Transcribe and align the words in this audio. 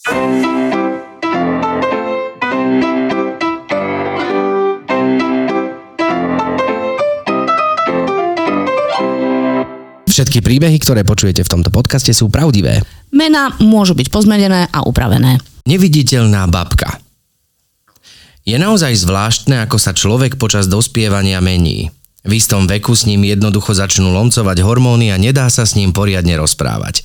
Všetky 0.00 0.16
príbehy, 10.40 10.80
ktoré 10.80 11.04
počujete 11.04 11.44
v 11.44 11.52
tomto 11.52 11.68
podcaste 11.68 12.16
sú 12.16 12.32
pravdivé. 12.32 12.80
Mená 13.12 13.52
môžu 13.60 13.92
byť 13.92 14.08
pozmenené 14.08 14.72
a 14.72 14.88
upravené. 14.88 15.36
Neviditeľná 15.68 16.48
babka. 16.48 16.96
Je 18.48 18.56
naozaj 18.56 18.96
zvláštne, 18.96 19.60
ako 19.68 19.76
sa 19.76 19.92
človek 19.92 20.40
počas 20.40 20.64
dospievania 20.64 21.44
mení. 21.44 21.92
V 22.24 22.40
istom 22.40 22.64
veku 22.64 22.96
s 22.96 23.04
ním 23.04 23.28
jednoducho 23.28 23.76
začnú 23.76 24.08
lomcovať 24.16 24.64
hormóny 24.64 25.12
a 25.12 25.20
nedá 25.20 25.44
sa 25.52 25.68
s 25.68 25.76
ním 25.76 25.92
poriadne 25.92 26.40
rozprávať. 26.40 27.04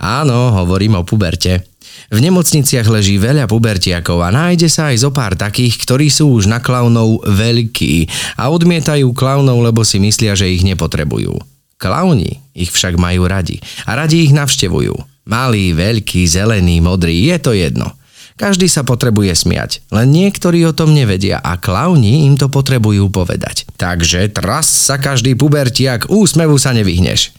Áno, 0.00 0.54
hovorím 0.56 1.00
o 1.00 1.02
puberte. 1.02 1.72
V 2.12 2.18
nemocniciach 2.20 2.88
leží 2.88 3.16
veľa 3.16 3.48
pubertiakov 3.48 4.20
a 4.20 4.32
nájde 4.32 4.68
sa 4.68 4.92
aj 4.92 4.96
zo 5.00 5.10
pár 5.12 5.36
takých, 5.36 5.80
ktorí 5.84 6.08
sú 6.08 6.36
už 6.36 6.48
na 6.48 6.60
klaunov 6.60 7.24
veľkí 7.24 8.08
a 8.36 8.48
odmietajú 8.52 9.12
klaunov, 9.16 9.60
lebo 9.64 9.84
si 9.84 10.00
myslia, 10.00 10.36
že 10.36 10.48
ich 10.48 10.64
nepotrebujú. 10.64 11.36
Klauni 11.80 12.38
ich 12.54 12.70
však 12.70 13.00
majú 13.00 13.26
radi 13.26 13.58
a 13.88 13.96
radi 13.96 14.28
ich 14.28 14.32
navštevujú. 14.32 14.94
Malý, 15.22 15.72
veľký, 15.72 16.26
zelený, 16.26 16.82
modrý, 16.82 17.30
je 17.30 17.36
to 17.38 17.52
jedno. 17.54 17.94
Každý 18.34 18.66
sa 18.66 18.82
potrebuje 18.82 19.38
smiať, 19.38 19.86
len 19.92 20.10
niektorí 20.10 20.64
o 20.66 20.74
tom 20.74 20.90
nevedia 20.96 21.38
a 21.38 21.60
klauni 21.60 22.26
im 22.26 22.34
to 22.34 22.50
potrebujú 22.50 23.06
povedať. 23.12 23.68
Takže 23.76 24.26
tras 24.32 24.66
sa 24.66 24.98
každý 24.98 25.36
pubertiak, 25.38 26.10
úsmevu 26.10 26.56
sa 26.56 26.74
nevyhneš. 26.74 27.30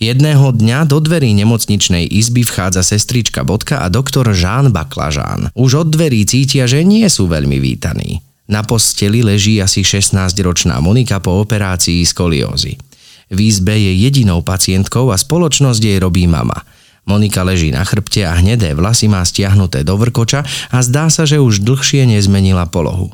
Jedného 0.00 0.56
dňa 0.56 0.88
do 0.88 0.96
dverí 0.96 1.36
nemocničnej 1.36 2.08
izby 2.08 2.40
vchádza 2.40 2.80
sestrička 2.80 3.44
Bodka 3.44 3.84
a 3.84 3.92
doktor 3.92 4.32
Žán 4.32 4.72
Baklažán. 4.72 5.52
Už 5.52 5.84
od 5.84 5.92
dverí 5.92 6.24
cítia, 6.24 6.64
že 6.64 6.80
nie 6.88 7.04
sú 7.12 7.28
veľmi 7.28 7.60
vítaní. 7.60 8.24
Na 8.48 8.64
posteli 8.64 9.20
leží 9.20 9.60
asi 9.60 9.84
16-ročná 9.84 10.80
Monika 10.80 11.20
po 11.20 11.44
operácii 11.44 12.00
skoliózy. 12.08 12.80
V 13.28 13.38
izbe 13.44 13.76
je 13.76 13.92
jedinou 14.00 14.40
pacientkou 14.40 15.12
a 15.12 15.20
spoločnosť 15.20 15.80
jej 15.84 16.00
robí 16.00 16.24
mama. 16.24 16.64
Monika 17.04 17.44
leží 17.44 17.68
na 17.68 17.84
chrbte 17.84 18.24
a 18.24 18.32
hnedé 18.40 18.72
vlasy 18.72 19.04
má 19.04 19.20
stiahnuté 19.20 19.84
do 19.84 20.00
vrkoča 20.00 20.48
a 20.72 20.80
zdá 20.80 21.12
sa, 21.12 21.28
že 21.28 21.36
už 21.36 21.60
dlhšie 21.60 22.08
nezmenila 22.08 22.64
polohu. 22.72 23.12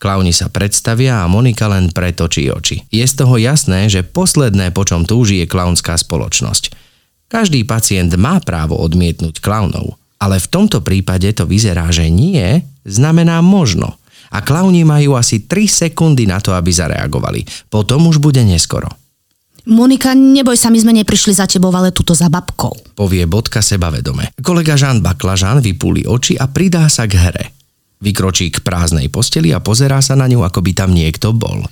Klauni 0.00 0.32
sa 0.32 0.48
predstavia 0.48 1.20
a 1.20 1.28
Monika 1.28 1.68
len 1.68 1.92
pretočí 1.92 2.48
oči. 2.48 2.88
Je 2.88 3.04
z 3.04 3.14
toho 3.20 3.36
jasné, 3.36 3.84
že 3.92 4.00
posledné, 4.00 4.72
po 4.72 4.88
čom 4.88 5.04
túži, 5.04 5.44
je 5.44 5.46
klaunská 5.46 5.92
spoločnosť. 6.00 6.72
Každý 7.28 7.68
pacient 7.68 8.08
má 8.16 8.40
právo 8.40 8.80
odmietnúť 8.80 9.44
klaunov, 9.44 10.00
ale 10.16 10.40
v 10.40 10.48
tomto 10.48 10.80
prípade 10.80 11.28
to 11.36 11.44
vyzerá, 11.44 11.92
že 11.92 12.08
nie, 12.08 12.64
znamená 12.88 13.44
možno. 13.44 14.00
A 14.32 14.40
klauni 14.40 14.88
majú 14.88 15.20
asi 15.20 15.44
3 15.44 15.68
sekundy 15.68 16.24
na 16.24 16.40
to, 16.40 16.56
aby 16.56 16.72
zareagovali. 16.72 17.44
Potom 17.68 18.08
už 18.08 18.24
bude 18.24 18.40
neskoro. 18.40 18.88
Monika, 19.68 20.16
neboj 20.16 20.56
sa, 20.56 20.72
my 20.72 20.80
sme 20.80 20.96
neprišli 20.96 21.36
za 21.36 21.44
tebou, 21.44 21.68
ale 21.76 21.92
tuto 21.92 22.16
za 22.16 22.32
babkou. 22.32 22.96
Povie 22.96 23.28
bodka 23.28 23.60
sebavedome. 23.60 24.32
Kolega 24.40 24.80
Žán 24.80 25.04
Baklažán 25.04 25.60
vypúli 25.60 26.08
oči 26.08 26.40
a 26.40 26.48
pridá 26.48 26.88
sa 26.88 27.04
k 27.04 27.20
hre. 27.20 27.44
Vykročí 28.00 28.48
k 28.48 28.64
prázdnej 28.64 29.12
posteli 29.12 29.52
a 29.52 29.60
pozerá 29.60 30.00
sa 30.00 30.16
na 30.16 30.24
ňu, 30.24 30.40
ako 30.40 30.64
by 30.64 30.72
tam 30.72 30.90
niekto 30.96 31.36
bol. 31.36 31.64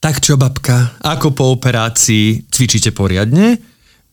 Tak 0.00 0.24
čo, 0.24 0.40
babka, 0.40 0.96
ako 1.04 1.32
po 1.36 1.44
operácii 1.56 2.48
cvičíte 2.48 2.92
poriadne? 2.96 3.60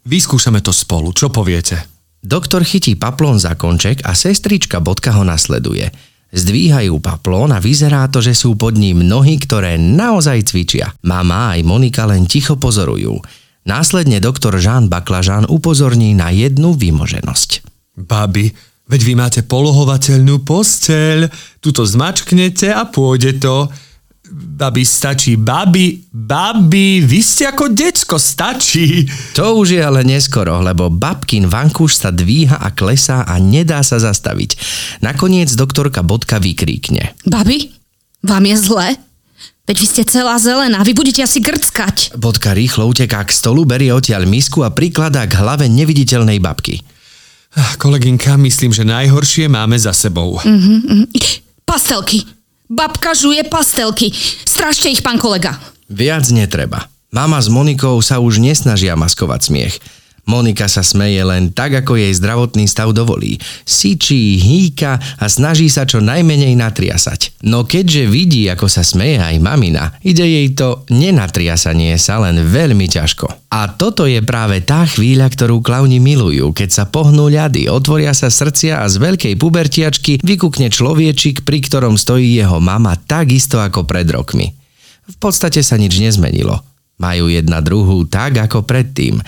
Vyskúšame 0.03 0.59
to 0.59 0.75
spolu, 0.75 1.15
čo 1.15 1.31
poviete? 1.31 1.79
Doktor 2.23 2.63
chytí 2.63 2.95
paplón 2.95 3.39
za 3.39 3.55
konček 3.55 4.03
a 4.07 4.15
sestrička 4.15 4.79
bodka 4.79 5.15
ho 5.15 5.27
nasleduje. 5.27 5.91
Zdvíhajú 6.33 6.97
paplón 7.03 7.51
a 7.51 7.59
vyzerá 7.59 8.07
to, 8.07 8.23
že 8.23 8.33
sú 8.33 8.55
pod 8.55 8.79
ním 8.79 9.03
nohy, 9.05 9.37
ktoré 9.37 9.75
naozaj 9.77 10.49
cvičia. 10.49 10.91
Mama 11.05 11.53
aj 11.53 11.61
Monika 11.67 12.07
len 12.07 12.25
ticho 12.25 12.55
pozorujú. 12.55 13.19
Následne 13.63 14.19
doktor 14.19 14.55
Žán 14.59 14.91
Baklažán 14.91 15.47
upozorní 15.47 16.17
na 16.17 16.33
jednu 16.33 16.75
vymoženosť. 16.75 17.63
Babi, 17.95 18.49
veď 18.87 19.01
vy 19.03 19.13
máte 19.15 19.41
polohovateľnú 19.45 20.43
posteľ, 20.43 21.31
tuto 21.63 21.87
zmačknete 21.87 22.71
a 22.71 22.87
pôjde 22.87 23.39
to. 23.39 23.71
Babi, 24.33 24.81
stačí. 24.81 25.37
Babi, 25.37 26.09
babi, 26.09 27.05
vy 27.05 27.19
ste 27.21 27.53
ako 27.53 27.69
decko, 27.69 28.17
stačí. 28.17 29.05
To 29.37 29.61
už 29.61 29.77
je 29.77 29.81
ale 29.83 30.01
neskoro, 30.01 30.57
lebo 30.57 30.89
babkin 30.89 31.45
vankúš 31.45 32.01
sa 32.01 32.09
dvíha 32.09 32.57
a 32.57 32.73
klesá 32.73 33.29
a 33.29 33.37
nedá 33.37 33.85
sa 33.85 34.01
zastaviť. 34.01 34.57
Nakoniec 35.05 35.53
doktorka 35.53 36.01
Bodka 36.01 36.41
vykríkne. 36.41 37.13
Babi, 37.29 37.77
vám 38.25 38.43
je 38.49 38.57
zle? 38.57 38.87
Veď 39.63 39.77
vy 39.79 39.87
ste 39.87 40.03
celá 40.03 40.35
zelená, 40.41 40.83
vy 40.83 40.91
budete 40.91 41.23
asi 41.23 41.39
grckať. 41.39 42.19
Bodka 42.19 42.51
rýchlo 42.51 42.83
uteká 42.89 43.23
k 43.23 43.31
stolu, 43.31 43.63
berie 43.63 43.95
odtiaľ 43.95 44.27
misku 44.27 44.59
a 44.59 44.73
prikladá 44.73 45.23
k 45.23 45.39
hlave 45.39 45.71
neviditeľnej 45.71 46.41
babky. 46.43 46.83
Kolegynka, 47.77 48.33
myslím, 48.41 48.73
že 48.73 48.81
najhoršie 48.81 49.45
máme 49.45 49.77
za 49.77 49.93
sebou. 49.93 50.41
Mm. 50.41 51.05
Pastelky. 51.65 52.25
Babka 52.65 53.13
žuje 53.13 53.45
pastelky. 53.45 54.09
Strašte 54.47 54.89
ich, 54.89 55.05
pán 55.05 55.21
kolega. 55.21 55.61
Viac 55.85 56.25
netreba. 56.33 56.89
Mama 57.13 57.37
s 57.37 57.45
Monikou 57.45 58.01
sa 58.01 58.17
už 58.17 58.41
nesnažia 58.41 58.97
maskovať 58.97 59.53
smiech. 59.53 59.75
Monika 60.23 60.71
sa 60.71 60.87
smeje 60.87 61.19
len 61.19 61.51
tak, 61.51 61.83
ako 61.83 61.99
jej 61.99 62.15
zdravotný 62.15 62.63
stav 62.63 62.95
dovolí. 62.95 63.35
Sičí, 63.67 64.39
hýka 64.39 64.95
a 65.19 65.25
snaží 65.27 65.67
sa 65.67 65.83
čo 65.83 65.99
najmenej 65.99 66.55
natriasať. 66.55 67.43
No 67.43 67.67
keďže 67.67 68.07
vidí, 68.07 68.47
ako 68.47 68.71
sa 68.71 68.87
smeje 68.87 69.19
aj 69.19 69.43
mamina, 69.43 69.91
ide 69.99 70.23
jej 70.23 70.47
to 70.55 70.87
nenatriasanie 70.87 71.99
sa 71.99 72.23
len 72.23 72.39
veľmi 72.39 72.87
ťažko. 72.87 73.51
A 73.51 73.67
toto 73.75 74.07
je 74.07 74.23
práve 74.23 74.63
tá 74.63 74.87
chvíľa, 74.87 75.27
ktorú 75.27 75.59
klauni 75.59 75.99
milujú, 75.99 76.55
keď 76.55 76.69
sa 76.71 76.83
pohnú 76.87 77.27
ľady, 77.27 77.67
otvoria 77.67 78.15
sa 78.15 78.31
srdcia 78.31 78.79
a 78.79 78.87
z 78.87 79.03
veľkej 79.03 79.35
pubertiačky 79.35 80.23
vykukne 80.23 80.71
človečik, 80.71 81.43
pri 81.43 81.59
ktorom 81.67 81.99
stojí 81.99 82.39
jeho 82.39 82.63
mama 82.63 82.95
takisto 82.95 83.59
ako 83.59 83.83
pred 83.83 84.07
rokmi. 84.07 84.55
V 85.03 85.15
podstate 85.19 85.59
sa 85.59 85.75
nič 85.75 85.99
nezmenilo. 85.99 86.63
Majú 86.95 87.27
jedna 87.27 87.59
druhú 87.59 88.07
tak 88.07 88.39
ako 88.39 88.63
predtým. 88.63 89.19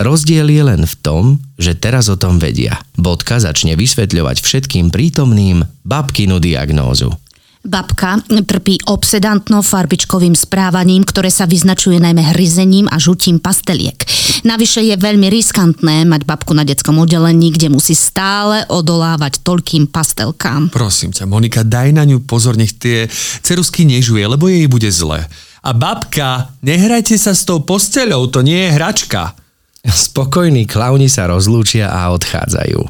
Rozdiel 0.00 0.48
je 0.48 0.64
len 0.64 0.88
v 0.88 0.94
tom, 1.04 1.24
že 1.60 1.76
teraz 1.76 2.08
o 2.08 2.16
tom 2.16 2.40
vedia. 2.40 2.80
Bodka 2.96 3.36
začne 3.36 3.76
vysvetľovať 3.76 4.40
všetkým 4.40 4.88
prítomným 4.88 5.60
babkinu 5.84 6.40
diagnózu. 6.40 7.12
Babka 7.60 8.24
trpí 8.24 8.80
obsedantno-farbičkovým 8.88 10.32
správaním, 10.32 11.04
ktoré 11.04 11.28
sa 11.28 11.44
vyznačuje 11.44 12.00
najmä 12.00 12.32
hryzením 12.32 12.88
a 12.88 12.96
žutím 12.96 13.36
pasteliek. 13.36 14.00
Navyše 14.48 14.80
je 14.80 14.96
veľmi 14.96 15.28
riskantné 15.28 16.08
mať 16.08 16.24
babku 16.24 16.56
na 16.56 16.64
detskom 16.64 16.96
oddelení, 16.96 17.52
kde 17.52 17.68
musí 17.68 17.92
stále 17.92 18.64
odolávať 18.72 19.44
toľkým 19.44 19.92
pastelkám. 19.92 20.72
Prosím 20.72 21.12
ťa, 21.12 21.28
Monika, 21.28 21.60
daj 21.60 21.92
na 21.92 22.08
ňu 22.08 22.24
pozor, 22.24 22.56
nech 22.56 22.72
tie 22.72 23.04
cerusky 23.44 23.84
nežuje, 23.84 24.24
lebo 24.24 24.48
jej 24.48 24.64
bude 24.64 24.88
zle. 24.88 25.28
A 25.60 25.70
babka, 25.76 26.56
nehrajte 26.64 27.20
sa 27.20 27.36
s 27.36 27.44
tou 27.44 27.60
posteľou, 27.60 28.32
to 28.32 28.40
nie 28.40 28.64
je 28.64 28.80
hračka. 28.80 29.36
Spokojní 29.86 30.68
klauni 30.68 31.08
sa 31.08 31.30
rozlúčia 31.30 31.88
a 31.88 32.12
odchádzajú. 32.12 32.80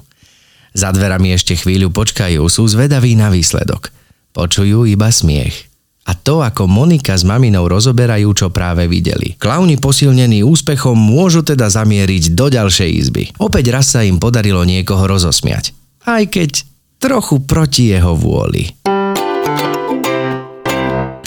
Za 0.75 0.91
dverami 0.95 1.35
ešte 1.35 1.59
chvíľu 1.59 1.91
počkajú, 1.91 2.43
sú 2.47 2.67
zvedaví 2.67 3.19
na 3.19 3.31
výsledok. 3.31 3.91
Počujú 4.35 4.87
iba 4.87 5.11
smiech. 5.11 5.71
A 6.11 6.17
to, 6.19 6.43
ako 6.43 6.67
Monika 6.67 7.15
s 7.15 7.23
maminou 7.23 7.71
rozoberajú, 7.71 8.35
čo 8.35 8.47
práve 8.51 8.91
videli. 8.91 9.39
Klauni 9.39 9.79
posilnení 9.79 10.43
úspechom 10.43 10.99
môžu 10.99 11.47
teda 11.47 11.71
zamieriť 11.71 12.35
do 12.35 12.51
ďalšej 12.51 12.91
izby. 12.91 13.25
Opäť 13.39 13.71
raz 13.71 13.95
sa 13.95 14.03
im 14.03 14.19
podarilo 14.19 14.67
niekoho 14.67 15.07
rozosmiať. 15.07 15.71
Aj 16.07 16.25
keď 16.27 16.67
trochu 16.99 17.45
proti 17.47 17.95
jeho 17.95 18.19
vôli. 18.19 18.75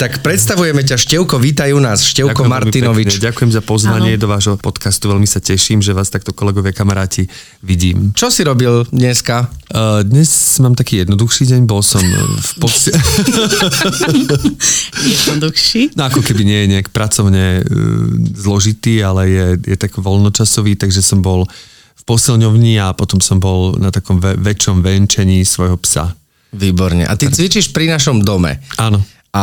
Tak 0.04 0.20
predstavujeme 0.20 0.84
ťa, 0.84 1.00
Števko, 1.00 1.40
vítajú 1.40 1.80
nás, 1.80 2.04
Števko 2.04 2.44
Ďakujem 2.44 2.52
Martinovič. 2.52 3.08
pekne, 3.16 3.24
Ďakujem 3.24 3.50
za 3.56 3.62
pozvanie 3.64 4.12
Áno. 4.12 4.20
do 4.20 4.26
vášho 4.28 4.60
podcastu, 4.60 5.08
veľmi 5.08 5.24
sa 5.24 5.40
teším, 5.40 5.80
že 5.80 5.96
vás 5.96 6.12
takto 6.12 6.36
kolegovia 6.36 6.76
kamaráti 6.76 7.24
vidím. 7.64 8.12
Čo 8.12 8.28
si 8.28 8.44
robil 8.44 8.84
dneska? 8.92 9.48
Uh, 9.72 10.04
dnes 10.04 10.28
mám 10.60 10.76
taký 10.76 11.08
jednoduchší 11.08 11.48
deň, 11.56 11.60
bol 11.64 11.80
som 11.80 12.04
eh, 12.04 12.20
v 12.20 12.52
poste... 12.60 12.92
Jednoduchší. 15.24 15.96
No 15.96 16.12
ako 16.12 16.20
keby 16.20 16.42
nie 16.44 16.58
je 16.68 16.70
nejak 16.76 16.92
pracovne 16.92 17.64
uh, 17.64 17.64
zložitý, 18.36 19.00
ale 19.00 19.32
je, 19.32 19.46
je 19.72 19.76
tak 19.80 19.96
voľnočasový, 19.96 20.76
takže 20.76 21.00
som 21.00 21.24
bol 21.24 21.48
v 21.96 22.02
posilňovni 22.04 22.76
a 22.76 22.92
potom 22.92 23.24
som 23.24 23.40
bol 23.40 23.80
na 23.80 23.88
takom 23.88 24.20
ve- 24.20 24.36
väčšom 24.36 24.84
venčení 24.84 25.48
svojho 25.48 25.80
psa. 25.80 26.12
Výborne. 26.52 27.08
A 27.08 27.16
ty 27.16 27.32
cvičíš 27.32 27.72
pri 27.72 27.88
našom 27.88 28.20
dome. 28.20 28.60
Áno. 28.76 29.00
A 29.34 29.42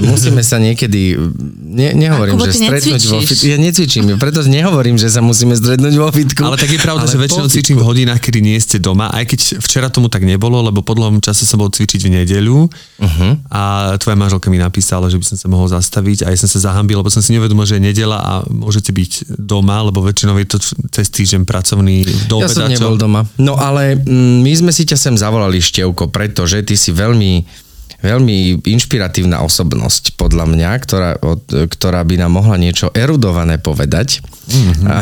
musíme 0.00 0.40
sa 0.40 0.56
niekedy, 0.56 1.12
ne, 1.60 1.92
nehovorím, 1.92 2.40
že 2.40 2.56
stretnúť 2.56 3.02
vo 3.04 3.20
fitku. 3.20 3.44
Ja 3.44 3.60
necvičím, 3.60 4.16
preto 4.16 4.40
nehovorím, 4.48 4.96
že 4.96 5.12
sa 5.12 5.20
musíme 5.20 5.52
stretnúť 5.52 5.92
vo 5.92 6.08
fitku. 6.08 6.40
Ale 6.40 6.56
tak 6.56 6.72
je 6.72 6.80
pravda, 6.80 7.04
ale 7.04 7.12
že 7.12 7.20
väčšinou 7.20 7.44
po 7.44 7.52
cvičím 7.52 7.76
v 7.76 7.84
hodinách, 7.84 8.24
kedy 8.24 8.40
nie 8.40 8.56
ste 8.56 8.80
doma, 8.80 9.12
aj 9.12 9.28
keď 9.28 9.40
včera 9.60 9.92
tomu 9.92 10.08
tak 10.08 10.24
nebolo, 10.24 10.64
lebo 10.64 10.80
po 10.80 10.96
dlhom 10.96 11.20
čase 11.20 11.44
som 11.44 11.60
bol 11.60 11.68
cvičiť 11.68 12.08
v 12.08 12.10
nedeľu 12.24 12.64
uh-huh. 12.64 13.32
a 13.52 13.92
tvoja 14.00 14.16
manželka 14.16 14.48
mi 14.48 14.56
napísala, 14.56 15.12
že 15.12 15.20
by 15.20 15.24
som 15.28 15.36
sa 15.36 15.46
mohol 15.52 15.68
zastaviť 15.68 16.24
a 16.24 16.32
ja 16.32 16.38
som 16.40 16.48
sa 16.48 16.72
zahambil, 16.72 17.04
lebo 17.04 17.12
som 17.12 17.20
si 17.20 17.36
nevedomil, 17.36 17.68
že 17.68 17.76
je 17.76 17.92
nedela 17.92 18.16
a 18.16 18.32
môžete 18.48 18.88
byť 18.96 19.36
doma, 19.36 19.84
lebo 19.84 20.00
väčšinou 20.00 20.40
je 20.40 20.48
to 20.48 20.58
cez 20.96 21.12
týždeň 21.12 21.44
pracovný 21.44 22.08
do 22.32 22.40
Ja 22.40 22.48
som 22.48 22.72
nebol 22.72 22.96
doma. 22.96 23.28
No 23.36 23.60
ale 23.60 24.00
mm, 24.00 24.40
my 24.40 24.52
sme 24.64 24.72
si 24.72 24.88
ťa 24.88 24.96
sem 24.96 25.14
zavolali, 25.20 25.60
Števko, 25.60 26.08
pretože 26.08 26.64
ty 26.64 26.72
si 26.72 26.88
veľmi 26.96 27.65
veľmi 28.04 28.60
inšpiratívna 28.62 29.40
osobnosť, 29.42 30.14
podľa 30.20 30.46
mňa, 30.46 30.70
ktorá, 30.84 31.10
od, 31.24 31.42
ktorá 31.48 32.04
by 32.04 32.20
nám 32.20 32.38
mohla 32.38 32.60
niečo 32.60 32.92
erudované 32.92 33.58
povedať. 33.58 34.20
Mm-hmm. 34.46 34.86
A, 34.86 34.94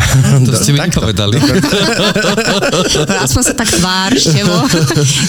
To 0.48 0.56
ste 0.56 0.72
mi 0.72 0.80
nepovedali. 0.88 1.36
Aspoň 3.28 3.42
sa 3.44 3.52
tak 3.52 3.68
tvár, 3.68 4.16
števo. 4.16 4.56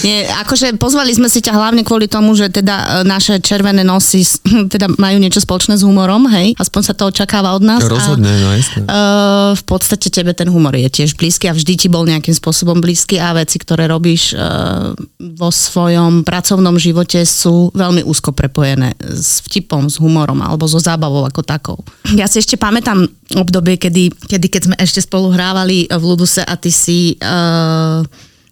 Nie, 0.00 0.24
akože 0.46 0.72
pozvali 0.80 1.12
sme 1.12 1.28
si 1.28 1.44
ťa 1.44 1.52
hlavne 1.52 1.84
kvôli 1.84 2.08
tomu, 2.08 2.32
že 2.32 2.48
teda 2.48 3.04
e, 3.04 3.04
naše 3.04 3.36
červené 3.44 3.84
nosy 3.84 4.24
teda 4.72 4.88
majú 4.96 5.20
niečo 5.20 5.44
spoločné 5.44 5.76
s 5.76 5.84
humorom, 5.84 6.24
hej? 6.32 6.56
Aspoň 6.56 6.82
sa 6.86 6.94
to 6.96 7.12
očakáva 7.12 7.52
od 7.52 7.60
nás. 7.66 7.84
Rozhodne, 7.84 8.32
no 8.40 8.56
jasné. 8.56 8.88
Uh, 8.88 9.52
v 9.52 9.64
podstate 9.68 10.08
tebe 10.08 10.32
ten 10.32 10.48
humor 10.48 10.72
je 10.72 10.88
tiež 10.88 11.12
blízky 11.18 11.50
a 11.50 11.52
vždy 11.52 11.72
ti 11.76 11.88
bol 11.92 12.08
nejakým 12.08 12.32
spôsobom 12.32 12.80
blízky 12.80 13.20
a 13.20 13.36
veci, 13.36 13.60
ktoré 13.60 13.84
robíš 13.84 14.32
uh, 14.32 14.96
vo 15.20 15.50
svojom 15.52 16.24
pracovnom 16.24 16.80
živote 16.80 17.20
sú 17.28 17.45
veľmi 17.74 18.02
úzko 18.06 18.32
prepojené 18.34 18.94
s 19.00 19.42
vtipom, 19.46 19.88
s 19.88 19.98
humorom 19.98 20.38
alebo 20.42 20.66
so 20.68 20.78
zábavou 20.78 21.24
ako 21.26 21.42
takou. 21.42 21.78
Ja 22.14 22.26
si 22.30 22.38
ešte 22.42 22.58
pamätám 22.60 23.06
obdobie, 23.34 23.78
kedy, 23.80 24.12
kedy 24.30 24.46
keď 24.46 24.62
sme 24.68 24.76
ešte 24.78 25.00
spolu 25.02 25.32
hrávali 25.34 25.88
v 25.90 26.02
Luduse 26.04 26.42
a 26.44 26.54
ty 26.54 26.70
si 26.70 27.18
uh, 27.18 28.02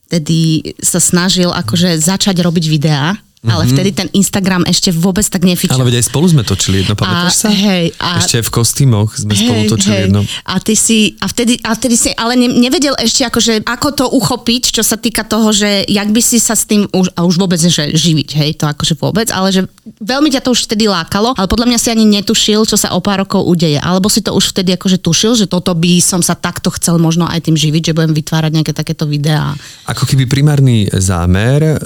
tedy 0.08 0.73
sa 0.79 1.02
snažil 1.02 1.50
akože 1.50 1.99
začať 1.99 2.38
robiť 2.44 2.64
videá, 2.70 3.19
ale 3.46 3.64
vtedy 3.67 3.91
ten 3.93 4.08
Instagram 4.11 4.64
ešte 4.64 4.88
vôbec 4.91 5.23
tak 5.23 5.43
nefičal. 5.43 5.76
Ale 5.76 5.88
veď 5.88 6.00
aj 6.00 6.06
spolu 6.08 6.26
sme 6.26 6.43
točili 6.43 6.81
jedno, 6.81 6.94
pamätáš 6.94 7.44
sa? 7.44 7.49
hej, 7.49 7.93
a- 7.96 8.19
Ešte 8.19 8.41
v 8.41 8.50
kostýmoch 8.50 9.14
sme 9.14 9.32
spolu 9.32 9.61
točili 9.69 9.96
jedno. 10.05 10.20
A 10.44 10.56
ty 10.58 10.75
si, 10.75 11.14
a 11.19 11.26
vtedy, 11.26 11.61
a 11.61 11.73
vtedy 11.73 11.94
si, 11.94 12.11
ale 12.11 12.35
ne, 12.35 12.49
nevedel 12.49 12.96
ešte 12.96 13.23
akože, 13.23 13.62
ako 13.62 13.88
to 13.93 14.05
uchopiť, 14.08 14.73
čo 14.73 14.82
sa 14.82 14.96
týka 14.96 15.23
toho, 15.23 15.50
že 15.50 15.85
jak 15.85 16.08
by 16.08 16.20
si 16.20 16.38
sa 16.38 16.52
s 16.52 16.64
tým, 16.64 16.88
už, 16.88 17.12
a 17.12 17.23
už 17.23 17.37
vôbec, 17.37 17.58
že 17.58 17.93
živiť, 17.93 18.29
hej, 18.35 18.50
to 18.56 18.64
akože 18.64 18.94
vôbec, 18.96 19.29
ale 19.29 19.50
že 19.50 19.61
veľmi 20.00 20.29
ťa 20.29 20.40
to 20.40 20.50
už 20.50 20.64
vtedy 20.64 20.88
lákalo, 20.88 21.32
ale 21.35 21.44
podľa 21.44 21.69
mňa 21.69 21.79
si 21.79 21.88
ani 21.90 22.05
netušil, 22.06 22.64
čo 22.64 22.76
sa 22.76 22.93
o 22.93 23.00
pár 23.00 23.23
rokov 23.23 23.44
udeje. 23.44 23.76
Alebo 23.76 24.08
si 24.08 24.20
to 24.20 24.32
už 24.32 24.52
vtedy 24.52 24.73
akože 24.73 24.99
tušil, 24.99 25.35
že 25.35 25.47
toto 25.47 25.75
by 25.75 26.00
som 26.00 26.20
sa 26.20 26.32
takto 26.32 26.73
chcel 26.73 26.97
možno 26.97 27.25
aj 27.25 27.44
tým 27.44 27.55
živiť, 27.55 27.90
že 27.90 27.97
budem 27.97 28.14
vytvárať 28.14 28.50
nejaké 28.52 28.73
takéto 28.73 29.05
videá. 29.05 29.52
Ako 29.85 30.05
keby 30.05 30.25
primárny 30.25 30.88
zámer 30.88 31.61
e, 31.61 31.76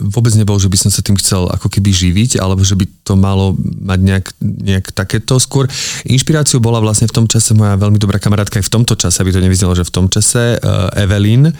vôbec 0.00 0.32
nebol, 0.34 0.56
že 0.56 0.70
by 0.70 0.78
som 0.78 0.90
sa 0.94 1.02
tým 1.02 1.18
chcel 1.18 1.50
ako 1.50 1.66
keby 1.66 1.90
živiť, 1.90 2.38
alebo 2.38 2.62
že 2.62 2.78
by 2.78 2.86
to 3.02 3.18
malo 3.18 3.58
mať 3.58 4.00
nejak, 4.00 4.26
nejak 4.40 4.86
takéto. 4.94 5.42
Skôr 5.42 5.66
inšpiráciou 6.06 6.62
bola 6.62 6.78
vlastne 6.78 7.10
v 7.10 7.16
tom 7.18 7.26
čase 7.26 7.52
moja 7.58 7.74
veľmi 7.74 7.98
dobrá 7.98 8.22
kamarátka 8.22 8.62
aj 8.62 8.66
v 8.70 8.74
tomto 8.78 8.94
čase, 8.94 9.18
aby 9.18 9.34
to 9.34 9.42
nevyznelo, 9.42 9.74
že 9.74 9.82
v 9.82 9.94
tom 9.94 10.06
čase, 10.06 10.56
e, 10.56 10.58
Evelyn, 11.02 11.50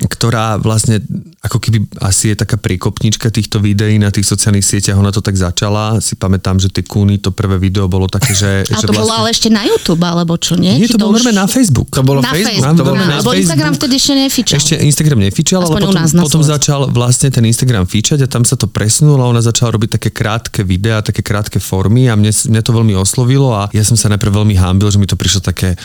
ktorá 0.00 0.56
vlastne 0.56 1.04
ako 1.44 1.60
keby 1.60 1.88
asi 2.00 2.32
je 2.32 2.36
taká 2.40 2.56
príkopnička 2.56 3.28
týchto 3.28 3.60
videí 3.60 4.00
na 4.00 4.08
tých 4.08 4.24
sociálnych 4.24 4.64
sieťach, 4.64 4.96
ona 4.96 5.12
to 5.12 5.20
tak 5.20 5.36
začala, 5.36 6.00
si 6.00 6.16
pamätám, 6.16 6.56
že 6.56 6.72
tie 6.72 6.84
kúny, 6.84 7.20
to 7.20 7.32
prvé 7.32 7.60
video 7.60 7.84
bolo 7.88 8.08
také, 8.08 8.32
že... 8.32 8.50
Ale 8.72 8.80
že 8.80 8.88
to 8.88 8.96
bolo 8.96 9.12
ale 9.12 9.28
ešte 9.32 9.48
na 9.52 9.64
YouTube, 9.64 10.00
alebo 10.00 10.36
čo, 10.40 10.56
nie? 10.56 10.76
Nie, 10.80 10.88
Či 10.88 10.96
to 10.96 11.00
bolo 11.00 11.16
už- 11.20 11.32
na 11.32 11.44
Facebook. 11.44 11.88
To 11.92 12.04
bolo 12.04 12.20
na 12.24 12.32
Facebook. 12.32 12.64
Facebook, 12.64 12.80
To 12.80 12.84
bolo 12.84 12.96
na, 12.96 13.08
na 13.08 13.16
lebo 13.20 13.32
Instagram 13.36 13.76
Facebook. 13.76 13.88
vtedy 13.88 13.94
ešte 13.96 14.14
nefičal. 14.16 14.56
Ešte 14.56 14.74
Instagram 14.80 15.18
nefičal, 15.20 15.58
ale 15.60 15.68
Aspoň 15.68 15.80
u 15.80 15.88
potom, 15.88 15.96
nás 16.00 16.10
potom 16.12 16.42
začal 16.44 16.80
vlastne 16.92 17.28
ten 17.28 17.44
Instagram 17.44 17.84
fičať 17.84 18.24
a 18.24 18.28
tam 18.28 18.44
sa 18.44 18.56
to 18.56 18.68
presunulo 18.68 19.20
a 19.24 19.28
ona 19.28 19.40
začala 19.44 19.76
robiť 19.76 20.00
také 20.00 20.08
krátke 20.12 20.60
videá, 20.64 21.04
také 21.04 21.20
krátke 21.20 21.60
formy 21.60 22.08
a 22.08 22.16
mne, 22.16 22.32
mne 22.32 22.60
to 22.64 22.72
veľmi 22.72 22.94
oslovilo 22.96 23.52
a 23.52 23.68
ja 23.72 23.84
som 23.84 23.96
sa 23.96 24.08
najprv 24.12 24.44
veľmi 24.44 24.56
hámbil, 24.56 24.88
že 24.92 24.98
mi 25.00 25.08
to 25.08 25.16
prišlo 25.16 25.44
také 25.44 25.76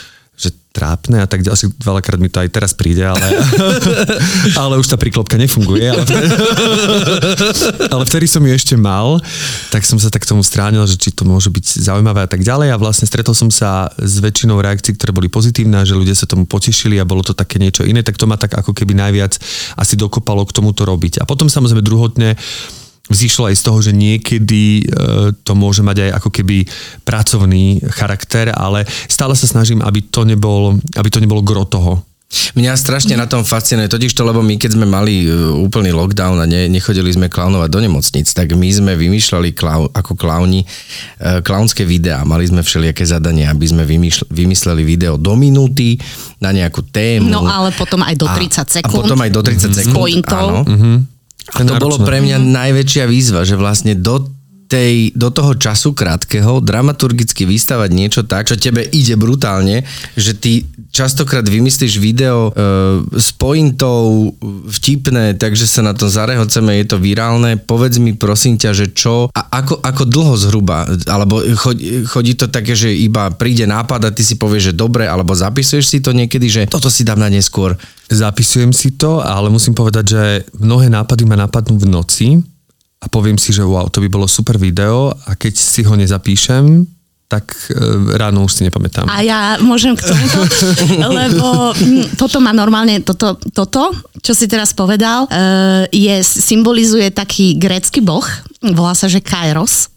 trápne 0.76 1.24
a 1.24 1.28
tak 1.28 1.40
ďalej. 1.40 1.72
Veľakrát 1.80 2.20
mi 2.20 2.28
to 2.28 2.44
aj 2.44 2.52
teraz 2.52 2.76
príde, 2.76 3.08
ale, 3.08 3.24
ale 4.62 4.76
už 4.76 4.92
tá 4.92 5.00
príklopka 5.00 5.40
nefunguje. 5.40 5.88
Ale, 5.88 6.04
ale 7.96 8.04
vtedy 8.04 8.28
som 8.28 8.44
ju 8.44 8.52
ešte 8.52 8.76
mal, 8.76 9.24
tak 9.72 9.88
som 9.88 9.96
sa 9.96 10.12
tak 10.12 10.28
tomu 10.28 10.44
stránil, 10.44 10.84
že 10.84 11.00
či 11.00 11.16
to 11.16 11.24
môže 11.24 11.48
byť 11.48 11.88
zaujímavé 11.88 12.28
a 12.28 12.30
tak 12.30 12.44
ďalej. 12.44 12.76
A 12.76 12.82
vlastne 12.82 13.08
stretol 13.08 13.32
som 13.32 13.48
sa 13.48 13.88
s 13.96 14.20
väčšinou 14.20 14.60
reakcií, 14.60 15.00
ktoré 15.00 15.16
boli 15.16 15.32
pozitívne, 15.32 15.88
že 15.88 15.96
ľudia 15.96 16.14
sa 16.14 16.28
tomu 16.28 16.44
potešili 16.44 17.00
a 17.00 17.08
bolo 17.08 17.24
to 17.24 17.32
také 17.32 17.56
niečo 17.56 17.88
iné, 17.88 18.04
tak 18.04 18.20
to 18.20 18.28
ma 18.28 18.36
tak 18.36 18.52
ako 18.60 18.76
keby 18.76 18.92
najviac 18.92 19.40
asi 19.80 19.96
dokopalo 19.96 20.44
k 20.44 20.52
tomuto 20.52 20.84
robiť. 20.84 21.24
A 21.24 21.30
potom 21.30 21.48
samozrejme 21.48 21.80
druhotne 21.80 22.36
vzýšlo 23.10 23.54
aj 23.54 23.56
z 23.58 23.66
toho, 23.66 23.80
že 23.82 23.92
niekedy 23.94 24.82
e, 24.82 24.84
to 25.46 25.54
môže 25.54 25.86
mať 25.86 26.10
aj 26.10 26.12
ako 26.22 26.30
keby 26.34 26.66
pracovný 27.06 27.82
charakter, 27.94 28.50
ale 28.50 28.86
stále 29.06 29.38
sa 29.38 29.46
snažím, 29.46 29.82
aby 29.86 30.02
to 30.10 30.26
nebol, 30.26 30.74
aby 30.98 31.10
to 31.14 31.22
nebolo 31.22 31.46
gro 31.46 31.66
toho. 31.70 32.02
Mňa 32.58 32.74
strašne 32.74 33.14
na 33.16 33.30
tom 33.30 33.46
fascinuje, 33.46 33.86
totiž 33.86 34.12
to, 34.12 34.26
lebo 34.26 34.42
my 34.42 34.58
keď 34.58 34.76
sme 34.76 34.90
mali 34.90 35.24
e, 35.24 35.30
úplný 35.56 35.94
lockdown 35.94 36.42
a 36.42 36.50
ne, 36.50 36.66
nechodili 36.68 37.14
sme 37.14 37.30
klaunovať 37.30 37.70
do 37.70 37.80
nemocnic, 37.80 38.28
tak 38.28 38.58
my 38.58 38.66
sme 38.74 38.98
vymýšľali 38.98 39.54
klau, 39.54 39.88
ako 39.94 40.18
klauni 40.18 40.66
e, 40.66 40.68
klaunské 41.46 41.86
videá. 41.86 42.26
Mali 42.26 42.50
sme 42.50 42.66
všelijaké 42.66 43.06
zadania, 43.06 43.54
aby 43.54 43.70
sme 43.70 43.86
vymýšľ, 43.86 44.34
vymysleli 44.34 44.82
video 44.82 45.22
do 45.22 45.38
minúty 45.38 46.02
na 46.42 46.50
nejakú 46.50 46.82
tému. 46.90 47.30
No 47.30 47.46
ale 47.46 47.70
potom 47.78 48.02
aj 48.02 48.18
do 48.18 48.28
30 48.28 48.34
a, 48.34 48.64
sekúnd. 48.82 48.90
A 48.90 49.00
potom 49.06 49.20
aj 49.22 49.32
do 49.32 49.42
30 49.46 49.72
sekúnd. 49.72 49.96
pointov. 49.96 50.48
Áno. 50.66 51.06
A 51.06 51.15
To 51.46 51.74
bolo 51.78 52.02
pre 52.02 52.26
mňa 52.26 52.42
najväčšia 52.42 53.06
výzva, 53.06 53.46
že 53.46 53.54
vlastne 53.54 53.94
do 53.94 54.35
tej, 54.66 55.14
do 55.14 55.30
toho 55.30 55.54
času 55.54 55.94
krátkeho 55.94 56.58
dramaturgicky 56.58 57.46
vystavať 57.46 57.90
niečo 57.94 58.22
tak, 58.26 58.50
čo 58.50 58.58
tebe 58.58 58.82
ide 58.82 59.14
brutálne, 59.14 59.86
že 60.18 60.34
ty 60.34 60.66
častokrát 60.90 61.46
vymyslíš 61.46 62.02
video 62.02 62.50
e, 62.50 62.52
s 63.14 63.30
pointou 63.36 64.34
vtipné, 64.66 65.38
takže 65.38 65.70
sa 65.70 65.86
na 65.86 65.94
to 65.94 66.10
zarehoceme, 66.10 66.82
je 66.82 66.86
to 66.90 66.98
virálne. 66.98 67.62
Povedz 67.62 68.02
mi 68.02 68.18
prosím 68.18 68.58
ťa, 68.58 68.72
že 68.74 68.88
čo 68.96 69.30
a 69.30 69.42
ako, 69.54 69.84
ako 69.86 70.04
dlho 70.08 70.34
zhruba, 70.40 70.90
alebo 71.06 71.44
chodí, 71.60 72.08
chodí 72.08 72.34
to 72.34 72.50
také, 72.50 72.74
že 72.74 72.90
iba 72.90 73.30
príde 73.36 73.70
nápad 73.70 74.10
a 74.10 74.16
ty 74.16 74.26
si 74.26 74.40
povieš, 74.40 74.72
že 74.72 74.78
dobre, 74.80 75.06
alebo 75.06 75.38
zapisuješ 75.38 75.86
si 75.86 76.00
to 76.02 76.10
niekedy, 76.16 76.48
že 76.50 76.62
toto 76.66 76.90
si 76.90 77.06
dám 77.06 77.22
na 77.22 77.30
neskôr. 77.30 77.78
Zapisujem 78.10 78.74
si 78.74 78.98
to, 78.98 79.22
ale 79.22 79.54
musím 79.54 79.78
povedať, 79.78 80.06
že 80.06 80.24
mnohé 80.58 80.90
nápady 80.90 81.28
ma 81.28 81.38
napadnú 81.38 81.78
v 81.78 81.90
noci 81.90 82.55
a 83.06 83.08
poviem 83.08 83.38
si, 83.38 83.54
že 83.54 83.62
wow, 83.62 83.86
to 83.94 84.02
by 84.02 84.10
bolo 84.10 84.26
super 84.26 84.58
video 84.58 85.14
a 85.14 85.38
keď 85.38 85.54
si 85.54 85.86
ho 85.86 85.94
nezapíšem, 85.94 86.90
tak 87.36 87.52
e, 87.68 87.76
ráno 88.16 88.48
už 88.48 88.52
si 88.56 88.62
nepamätám. 88.64 89.12
A 89.12 89.20
ja 89.20 89.60
môžem 89.60 89.92
k 90.00 90.08
tomuto, 90.08 90.40
lebo 91.20 91.76
hm, 91.76 92.16
toto 92.16 92.40
má 92.40 92.56
normálne, 92.56 93.04
toto, 93.04 93.36
toto 93.52 93.92
čo 94.26 94.34
si 94.34 94.50
teraz 94.50 94.74
povedal, 94.74 95.30
eh, 95.30 95.86
je, 95.94 96.26
symbolizuje 96.26 97.14
taký 97.14 97.62
grécky 97.62 98.02
boh, 98.02 98.26
volá 98.74 98.98
sa, 98.98 99.06
že 99.06 99.22
Kairos. 99.22 99.94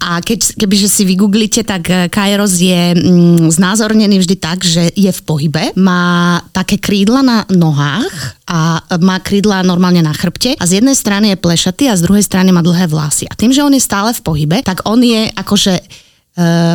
A 0.00 0.24
keď, 0.24 0.56
kebyže 0.56 0.88
si 0.88 1.04
vygooglite, 1.04 1.60
tak 1.68 1.84
eh, 1.92 2.08
Kairos 2.08 2.56
je 2.56 2.96
mm, 2.96 3.52
znázornený 3.52 4.24
vždy 4.24 4.36
tak, 4.40 4.64
že 4.64 4.88
je 4.96 5.12
v 5.12 5.20
pohybe, 5.20 5.76
má 5.76 6.40
také 6.56 6.80
krídla 6.80 7.20
na 7.20 7.38
nohách 7.52 8.40
a 8.48 8.80
má 9.04 9.20
krídla 9.20 9.60
normálne 9.60 10.00
na 10.00 10.16
chrbte 10.16 10.56
a 10.56 10.64
z 10.64 10.80
jednej 10.80 10.96
strany 10.96 11.36
je 11.36 11.42
plešatý 11.44 11.92
a 11.92 11.98
z 12.00 12.08
druhej 12.08 12.24
strany 12.24 12.48
má 12.48 12.64
dlhé 12.64 12.88
vlasy. 12.88 13.28
A 13.28 13.36
tým, 13.36 13.52
že 13.52 13.60
on 13.60 13.76
je 13.76 13.84
stále 13.84 14.16
v 14.16 14.24
pohybe, 14.24 14.64
tak 14.64 14.88
on 14.88 15.04
je 15.04 15.28
akože 15.36 16.07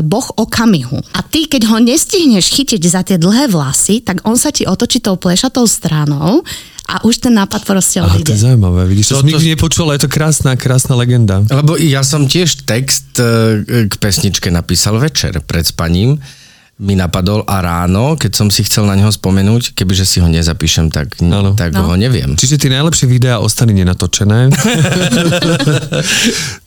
boh 0.01 0.27
okamihu. 0.35 0.99
A 1.11 1.21
ty, 1.21 1.45
keď 1.45 1.71
ho 1.71 1.77
nestihneš 1.79 2.51
chytiť 2.51 2.81
za 2.83 3.01
tie 3.01 3.15
dlhé 3.15 3.47
vlasy, 3.47 3.99
tak 3.99 4.19
on 4.23 4.35
sa 4.35 4.51
ti 4.51 4.63
otočí 4.63 4.99
tou 4.99 5.15
plešatou 5.15 5.63
stranou 5.63 6.43
a 6.83 6.99
už 7.01 7.23
ten 7.23 7.31
nápad 7.31 7.63
proste 7.63 7.97
Aha, 7.97 8.11
to 8.11 8.19
odíde. 8.19 8.35
je 8.35 8.43
zaujímavé, 8.43 8.83
vidíš, 8.85 9.07
to, 9.07 9.13
To- 9.13 9.19
som 9.19 9.27
nikdy 9.29 9.45
to- 9.45 9.51
nepočul, 9.55 9.87
je 9.89 10.01
to 10.03 10.09
krásna, 10.09 10.51
krásna 10.53 10.93
legenda. 10.93 11.39
Lebo 11.41 11.79
ja 11.79 12.03
som 12.03 12.27
tiež 12.27 12.67
text 12.67 13.15
e, 13.17 13.63
k 13.87 13.93
pesničke 13.95 14.51
napísal 14.51 14.99
večer 14.99 15.39
pred 15.39 15.63
spaním. 15.63 16.19
Mi 16.73 16.97
napadol 16.97 17.45
a 17.45 17.61
ráno, 17.61 18.17
keď 18.17 18.31
som 18.33 18.47
si 18.49 18.65
chcel 18.65 18.89
na 18.89 18.97
neho 18.97 19.07
spomenúť, 19.07 19.77
kebyže 19.77 20.09
si 20.09 20.17
ho 20.17 20.25
nezapíšem, 20.25 20.89
tak, 20.89 21.21
Áno. 21.21 21.53
tak 21.53 21.69
No. 21.69 21.85
ho 21.85 21.93
neviem. 21.93 22.33
Čiže 22.33 22.57
tie 22.57 22.73
najlepšie 22.73 23.05
videá 23.05 23.37
ostali 23.37 23.77
nenatočené. 23.77 24.49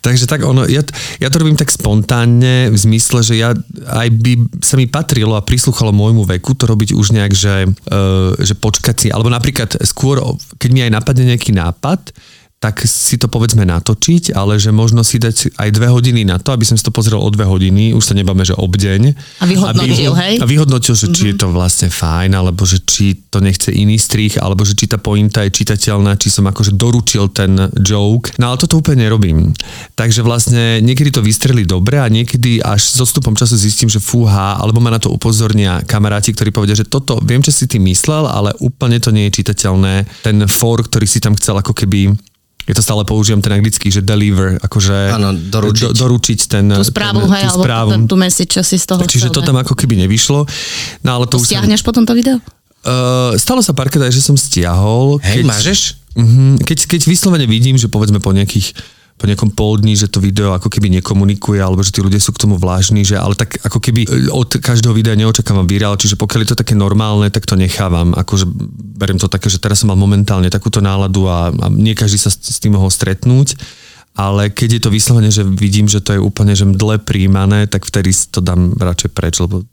Takže 0.06 0.30
tak 0.30 0.46
ono, 0.46 0.62
ja, 0.70 0.86
ja 1.18 1.26
to 1.26 1.42
robím 1.42 1.58
tak 1.58 1.74
spontánne 1.74 2.70
v 2.70 2.78
zmysle, 2.78 3.26
že 3.26 3.34
ja 3.34 3.50
aj 3.90 4.08
by 4.14 4.62
sa 4.62 4.78
mi 4.78 4.86
patrilo 4.86 5.34
a 5.34 5.42
prislúchalo 5.42 5.90
môjmu 5.90 6.22
veku 6.38 6.54
to 6.54 6.70
robiť 6.70 6.94
už 6.94 7.10
nejak, 7.10 7.34
že, 7.34 7.66
uh, 7.66 8.30
že 8.38 8.54
počkať 8.54 8.96
si, 8.96 9.08
alebo 9.10 9.26
napríklad 9.26 9.74
skôr, 9.82 10.22
keď 10.62 10.70
mi 10.70 10.86
aj 10.86 10.94
napadne 10.94 11.34
nejaký 11.34 11.50
nápad, 11.50 12.14
tak 12.56 12.88
si 12.88 13.20
to 13.20 13.28
povedzme 13.28 13.68
natočiť, 13.68 14.32
ale 14.32 14.56
že 14.56 14.72
možno 14.72 15.04
si 15.04 15.20
dať 15.20 15.60
aj 15.60 15.68
dve 15.76 15.92
hodiny 15.92 16.24
na 16.24 16.40
to, 16.40 16.56
aby 16.56 16.64
som 16.64 16.74
si 16.74 16.80
to 16.80 16.90
pozrel 16.90 17.20
o 17.20 17.28
dve 17.28 17.44
hodiny, 17.44 17.92
už 17.92 18.00
sa 18.00 18.14
nebáme, 18.16 18.48
že 18.48 18.56
obdeň. 18.56 19.12
A 19.38 19.44
vyhodnotil, 19.44 20.12
aby, 20.16 20.22
hej? 20.24 20.34
A 20.40 20.44
vyhodnotil, 20.48 20.96
že 20.96 21.12
či 21.12 21.30
je 21.30 21.36
to 21.36 21.52
vlastne 21.52 21.92
fajn, 21.92 22.32
alebo 22.32 22.64
že 22.64 22.80
či 22.80 23.28
to 23.28 23.44
nechce 23.44 23.68
iný 23.68 24.00
strich, 24.00 24.40
alebo 24.40 24.64
že 24.64 24.72
či 24.72 24.88
tá 24.88 24.96
pointa 24.96 25.44
je 25.44 25.52
čitateľná, 25.52 26.16
či 26.16 26.32
som 26.32 26.48
akože 26.48 26.72
doručil 26.80 27.28
ten 27.28 27.60
joke. 27.76 28.32
No 28.40 28.50
ale 28.50 28.56
toto 28.56 28.80
úplne 28.80 29.04
nerobím. 29.04 29.52
Takže 29.92 30.24
vlastne 30.24 30.80
niekedy 30.80 31.12
to 31.12 31.20
vystrelí 31.20 31.68
dobre 31.68 32.00
a 32.00 32.08
niekedy 32.08 32.64
až 32.64 32.88
s 32.88 32.96
odstupom 32.96 33.36
času 33.36 33.60
zistím, 33.60 33.92
že 33.92 34.00
fúha, 34.00 34.56
alebo 34.56 34.80
ma 34.80 34.88
na 34.88 34.98
to 34.98 35.12
upozornia 35.12 35.84
kamaráti, 35.84 36.32
ktorí 36.32 36.56
povedia, 36.56 36.72
že 36.72 36.88
toto 36.88 37.20
viem, 37.20 37.44
čo 37.44 37.52
si 37.52 37.68
ty 37.68 37.76
myslel, 37.76 38.24
ale 38.24 38.56
úplne 38.64 38.96
to 38.96 39.12
nie 39.12 39.28
je 39.28 39.44
čitateľné. 39.44 40.24
Ten 40.24 40.40
for, 40.48 40.80
ktorý 40.80 41.04
si 41.04 41.20
tam 41.20 41.36
chcel 41.36 41.60
ako 41.60 41.76
keby 41.76 42.16
ja 42.66 42.74
to 42.74 42.82
stále 42.82 43.06
používam 43.06 43.38
ten 43.38 43.54
anglický, 43.54 43.94
že 43.94 44.02
deliver, 44.02 44.58
akože 44.58 45.14
Áno, 45.14 45.30
doručiť. 45.32 45.86
Do, 45.86 45.88
doručiť 45.94 46.38
ten, 46.50 46.66
Tú 46.66 46.82
správu, 46.82 47.22
ten, 47.22 47.38
hej, 47.38 47.44
tú 47.46 47.50
alebo 47.54 47.62
správu. 47.62 47.90
tú, 47.94 47.98
tú 48.10 48.16
message, 48.18 48.50
čo 48.58 48.62
si 48.66 48.74
z 48.74 48.86
toho 48.90 49.06
Čiže 49.06 49.30
chcel 49.30 49.38
to 49.38 49.46
tam 49.46 49.56
ako 49.62 49.78
keby 49.78 49.94
nevyšlo. 50.02 50.42
No 51.06 51.10
ale 51.14 51.30
to, 51.30 51.38
už 51.38 51.46
som, 51.46 51.62
Stiahneš 51.62 51.86
potom 51.86 52.02
to 52.02 52.12
video? 52.12 52.42
uh, 52.82 53.34
stalo 53.38 53.62
sa 53.62 53.70
párkrát 53.70 54.10
aj, 54.10 54.18
že 54.18 54.22
som 54.22 54.34
stiahol. 54.34 55.22
Hej, 55.22 55.46
mážeš? 55.46 55.80
Uh-huh, 56.16 56.56
keď, 56.64 56.90
keď 56.90 57.00
vyslovene 57.06 57.46
vidím, 57.46 57.78
že 57.78 57.86
povedzme 57.86 58.18
po 58.18 58.32
nejakých 58.34 58.72
po 59.16 59.24
nejakom 59.24 59.48
pol 59.56 59.80
dní, 59.80 59.96
že 59.96 60.12
to 60.12 60.20
video 60.20 60.52
ako 60.52 60.68
keby 60.68 60.92
nekomunikuje, 61.00 61.56
alebo 61.56 61.80
že 61.80 61.88
tí 61.88 62.04
ľudia 62.04 62.20
sú 62.20 62.36
k 62.36 62.44
tomu 62.44 62.60
vlážni, 62.60 63.00
že 63.00 63.16
ale 63.16 63.32
tak 63.32 63.56
ako 63.64 63.80
keby 63.80 64.04
e, 64.04 64.08
od 64.28 64.60
každého 64.60 64.92
videa 64.92 65.16
neočakávam 65.16 65.64
virál, 65.64 65.96
čiže 65.96 66.20
pokiaľ 66.20 66.40
je 66.44 66.50
to 66.52 66.60
také 66.60 66.76
normálne, 66.76 67.32
tak 67.32 67.48
to 67.48 67.56
nechávam. 67.56 68.12
Akože 68.12 68.44
beriem 69.00 69.16
to 69.16 69.32
také, 69.32 69.48
že 69.48 69.56
teraz 69.56 69.80
som 69.80 69.88
mal 69.88 69.96
momentálne 69.96 70.52
takúto 70.52 70.84
náladu 70.84 71.24
a, 71.32 71.48
a 71.48 71.66
nie 71.72 71.96
každý 71.96 72.20
sa 72.20 72.28
s, 72.28 72.36
s 72.36 72.60
tým 72.60 72.76
mohol 72.76 72.92
stretnúť, 72.92 73.56
ale 74.16 74.52
keď 74.52 74.68
je 74.76 74.82
to 74.84 74.90
vyslovene, 74.92 75.32
že 75.32 75.44
vidím, 75.44 75.88
že 75.88 76.04
to 76.04 76.16
je 76.16 76.20
úplne 76.20 76.52
že 76.52 76.68
mdle 76.68 77.00
príjmané, 77.00 77.68
tak 77.68 77.88
vtedy 77.88 78.12
to 78.12 78.44
dám 78.44 78.76
radšej 78.76 79.10
preč, 79.16 79.40
lebo 79.40 79.64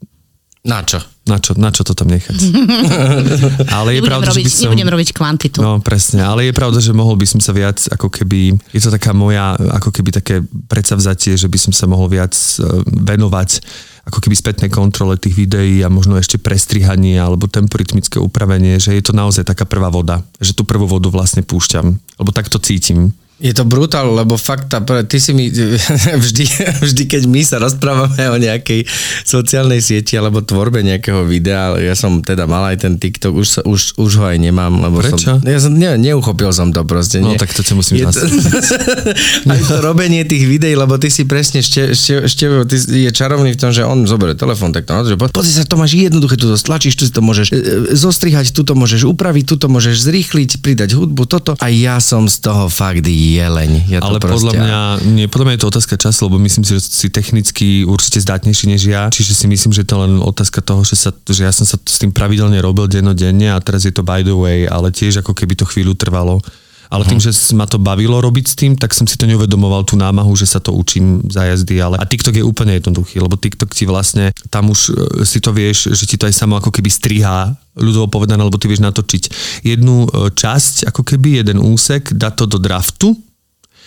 Na 0.64 0.80
čo? 0.82 1.00
na 1.24 1.40
čo, 1.40 1.56
na 1.56 1.72
čo 1.72 1.88
to 1.88 1.96
tam 1.96 2.12
nechať? 2.12 2.36
ale 3.76 3.96
je 3.96 4.00
Nebudem 4.04 4.12
pravda, 4.12 4.28
robiť, 4.28 4.44
že 4.44 4.48
by 4.48 4.52
som... 4.52 4.64
nebudem 4.68 4.90
robiť 4.92 5.08
kvantitu. 5.16 5.58
No 5.64 5.80
presne, 5.80 6.20
ale 6.20 6.52
je 6.52 6.52
pravda, 6.52 6.84
že 6.84 6.92
mohol 6.92 7.16
by 7.16 7.24
som 7.24 7.40
sa 7.40 7.56
viac 7.56 7.80
ako 7.88 8.12
keby, 8.12 8.52
je 8.76 8.80
to 8.84 8.92
taká 8.92 9.16
moja, 9.16 9.56
ako 9.56 9.88
keby 9.88 10.12
také 10.12 10.44
predsavzatie, 10.44 11.40
že 11.40 11.48
by 11.48 11.56
som 11.56 11.72
sa 11.72 11.88
mohol 11.88 12.12
viac 12.12 12.36
e, 12.60 12.60
venovať 12.84 13.64
ako 14.04 14.20
keby 14.20 14.36
spätnej 14.36 14.68
kontrole 14.68 15.16
tých 15.16 15.32
videí 15.32 15.80
a 15.80 15.88
možno 15.88 16.20
ešte 16.20 16.36
prestrihanie 16.36 17.16
alebo 17.16 17.48
temporytmické 17.48 18.20
upravenie, 18.20 18.76
že 18.76 18.92
je 18.92 19.00
to 19.00 19.16
naozaj 19.16 19.48
taká 19.48 19.64
prvá 19.64 19.88
voda, 19.88 20.20
že 20.44 20.52
tú 20.52 20.68
prvú 20.68 20.84
vodu 20.84 21.08
vlastne 21.08 21.40
púšťam, 21.40 21.96
lebo 22.20 22.30
tak 22.36 22.52
to 22.52 22.60
cítim. 22.60 23.16
Je 23.42 23.50
to 23.50 23.66
brutál, 23.66 24.14
lebo 24.14 24.38
fakt, 24.38 24.70
tá, 24.70 24.78
ty 25.02 25.18
si 25.18 25.34
mi 25.34 25.50
vždy, 26.24 26.44
vždy, 26.86 27.02
keď 27.10 27.22
my 27.26 27.42
sa 27.42 27.58
rozprávame 27.58 28.30
o 28.30 28.38
nejakej 28.38 28.86
sociálnej 29.26 29.82
sieti 29.82 30.14
alebo 30.14 30.38
tvorbe 30.38 30.86
nejakého 30.86 31.26
videa, 31.26 31.74
ja 31.82 31.98
som 31.98 32.22
teda 32.22 32.46
mal 32.46 32.62
aj 32.70 32.86
ten 32.86 32.94
TikTok, 32.94 33.34
už, 33.34 33.46
sa, 33.48 33.60
už, 33.66 33.98
už 33.98 34.10
ho 34.22 34.24
aj 34.30 34.38
nemám, 34.38 34.78
lebo 34.78 35.02
Prečo? 35.02 35.18
som, 35.18 35.42
ja 35.42 35.58
som 35.58 35.74
ne, 35.74 35.98
neuchopil 35.98 36.54
som 36.54 36.70
to 36.70 36.86
proste. 36.86 37.18
No 37.18 37.34
nie. 37.34 37.40
tak 37.42 37.50
to 37.50 37.66
ťa 37.66 37.74
musím 37.74 38.06
je 38.06 38.14
to, 38.14 38.22
aj 39.50 39.60
to 39.66 39.76
robenie 39.82 40.22
tých 40.22 40.46
videí, 40.46 40.78
lebo 40.78 40.94
ty 41.02 41.10
si 41.10 41.26
presne 41.26 41.58
ešte, 41.58 41.90
ešte, 41.90 42.12
ešte 42.30 42.44
ty 42.70 42.76
je 42.78 43.10
čarovný 43.10 43.50
v 43.50 43.58
tom, 43.58 43.74
že 43.74 43.82
on 43.82 44.06
zoberie 44.06 44.38
telefón, 44.38 44.70
tak 44.70 44.86
to 44.86 44.94
že 45.10 45.18
pozri 45.18 45.50
sa, 45.50 45.66
to 45.66 45.74
máš 45.74 45.98
jednoduché, 45.98 46.38
tu 46.38 46.46
to 46.46 46.54
stlačíš, 46.54 46.94
tu 46.94 47.02
si 47.02 47.10
to 47.10 47.18
môžeš 47.18 47.50
e, 47.50 47.54
e, 47.58 47.62
zostrihať, 47.98 48.54
tu 48.54 48.62
to 48.62 48.78
môžeš 48.78 49.10
upraviť, 49.10 49.44
tu 49.50 49.54
to 49.58 49.66
môžeš 49.66 50.06
zrýchliť, 50.06 50.62
pridať 50.62 50.94
hudbu, 50.94 51.26
toto. 51.26 51.58
A 51.58 51.66
ja 51.66 51.98
som 51.98 52.30
z 52.30 52.38
toho 52.38 52.70
fakt 52.70 53.02
jeleň. 53.24 53.88
Ja 53.88 53.98
to 54.04 54.12
Ale 54.12 54.18
proste, 54.20 54.36
podľa 54.36 54.52
mňa, 54.60 54.80
nie, 55.08 55.26
podľa 55.26 55.46
mňa 55.48 55.54
je 55.56 55.62
to 55.64 55.70
otázka 55.72 55.94
času, 55.96 56.20
lebo 56.28 56.36
myslím 56.44 56.64
si, 56.68 56.76
že 56.76 56.82
si 56.84 57.08
technicky 57.08 57.88
určite 57.88 58.20
zdatnejší 58.20 58.64
než 58.76 58.82
ja, 58.84 59.08
čiže 59.08 59.32
si 59.32 59.46
myslím, 59.48 59.72
že 59.72 59.88
to 59.88 59.96
len 60.04 60.20
otázka 60.20 60.60
toho, 60.60 60.84
že, 60.84 61.00
sa, 61.00 61.10
že 61.24 61.48
ja 61.48 61.52
som 61.52 61.64
sa 61.64 61.80
s 61.80 61.96
tým 61.96 62.12
pravidelne 62.12 62.60
robil 62.60 62.84
dennodenne 62.86 63.56
a 63.56 63.58
teraz 63.64 63.88
je 63.88 63.92
to 63.96 64.04
by 64.04 64.20
the 64.20 64.36
way, 64.36 64.68
ale 64.68 64.92
tiež 64.92 65.24
ako 65.24 65.32
keby 65.32 65.56
to 65.56 65.64
chvíľu 65.64 65.96
trvalo. 65.96 66.44
Ale 66.92 67.08
tým, 67.08 67.20
že 67.20 67.32
ma 67.56 67.64
to 67.64 67.80
bavilo 67.80 68.20
robiť 68.20 68.44
s 68.44 68.54
tým, 68.54 68.72
tak 68.76 68.92
som 68.92 69.08
si 69.08 69.16
to 69.16 69.24
neuvedomoval, 69.24 69.84
tú 69.88 69.96
námahu, 69.96 70.32
že 70.36 70.48
sa 70.48 70.60
to 70.60 70.72
učím 70.72 71.24
za 71.28 71.44
jazdy. 71.48 71.80
Ale... 71.80 71.96
A 71.96 72.04
TikTok 72.04 72.36
je 72.36 72.44
úplne 72.44 72.76
jednoduchý, 72.76 73.20
lebo 73.20 73.40
TikTok 73.40 73.72
ti 73.72 73.88
vlastne, 73.88 74.30
tam 74.52 74.68
už 74.70 74.80
e, 74.88 74.92
si 75.24 75.40
to 75.40 75.50
vieš, 75.50 75.92
že 75.96 76.04
ti 76.04 76.16
to 76.20 76.28
aj 76.28 76.34
samo 76.36 76.60
ako 76.60 76.68
keby 76.68 76.92
strihá, 76.92 77.56
ľudovo 77.74 78.06
povedané, 78.06 78.44
lebo 78.44 78.60
ty 78.60 78.68
vieš 78.68 78.84
natočiť 78.84 79.22
jednu 79.64 80.06
e, 80.06 80.08
časť, 80.32 80.88
ako 80.92 81.02
keby 81.02 81.42
jeden 81.42 81.58
úsek, 81.58 82.12
dať 82.12 82.32
to 82.40 82.44
do 82.46 82.58
draftu, 82.60 83.08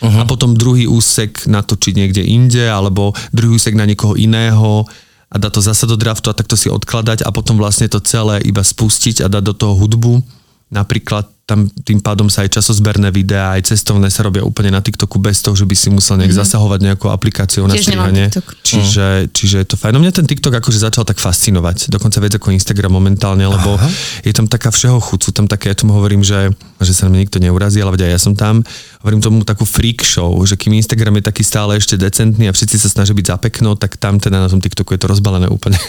uh-huh. 0.01 0.21
a 0.21 0.23
potom 0.25 0.53
druhý 0.53 0.85
úsek 0.85 1.45
natočiť 1.45 1.93
niekde 1.93 2.23
inde, 2.25 2.65
alebo 2.69 3.13
druhý 3.33 3.57
úsek 3.57 3.73
na 3.73 3.85
niekoho 3.85 4.17
iného 4.17 4.85
a 5.27 5.35
dať 5.35 5.51
to 5.59 5.61
zasa 5.61 5.85
do 5.89 5.99
draftu 5.99 6.31
a 6.31 6.37
takto 6.37 6.55
si 6.55 6.71
odkladať 6.71 7.27
a 7.27 7.29
potom 7.35 7.59
vlastne 7.59 7.91
to 7.91 7.99
celé 7.99 8.39
iba 8.47 8.63
spustiť 8.63 9.25
a 9.25 9.27
dať 9.27 9.43
do 9.43 9.53
toho 9.53 9.73
hudbu. 9.75 10.23
Napríklad 10.71 11.27
tam 11.47 11.71
tým 11.71 12.03
pádom 12.03 12.27
sa 12.27 12.43
aj 12.43 12.59
časozberné 12.59 13.07
videá, 13.07 13.55
aj 13.55 13.71
cestovné 13.71 14.11
sa 14.11 14.27
robia 14.27 14.43
úplne 14.43 14.67
na 14.67 14.83
TikToku 14.83 15.15
bez 15.15 15.39
toho, 15.39 15.55
že 15.55 15.63
by 15.63 15.75
si 15.79 15.87
musel 15.87 16.19
nejak 16.19 16.35
mm-hmm. 16.35 16.43
zasahovať 16.43 16.79
nejakou 16.83 17.07
aplikáciou 17.07 17.71
na 17.71 17.79
Tiež 17.79 17.95
nemám 17.95 18.11
strihanie. 18.11 18.27
Čiže, 18.67 19.31
čiže 19.31 19.55
je 19.63 19.67
to 19.71 19.79
fajn. 19.79 19.95
No 19.95 20.03
mňa 20.03 20.11
ten 20.11 20.27
TikTok 20.27 20.59
akože 20.59 20.83
začal 20.83 21.07
tak 21.07 21.23
fascinovať, 21.23 21.87
dokonca 21.87 22.19
viac 22.19 22.35
ako 22.35 22.51
Instagram 22.51 22.99
momentálne, 22.99 23.47
lebo 23.47 23.79
Aha. 23.79 23.87
je 24.27 24.35
tam 24.35 24.51
taká 24.51 24.75
všeho 24.75 24.99
chuť, 24.99 25.19
sú 25.23 25.31
tam 25.31 25.47
také, 25.47 25.71
ja 25.71 25.79
tomu 25.79 25.95
hovorím, 25.95 26.19
že, 26.19 26.51
že 26.83 26.91
sa 26.91 27.07
na 27.07 27.15
mňa 27.15 27.19
nikto 27.23 27.39
neurazí, 27.39 27.79
ale 27.79 27.95
veď 27.95 28.01
aj 28.05 28.11
ja 28.11 28.19
som 28.19 28.35
tam, 28.35 28.67
hovorím 28.99 29.23
tomu 29.23 29.39
takú 29.47 29.63
freak 29.63 30.03
show, 30.03 30.35
že 30.43 30.59
kým 30.59 30.75
Instagram 30.75 31.23
je 31.23 31.31
taký 31.31 31.47
stále 31.47 31.79
ešte 31.79 31.95
decentný 31.95 32.49
a 32.49 32.51
všetci 32.51 32.75
sa 32.75 32.91
snažia 32.91 33.15
byť 33.15 33.23
za 33.23 33.37
pekno, 33.39 33.79
tak 33.79 33.95
tam 33.95 34.19
teda 34.19 34.43
na 34.43 34.51
tom 34.51 34.59
TikToku 34.59 34.91
je 34.91 34.99
to 34.99 35.07
rozbalené 35.07 35.47
úplne. 35.47 35.79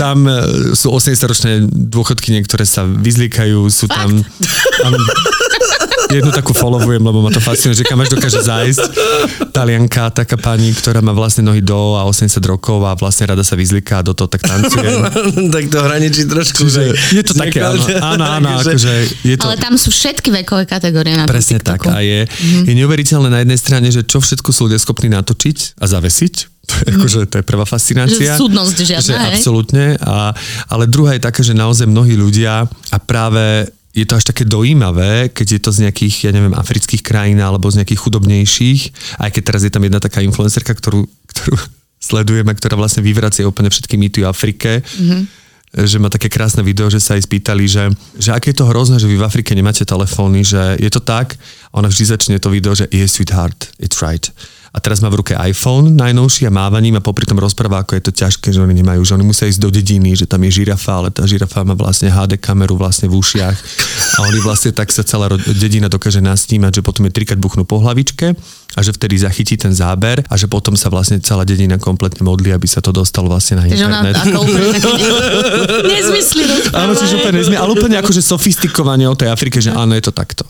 Tam 0.00 0.24
e, 0.24 0.72
sú 0.72 0.94
80-ročné 0.94 1.68
dôchodky, 1.68 2.40
ktoré 2.46 2.64
sa 2.64 2.86
vyzlíkajú, 3.50 3.60
sú 3.70 3.86
tam... 3.90 4.08
tam 4.82 4.92
jednu 6.10 6.34
takú 6.34 6.50
followujem, 6.50 6.98
lebo 6.98 7.22
ma 7.22 7.30
to 7.30 7.38
fascinuje, 7.38 7.78
že 7.78 7.86
kam 7.86 8.02
až 8.02 8.18
dokáže 8.18 8.42
zájsť. 8.42 8.82
Talianka, 9.54 10.10
taká 10.10 10.34
pani, 10.34 10.74
ktorá 10.74 10.98
má 10.98 11.14
vlastne 11.14 11.46
nohy 11.46 11.62
do 11.62 11.94
a 11.94 12.02
80 12.02 12.34
rokov 12.50 12.82
a 12.82 12.98
vlastne 12.98 13.30
rada 13.30 13.46
sa 13.46 13.54
vyzliká 13.54 14.02
a 14.02 14.04
do 14.10 14.10
toho 14.10 14.26
tak 14.26 14.42
tancuje. 14.42 14.90
tak 15.54 15.70
to 15.70 15.78
hraničí 15.78 16.26
trošku. 16.26 16.66
Čiže 16.66 16.82
že- 16.82 17.14
je 17.14 17.22
to 17.22 17.38
také, 17.38 17.62
áno, 17.62 17.86
áno, 18.02 18.24
áno, 18.26 18.48
akože 18.66 19.22
je 19.22 19.34
to... 19.38 19.46
Ale 19.46 19.54
tam 19.62 19.78
sú 19.78 19.94
všetky 19.94 20.34
vekové 20.42 20.66
kategórie 20.66 21.14
na 21.14 21.30
Presne 21.30 21.62
tak. 21.62 21.86
A 21.86 22.02
je, 22.02 22.26
mm-hmm. 22.26 22.64
je 22.66 22.72
neuveriteľné 22.74 23.28
na 23.30 23.38
jednej 23.46 23.58
strane, 23.62 23.88
že 23.94 24.02
čo 24.02 24.18
všetko 24.18 24.50
sú 24.50 24.66
ľudia 24.66 24.82
schopní 24.82 25.14
natočiť 25.14 25.78
a 25.78 25.86
zavesiť. 25.86 26.59
To 26.70 26.74
je, 26.86 26.90
akože, 26.94 27.18
to 27.26 27.36
je 27.42 27.44
prvá 27.44 27.66
fascinácia. 27.66 28.38
Že 28.38 28.40
súdnosť 28.46 28.76
žiadna, 28.86 29.02
že 29.02 29.14
hej? 29.18 29.26
absolútne. 29.34 29.84
A, 30.00 30.30
ale 30.70 30.86
druhá 30.86 31.18
je 31.18 31.22
taká, 31.26 31.42
že 31.42 31.52
naozaj 31.52 31.90
mnohí 31.90 32.14
ľudia 32.14 32.64
a 32.68 32.96
práve 33.02 33.66
je 33.90 34.06
to 34.06 34.14
až 34.14 34.24
také 34.30 34.46
dojímavé, 34.46 35.34
keď 35.34 35.46
je 35.58 35.60
to 35.60 35.70
z 35.74 35.78
nejakých, 35.88 36.30
ja 36.30 36.32
neviem, 36.32 36.54
afrických 36.54 37.02
krajín 37.02 37.42
alebo 37.42 37.66
z 37.66 37.82
nejakých 37.82 38.00
chudobnejších, 38.06 38.80
aj 39.18 39.30
keď 39.34 39.42
teraz 39.42 39.62
je 39.66 39.72
tam 39.74 39.82
jedna 39.82 39.98
taká 39.98 40.22
influencerka, 40.22 40.78
ktorú, 40.78 41.10
ktorú 41.26 41.56
sledujem 42.10 42.46
a 42.46 42.54
ktorá 42.54 42.78
vlastne 42.78 43.02
vyvracia 43.02 43.44
úplne 43.44 43.68
všetky 43.68 43.98
mýty 43.98 44.22
o 44.22 44.30
Afrike. 44.30 44.80
Mm-hmm 44.80 45.42
že 45.70 46.02
má 46.02 46.10
také 46.10 46.26
krásne 46.26 46.66
video, 46.66 46.90
že 46.90 46.98
sa 46.98 47.14
jej 47.14 47.22
spýtali, 47.22 47.62
že, 47.70 47.94
že 48.18 48.34
aké 48.34 48.50
je 48.50 48.58
to 48.58 48.66
hrozné, 48.66 48.98
že 48.98 49.06
vy 49.06 49.22
v 49.22 49.26
Afrike 49.26 49.54
nemáte 49.54 49.86
telefóny, 49.86 50.42
že 50.42 50.58
je 50.82 50.90
to 50.90 50.98
tak, 50.98 51.38
a 51.70 51.78
ona 51.78 51.86
vždy 51.86 52.04
začne 52.10 52.42
to 52.42 52.50
video, 52.50 52.74
že 52.74 52.90
yes, 52.90 53.14
sweetheart, 53.14 53.70
it's 53.78 54.02
right. 54.02 54.34
A 54.70 54.78
teraz 54.78 55.02
má 55.02 55.10
v 55.10 55.18
ruke 55.18 55.34
iPhone 55.34 55.98
najnovší 55.98 56.46
a 56.46 56.54
mávaním 56.54 56.98
a 56.98 57.02
popri 57.02 57.26
tom 57.26 57.42
rozpráva, 57.42 57.82
ako 57.82 57.98
je 57.98 58.02
to 58.06 58.12
ťažké, 58.14 58.54
že 58.54 58.62
oni 58.62 58.78
nemajú, 58.78 59.02
že 59.02 59.18
oni 59.18 59.26
musia 59.26 59.50
ísť 59.50 59.58
do 59.58 59.70
dediny, 59.70 60.14
že 60.14 60.30
tam 60.30 60.46
je 60.46 60.62
žirafa, 60.62 60.94
ale 60.94 61.08
tá 61.10 61.26
žirafa 61.26 61.66
má 61.66 61.74
vlastne 61.74 62.06
HD 62.06 62.38
kameru 62.38 62.78
vlastne 62.78 63.10
v 63.10 63.18
ušiach. 63.18 63.56
A 64.14 64.18
oni 64.30 64.38
vlastne 64.38 64.70
tak 64.70 64.94
sa 64.94 65.02
celá 65.02 65.26
dedina 65.58 65.90
dokáže 65.90 66.22
nasnímať, 66.22 66.78
že 66.78 66.86
potom 66.86 67.10
je 67.10 67.14
trikrát 67.14 67.42
buchnú 67.42 67.66
po 67.66 67.82
hlavičke 67.82 68.38
a 68.76 68.80
že 68.84 68.94
vtedy 68.94 69.18
zachytí 69.18 69.58
ten 69.58 69.74
záber 69.74 70.22
a 70.26 70.34
že 70.38 70.46
potom 70.46 70.78
sa 70.78 70.92
vlastne 70.92 71.18
celá 71.18 71.42
dedina 71.42 71.80
kompletne 71.80 72.22
modlí, 72.22 72.54
aby 72.54 72.66
sa 72.70 72.78
to 72.78 72.94
dostalo 72.94 73.30
vlastne 73.30 73.58
na 73.58 73.64
internet. 73.66 74.14
úplne 74.30 74.70
nezmysly 75.94 76.42
Áno, 76.70 76.92
čiže 76.94 77.18
úplne, 77.18 77.42
nezmie, 77.42 77.58
ale 77.58 77.70
úplne 77.74 77.96
akože 77.98 78.22
sofistikovanie 78.22 79.06
o 79.10 79.16
tej 79.18 79.32
Afrike, 79.32 79.58
že 79.58 79.74
áno, 79.74 79.94
je 79.96 80.04
to 80.06 80.12
takto. 80.14 80.46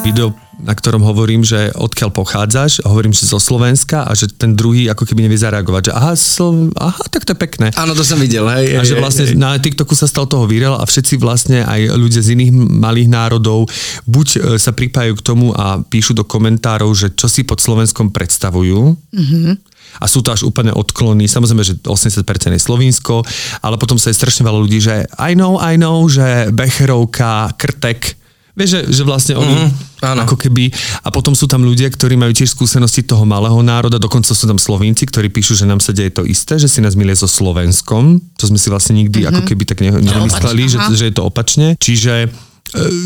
Video 0.00 0.34
na 0.60 0.76
ktorom 0.76 1.00
hovorím, 1.00 1.40
že 1.42 1.72
odkiaľ 1.72 2.10
pochádzaš, 2.12 2.84
hovorím, 2.84 3.16
že 3.16 3.24
zo 3.24 3.40
Slovenska 3.40 4.04
a 4.04 4.12
že 4.12 4.28
ten 4.28 4.52
druhý 4.52 4.92
ako 4.92 5.08
keby 5.08 5.26
nevie 5.26 5.40
zareagovať, 5.40 5.90
že 5.90 5.92
aha, 5.96 6.12
slo, 6.16 6.68
aha 6.76 7.04
tak 7.08 7.24
to 7.24 7.32
je 7.32 7.38
pekné. 7.40 7.66
Áno, 7.74 7.96
to 7.96 8.04
som 8.04 8.20
videl, 8.20 8.44
hej. 8.52 8.76
A 8.76 8.84
že 8.84 8.96
vlastne 9.00 9.24
na 9.36 9.56
TikToku 9.56 9.96
sa 9.96 10.04
stal 10.04 10.28
toho 10.28 10.44
viral 10.44 10.76
a 10.76 10.84
všetci 10.84 11.16
vlastne 11.16 11.64
aj 11.64 11.96
ľudia 11.96 12.20
z 12.20 12.36
iných 12.36 12.52
malých 12.54 13.08
národov 13.08 13.66
buď 14.04 14.28
e, 14.28 14.38
sa 14.60 14.76
pripájajú 14.76 15.14
k 15.16 15.22
tomu 15.24 15.46
a 15.56 15.59
píšu 15.88 16.16
do 16.16 16.24
komentárov, 16.24 16.90
že 16.96 17.12
čo 17.12 17.26
si 17.26 17.44
pod 17.44 17.60
Slovenskom 17.60 18.12
predstavujú. 18.14 18.96
Mm-hmm. 18.96 19.54
A 19.98 20.06
sú 20.06 20.22
to 20.22 20.30
až 20.30 20.46
úplne 20.46 20.70
odklony. 20.70 21.26
Samozrejme, 21.26 21.66
že 21.66 21.74
80% 21.82 22.22
je 22.54 22.62
Slovinsko, 22.62 23.26
ale 23.58 23.74
potom 23.74 23.98
sa 23.98 24.14
je 24.14 24.18
strašne 24.22 24.46
veľa 24.46 24.58
ľudí, 24.62 24.78
že 24.78 25.10
I 25.18 25.34
know, 25.34 25.58
I 25.58 25.74
know, 25.74 26.06
že 26.06 26.54
Becherovka, 26.54 27.50
Krtek, 27.58 28.20
Vieš, 28.50 28.70
že, 28.76 28.80
že 29.00 29.02
vlastne 29.06 29.34
oni 29.38 29.56
mm, 29.56 30.04
áno. 30.04 30.26
ako 30.26 30.34
keby... 30.34 30.74
A 31.06 31.08
potom 31.14 31.38
sú 31.38 31.46
tam 31.46 31.62
ľudia, 31.62 31.86
ktorí 31.86 32.18
majú 32.18 32.34
tiež 32.34 32.50
skúsenosti 32.50 33.06
toho 33.06 33.22
malého 33.22 33.56
národa, 33.62 33.96
dokonca 33.96 34.34
sú 34.34 34.44
tam 34.44 34.58
Slovinci, 34.58 35.06
ktorí 35.06 35.30
píšu, 35.30 35.54
že 35.54 35.64
nám 35.64 35.78
sa 35.78 35.94
deje 35.94 36.10
to 36.10 36.26
isté, 36.26 36.58
že 36.58 36.66
si 36.66 36.82
nás 36.82 36.98
milie 36.98 37.14
so 37.14 37.30
Slovenskom, 37.30 38.18
čo 38.34 38.44
sme 38.50 38.58
si 38.58 38.68
vlastne 38.68 38.98
nikdy 39.00 39.22
mm-hmm. 39.22 39.38
ako 39.38 39.42
keby 39.46 39.62
tak 39.64 39.78
ne, 39.80 39.94
nemysleli, 39.96 40.66
že, 40.66 40.78
že 40.92 41.08
je 41.08 41.14
to 41.14 41.24
opačne. 41.24 41.78
Čiže 41.78 42.28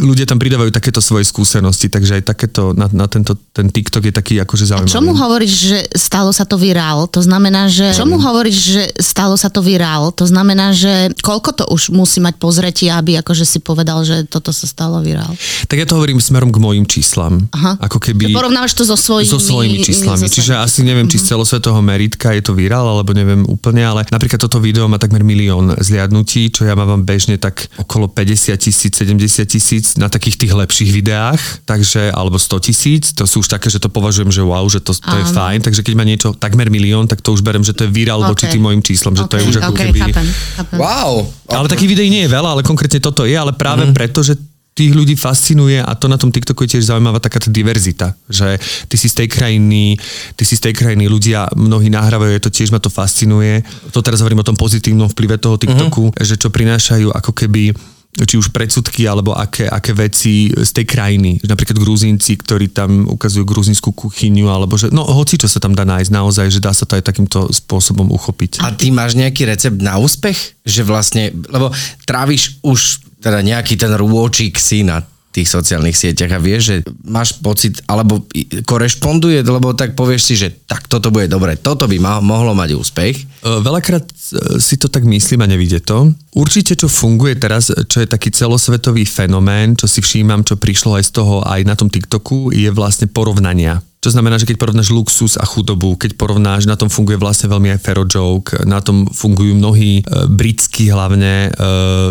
ľudia 0.05 0.29
tam 0.29 0.37
pridávajú 0.37 0.71
takéto 0.71 1.01
svoje 1.01 1.25
skúsenosti, 1.25 1.89
takže 1.89 2.21
aj 2.21 2.23
takéto, 2.29 2.77
na, 2.77 2.91
na 2.93 3.07
tento, 3.09 3.37
ten 3.53 3.73
TikTok 3.73 4.11
je 4.11 4.15
taký 4.15 4.35
akože 4.45 4.65
zaujímavý. 4.69 4.93
A 4.93 4.97
čomu 4.97 5.13
hovoríš, 5.17 5.53
že 5.53 5.79
stalo 5.97 6.31
sa 6.31 6.45
to 6.45 6.61
virál? 6.61 7.09
To 7.09 7.21
znamená, 7.25 7.73
že... 7.73 7.97
Čomu 7.97 8.21
hovoríš, 8.21 8.57
že 8.61 8.83
stalo 9.01 9.41
sa 9.41 9.49
to 9.49 9.65
virál? 9.65 10.13
To 10.13 10.29
znamená, 10.29 10.77
že 10.77 11.17
koľko 11.25 11.51
to 11.57 11.65
už 11.73 11.95
musí 11.97 12.21
mať 12.21 12.37
pozretie, 12.37 12.93
aby 12.93 13.21
akože 13.25 13.45
si 13.49 13.59
povedal, 13.65 14.05
že 14.05 14.29
toto 14.29 14.53
sa 14.53 14.69
stalo 14.69 15.01
virál? 15.01 15.33
Tak 15.65 15.77
ja 15.81 15.87
to 15.89 15.97
hovorím 15.97 16.21
smerom 16.21 16.53
k 16.53 16.61
mojim 16.61 16.85
číslam. 16.85 17.49
Aha. 17.57 17.81
Ako 17.81 17.97
keby... 17.97 18.29
Že 18.31 18.37
porovnávaš 18.37 18.77
to 18.77 18.85
so 18.85 18.97
svojimi... 19.01 19.31
So 19.33 19.41
svojimi 19.41 19.81
číslami. 19.81 20.29
so 20.29 20.33
Čiže 20.33 20.61
asi 20.61 20.85
neviem, 20.85 21.09
či 21.09 21.17
z 21.17 21.33
celosvetového 21.33 21.81
meritka 21.81 22.37
je 22.37 22.45
to 22.45 22.53
virál, 22.53 22.85
alebo 22.85 23.17
neviem 23.17 23.49
úplne, 23.49 23.81
ale 23.81 24.05
napríklad 24.13 24.37
toto 24.37 24.61
video 24.61 24.85
má 24.91 25.01
takmer 25.01 25.25
milión 25.25 25.73
zliadnutí, 25.81 26.53
čo 26.53 26.69
ja 26.69 26.77
mám 26.77 27.01
bežne 27.07 27.41
tak 27.41 27.73
okolo 27.81 28.13
50 28.13 28.55
tisíc, 28.61 28.93
70 28.93 29.54
tisíc 29.55 29.95
na 29.95 30.11
takých 30.11 30.35
tých 30.35 30.53
lepších 30.53 30.91
videách, 30.91 31.39
takže, 31.63 32.11
alebo 32.11 32.43
100 32.43 32.67
tisíc, 32.67 33.15
to 33.15 33.23
sú 33.23 33.47
už 33.47 33.49
také, 33.49 33.71
že 33.71 33.79
to 33.79 33.87
považujem, 33.87 34.35
že 34.35 34.43
wow, 34.43 34.67
že 34.67 34.83
to, 34.83 34.91
to 34.91 35.15
je 35.15 35.27
fajn, 35.31 35.63
takže 35.63 35.87
keď 35.87 35.95
má 35.95 36.03
niečo 36.03 36.35
takmer 36.35 36.67
milión, 36.75 37.07
tak 37.07 37.23
to 37.23 37.31
už 37.31 37.47
berem, 37.47 37.63
že 37.63 37.71
to 37.71 37.87
je 37.87 37.91
virál 37.95 38.19
okay. 38.27 38.31
voči 38.35 38.45
tým 38.51 38.63
mojim 38.67 38.83
číslom, 38.83 39.15
že 39.15 39.25
okay, 39.25 39.31
to 39.31 39.35
je 39.39 39.45
už 39.55 39.57
ako 39.63 39.73
okay, 39.73 39.87
keby... 39.95 40.01
Chápem, 40.11 40.29
chápem. 40.59 40.79
Wow. 40.83 41.13
Ale 41.47 41.71
takých 41.71 41.91
videí 41.95 42.11
nie 42.11 42.27
je 42.27 42.35
veľa, 42.35 42.59
ale 42.59 42.63
konkrétne 42.67 42.99
toto 42.99 43.23
je, 43.23 43.37
ale 43.39 43.55
práve 43.55 43.87
mm-hmm. 43.87 43.97
preto, 43.97 44.27
že 44.27 44.35
tých 44.75 44.91
ľudí 44.91 45.15
fascinuje 45.15 45.79
a 45.79 45.95
to 45.95 46.11
na 46.11 46.19
tom 46.19 46.35
TikToku 46.35 46.67
je 46.67 46.77
tiež 46.77 46.91
zaujímavá 46.91 47.23
taká 47.23 47.39
tá 47.39 47.47
diverzita, 47.47 48.19
že 48.27 48.59
ty 48.91 48.99
si 48.99 49.07
z 49.07 49.23
tej 49.23 49.29
krajiny, 49.31 49.95
ty 50.35 50.43
si 50.43 50.59
z 50.59 50.67
tej 50.67 50.75
krajiny, 50.75 51.07
ľudia 51.07 51.47
mnohí 51.55 51.87
nahrávajú, 51.95 52.43
to 52.43 52.51
tiež 52.51 52.75
ma 52.75 52.83
to 52.83 52.91
fascinuje. 52.91 53.63
To 53.95 54.03
teraz 54.03 54.19
hovorím 54.19 54.43
o 54.43 54.49
tom 54.51 54.59
pozitívnom 54.59 55.07
vplyve 55.15 55.39
toho 55.39 55.55
TikToku, 55.63 56.11
uh-huh. 56.11 56.27
že 56.27 56.35
čo 56.35 56.51
prinášajú 56.51 57.15
ako 57.15 57.31
keby 57.31 57.71
či 58.15 58.39
už 58.39 58.55
predsudky, 58.55 59.11
alebo 59.11 59.35
aké, 59.35 59.67
aké 59.67 59.91
veci 59.91 60.47
z 60.55 60.71
tej 60.71 60.87
krajiny. 60.87 61.43
Napríklad 61.43 61.75
gruzínci, 61.75 62.39
ktorí 62.39 62.71
tam 62.71 63.11
ukazujú 63.11 63.43
gruzínsku 63.43 63.91
kuchyňu, 63.91 64.47
alebo 64.47 64.79
že, 64.79 64.95
no 64.95 65.03
hoci 65.03 65.35
čo 65.35 65.51
sa 65.51 65.59
tam 65.59 65.75
dá 65.75 65.83
nájsť 65.83 66.11
naozaj, 66.15 66.47
že 66.55 66.63
dá 66.63 66.71
sa 66.71 66.87
to 66.87 66.95
aj 66.95 67.03
takýmto 67.03 67.51
spôsobom 67.51 68.07
uchopiť. 68.15 68.63
A 68.63 68.71
ty 68.71 68.95
máš 68.95 69.19
nejaký 69.19 69.51
recept 69.51 69.83
na 69.83 69.99
úspech? 69.99 70.63
Že 70.63 70.83
vlastne, 70.87 71.35
lebo 71.51 71.75
tráviš 72.07 72.63
už 72.63 73.03
teda 73.19 73.41
nejaký 73.41 73.75
ten 73.81 73.91
rôčik 73.97 74.61
si 74.61 74.85
na 74.85 75.03
tých 75.35 75.51
sociálnych 75.51 75.99
sieťach 75.99 76.39
a 76.39 76.39
vieš, 76.39 76.63
že 76.71 76.77
máš 77.03 77.35
pocit, 77.43 77.83
alebo 77.91 78.23
korešponduje, 78.63 79.43
lebo 79.43 79.75
tak 79.75 79.99
povieš 79.99 80.23
si, 80.23 80.35
že 80.39 80.55
tak 80.71 80.87
toto 80.87 81.11
bude 81.11 81.27
dobre, 81.27 81.59
toto 81.59 81.91
by 81.91 81.99
ma, 81.99 82.23
mohlo 82.23 82.55
mať 82.55 82.79
úspech. 82.79 83.17
E, 83.19 83.25
veľakrát 83.43 84.07
e, 84.07 84.15
si 84.63 84.79
to 84.79 84.87
tak 84.87 85.03
myslím 85.03 85.43
a 85.43 85.51
nevidie 85.51 85.83
to. 85.83 86.15
Určite, 86.39 86.79
čo 86.79 86.87
funguje 86.87 87.35
teraz, 87.35 87.75
čo 87.91 87.99
je 87.99 88.07
taký 88.07 88.31
celosvetový 88.31 89.03
fenomén, 89.03 89.75
čo 89.75 89.91
si 89.91 89.99
všímam, 89.99 90.47
čo 90.47 90.55
prišlo 90.55 91.03
aj 91.03 91.05
z 91.11 91.13
toho 91.19 91.43
aj 91.43 91.67
na 91.67 91.75
tom 91.75 91.91
TikToku, 91.91 92.55
je 92.55 92.71
vlastne 92.71 93.11
porovnania. 93.11 93.83
To 94.05 94.13
znamená, 94.13 94.37
že 94.37 94.45
keď 94.45 94.61
porovnáš 94.61 94.93
luxus 94.93 95.35
a 95.41 95.49
chudobu, 95.49 95.97
keď 95.97 96.21
porovnáš, 96.21 96.69
na 96.69 96.77
tom 96.77 96.93
funguje 96.93 97.17
vlastne 97.17 97.49
veľmi 97.49 97.73
aj 97.73 97.81
Fero 97.81 98.05
Joke, 98.05 98.53
na 98.69 98.85
tom 98.85 99.09
fungujú 99.09 99.57
mnohí 99.57 99.99
e, 99.99 100.03
britskí 100.31 100.93
hlavne 100.93 101.49
e, 101.49 101.51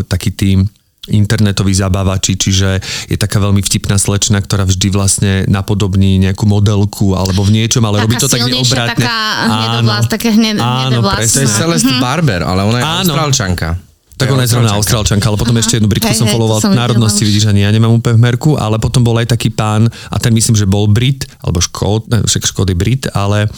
takí 0.10 0.34
tým 0.34 0.65
internetoví 1.12 1.76
zabávači, 1.76 2.40
čiže 2.40 2.80
je 3.12 3.18
taká 3.20 3.44
veľmi 3.44 3.60
vtipná 3.60 4.00
slečna, 4.00 4.40
ktorá 4.40 4.64
vždy 4.64 4.88
vlastne 4.88 5.34
napodobní 5.52 6.16
nejakú 6.24 6.48
modelku 6.48 7.12
alebo 7.12 7.44
v 7.44 7.60
niečom, 7.60 7.84
ale 7.84 8.00
taká 8.00 8.06
robí 8.08 8.16
to 8.16 8.30
tak 8.32 8.42
neobratne. 8.48 9.04
Taká 9.04 9.20
hnedovlás, 9.44 10.04
také 10.08 10.30
hned, 10.32 10.56
áno, 10.64 11.04
To 11.04 11.40
je 11.44 11.50
Celeste 11.52 11.92
mm-hmm. 11.92 12.04
Barber, 12.04 12.42
ale 12.48 12.64
ona 12.64 12.78
je 12.80 12.86
áno. 12.88 12.96
austrálčanka. 13.04 13.76
Tak 14.14 14.30
ona 14.30 14.46
je 14.48 14.56
zrovna 14.56 14.72
austrálčanka, 14.78 15.26
ale 15.28 15.36
potom 15.42 15.58
Aha. 15.58 15.62
ešte 15.66 15.82
jednu 15.82 15.90
Britku 15.90 16.08
hej, 16.08 16.16
som 16.16 16.30
followoval 16.30 16.72
národnosti, 16.72 17.26
vidíš, 17.26 17.50
ani 17.50 17.66
ja 17.66 17.74
nemám 17.74 17.98
úplne 17.98 18.16
v 18.16 18.24
merku, 18.24 18.56
ale 18.56 18.78
potom 18.80 19.04
bol 19.04 19.18
aj 19.20 19.36
taký 19.36 19.52
pán, 19.52 19.90
a 19.90 20.16
ten 20.22 20.32
myslím, 20.32 20.56
že 20.56 20.70
bol 20.70 20.88
Brit, 20.88 21.28
alebo 21.44 21.60
Škód, 21.60 22.08
však 22.08 22.48
Škód 22.48 22.72
je 22.72 22.78
Brit, 22.78 23.04
ale 23.12 23.50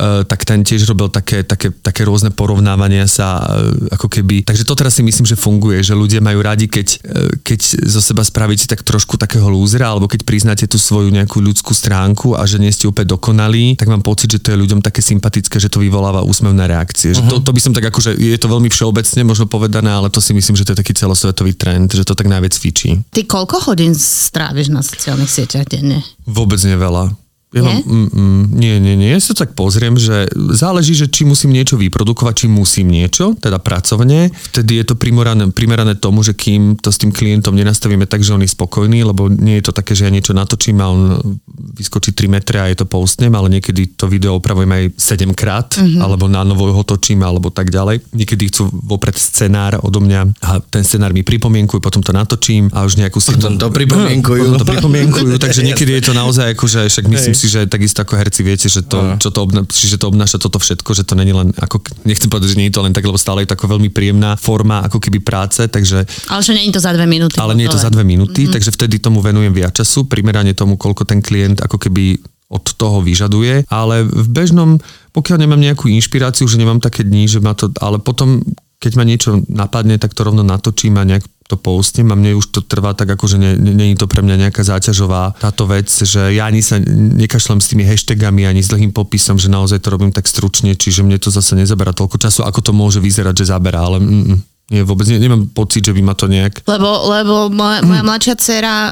tak 0.00 0.48
ten 0.48 0.64
tiež 0.64 0.88
robil 0.88 1.12
také, 1.12 1.44
také, 1.44 1.68
také 1.70 2.06
rôzne 2.08 2.32
porovnávania 2.32 3.04
sa, 3.04 3.40
e, 3.60 3.92
ako 3.92 4.08
keby. 4.08 4.46
Takže 4.48 4.64
to 4.64 4.74
teraz 4.78 4.96
si 4.96 5.02
myslím, 5.04 5.28
že 5.28 5.36
funguje, 5.36 5.84
že 5.84 5.92
ľudia 5.92 6.24
majú 6.24 6.40
radi, 6.40 6.70
keď, 6.70 6.88
e, 7.04 7.36
keď 7.44 7.60
zo 7.84 8.00
seba 8.00 8.24
spravíte 8.24 8.64
tak 8.64 8.80
trošku 8.80 9.20
takého 9.20 9.46
lúzera, 9.52 9.92
alebo 9.92 10.08
keď 10.08 10.24
priznáte 10.24 10.64
tú 10.64 10.80
svoju 10.80 11.12
nejakú 11.12 11.44
ľudskú 11.44 11.76
stránku 11.76 12.32
a 12.38 12.48
že 12.48 12.56
nie 12.56 12.72
ste 12.72 12.88
úplne 12.88 13.12
dokonalí, 13.12 13.76
tak 13.76 13.92
mám 13.92 14.00
pocit, 14.00 14.32
že 14.32 14.40
to 14.40 14.56
je 14.56 14.60
ľuďom 14.60 14.80
také 14.80 15.04
sympatické, 15.04 15.60
že 15.60 15.68
to 15.68 15.82
vyvoláva 15.82 16.24
úsmevné 16.24 16.64
reakcie. 16.64 17.12
Uh-huh. 17.12 17.20
Že 17.20 17.22
to, 17.28 17.36
mhm. 17.40 17.44
to 17.44 17.50
by 17.52 17.60
som 17.60 17.72
tak 17.76 17.84
akože, 17.92 18.10
je 18.16 18.38
to 18.40 18.48
veľmi 18.48 18.68
všeobecne 18.72 19.20
možno 19.26 19.46
povedané, 19.48 19.90
ale 19.92 20.08
to 20.08 20.22
si 20.24 20.32
myslím, 20.32 20.56
že 20.56 20.64
to 20.64 20.72
je 20.72 20.80
taký 20.80 20.96
celosvetový 20.96 21.52
trend, 21.56 21.92
že 21.92 22.08
to 22.08 22.16
tak 22.16 22.28
najviac 22.28 22.56
fičí. 22.56 23.04
Ty 23.12 23.20
koľko 23.28 23.72
hodín 23.72 23.92
stráviš 23.92 24.72
na 24.72 24.80
sociálnych 24.80 25.28
sieťach 25.28 25.68
denne? 25.68 26.00
Vôbec 26.24 26.58
neveľa. 26.64 27.12
Ja 27.50 27.66
nie? 27.66 27.82
Mám, 27.82 27.82
mm, 27.82 28.08
mm, 28.14 28.42
nie, 28.54 28.74
nie, 28.78 28.94
nie. 28.94 29.10
Ja 29.10 29.18
sa 29.18 29.34
tak 29.34 29.58
pozriem, 29.58 29.98
že 29.98 30.30
záleží, 30.54 30.94
že 30.94 31.10
či 31.10 31.26
musím 31.26 31.50
niečo 31.50 31.74
vyprodukovať, 31.74 32.34
či 32.34 32.46
musím 32.46 32.94
niečo, 32.94 33.34
teda 33.34 33.58
pracovne. 33.58 34.30
Vtedy 34.30 34.78
je 34.78 34.84
to 34.86 34.94
primerané, 34.94 35.50
primerané 35.50 35.98
tomu, 35.98 36.22
že 36.22 36.38
kým 36.38 36.78
to 36.78 36.94
s 36.94 37.02
tým 37.02 37.10
klientom 37.10 37.58
nenastavíme 37.58 38.06
tak, 38.06 38.22
že 38.22 38.38
on 38.38 38.46
je 38.46 38.54
spokojný, 38.54 39.02
lebo 39.02 39.26
nie 39.26 39.58
je 39.58 39.66
to 39.66 39.72
také, 39.74 39.98
že 39.98 40.06
ja 40.06 40.14
niečo 40.14 40.30
natočím 40.30 40.78
a 40.78 40.94
on 40.94 41.18
vyskočí 41.74 42.14
3 42.14 42.30
metre 42.30 42.62
a 42.62 42.70
je 42.70 42.78
to 42.78 42.86
postnem, 42.86 43.34
ale 43.34 43.50
niekedy 43.50 43.98
to 43.98 44.06
video 44.06 44.38
opravujem 44.38 44.70
aj 44.70 44.82
7 45.18 45.34
krát, 45.34 45.74
mm-hmm. 45.74 46.06
alebo 46.06 46.30
na 46.30 46.46
novo 46.46 46.70
ho 46.70 46.84
točím, 46.86 47.26
alebo 47.26 47.50
tak 47.50 47.74
ďalej. 47.74 48.14
Niekedy 48.14 48.46
chcú 48.54 48.70
vopred 48.70 49.18
scenár 49.18 49.82
odo 49.82 49.98
mňa 49.98 50.38
a 50.38 50.62
ten 50.62 50.86
scenár 50.86 51.10
mi 51.10 51.26
pripomienkujú, 51.26 51.82
potom 51.82 51.98
to 51.98 52.14
natočím 52.14 52.70
a 52.70 52.86
už 52.86 52.94
nejakú 52.94 53.18
Potom 53.18 53.58
to 53.58 53.74
pripomienkujú. 53.74 54.54
Potom 54.54 54.62
to 54.62 54.70
pripomienkujú, 54.70 55.34
takže 55.42 55.66
niekedy 55.66 55.98
je 55.98 56.02
to 56.06 56.14
naozaj 56.14 56.54
ako, 56.54 56.70
že 56.70 56.86
však 56.86 57.10
myslím 57.10 57.39
si, 57.40 57.48
že 57.48 57.64
takisto 57.64 58.04
ako 58.04 58.20
herci 58.20 58.44
viete, 58.44 58.68
že 58.68 58.84
to, 58.84 59.16
čo 59.16 59.32
to, 59.32 59.40
obna, 59.40 59.64
že 59.64 59.96
to 59.96 60.12
obnáša 60.12 60.36
toto 60.36 60.60
všetko, 60.60 60.92
že 60.92 61.08
to 61.08 61.16
není 61.16 61.32
len, 61.32 61.56
ako, 61.56 61.80
nechcem 62.04 62.28
povedať, 62.28 62.52
že 62.52 62.58
nie 62.60 62.68
je 62.68 62.76
to 62.76 62.84
len 62.84 62.92
tak, 62.92 63.08
lebo 63.08 63.16
stále 63.16 63.40
je 63.40 63.48
to 63.48 63.56
ako 63.56 63.72
veľmi 63.72 63.88
príjemná 63.88 64.36
forma 64.36 64.84
ako 64.84 65.00
keby 65.00 65.24
práce, 65.24 65.64
takže... 65.64 66.04
Ale 66.28 66.44
že 66.44 66.52
nie 66.52 66.68
je 66.68 66.76
to 66.76 66.84
za 66.84 66.92
dve 66.92 67.08
minúty. 67.08 67.40
Ale 67.40 67.56
nie 67.56 67.64
je 67.64 67.72
to 67.72 67.80
za 67.80 67.88
dve 67.88 68.04
minúty, 68.04 68.44
mm-hmm. 68.44 68.54
takže 68.60 68.76
vtedy 68.76 69.00
tomu 69.00 69.24
venujem 69.24 69.56
viac 69.56 69.72
času, 69.72 70.04
primerane 70.04 70.52
tomu, 70.52 70.76
koľko 70.76 71.08
ten 71.08 71.24
klient 71.24 71.64
ako 71.64 71.80
keby 71.80 72.20
od 72.50 72.66
toho 72.74 72.98
vyžaduje, 73.00 73.64
ale 73.70 74.02
v 74.04 74.28
bežnom, 74.28 74.76
pokiaľ 75.14 75.46
nemám 75.46 75.62
nejakú 75.62 75.86
inšpiráciu, 75.86 76.50
že 76.50 76.58
nemám 76.58 76.82
také 76.82 77.06
dni, 77.06 77.30
že 77.30 77.38
ma 77.38 77.54
to, 77.54 77.70
ale 77.78 78.02
potom, 78.02 78.42
keď 78.82 78.92
ma 78.98 79.04
niečo 79.06 79.38
napadne, 79.46 79.96
tak 80.02 80.12
to 80.18 80.26
rovno 80.26 80.42
natočím 80.42 80.98
a 80.98 81.06
nejak 81.06 81.24
to 81.50 81.58
postnem 81.58 82.06
a 82.10 82.14
mne 82.14 82.38
už 82.38 82.54
to 82.54 82.60
trvá 82.62 82.94
tak 82.94 83.10
ako, 83.10 83.26
že 83.26 83.36
je 83.58 83.98
to 83.98 84.06
pre 84.06 84.22
mňa 84.22 84.46
nejaká 84.46 84.62
záťažová 84.62 85.34
táto 85.42 85.66
vec, 85.66 85.90
že 85.90 86.30
ja 86.30 86.46
ani 86.46 86.62
sa 86.62 86.78
nekašľam 86.94 87.58
s 87.58 87.74
tými 87.74 87.82
hashtagami, 87.82 88.46
ani 88.46 88.62
s 88.62 88.70
dlhým 88.70 88.94
popisom, 88.94 89.34
že 89.34 89.50
naozaj 89.50 89.82
to 89.82 89.90
robím 89.90 90.14
tak 90.14 90.30
stručne, 90.30 90.78
čiže 90.78 91.02
mne 91.02 91.18
to 91.18 91.34
zase 91.34 91.58
nezabera 91.58 91.90
toľko 91.90 92.22
času, 92.22 92.46
ako 92.46 92.62
to 92.62 92.72
môže 92.72 93.02
vyzerať, 93.02 93.42
že 93.42 93.50
zabera, 93.50 93.82
ale 93.82 93.98
mm, 93.98 94.06
mm. 94.06 94.38
Nie, 94.70 94.86
vôbec 94.86 95.02
ne, 95.10 95.18
nemám 95.18 95.50
pocit, 95.50 95.82
že 95.82 95.90
by 95.90 95.98
ma 95.98 96.14
to 96.14 96.30
nejak... 96.30 96.62
Lebo, 96.62 97.10
lebo 97.10 97.34
moja, 97.50 97.82
moja 97.82 98.06
mladšia 98.06 98.38
dcera 98.38 98.74
uh, 98.86 98.90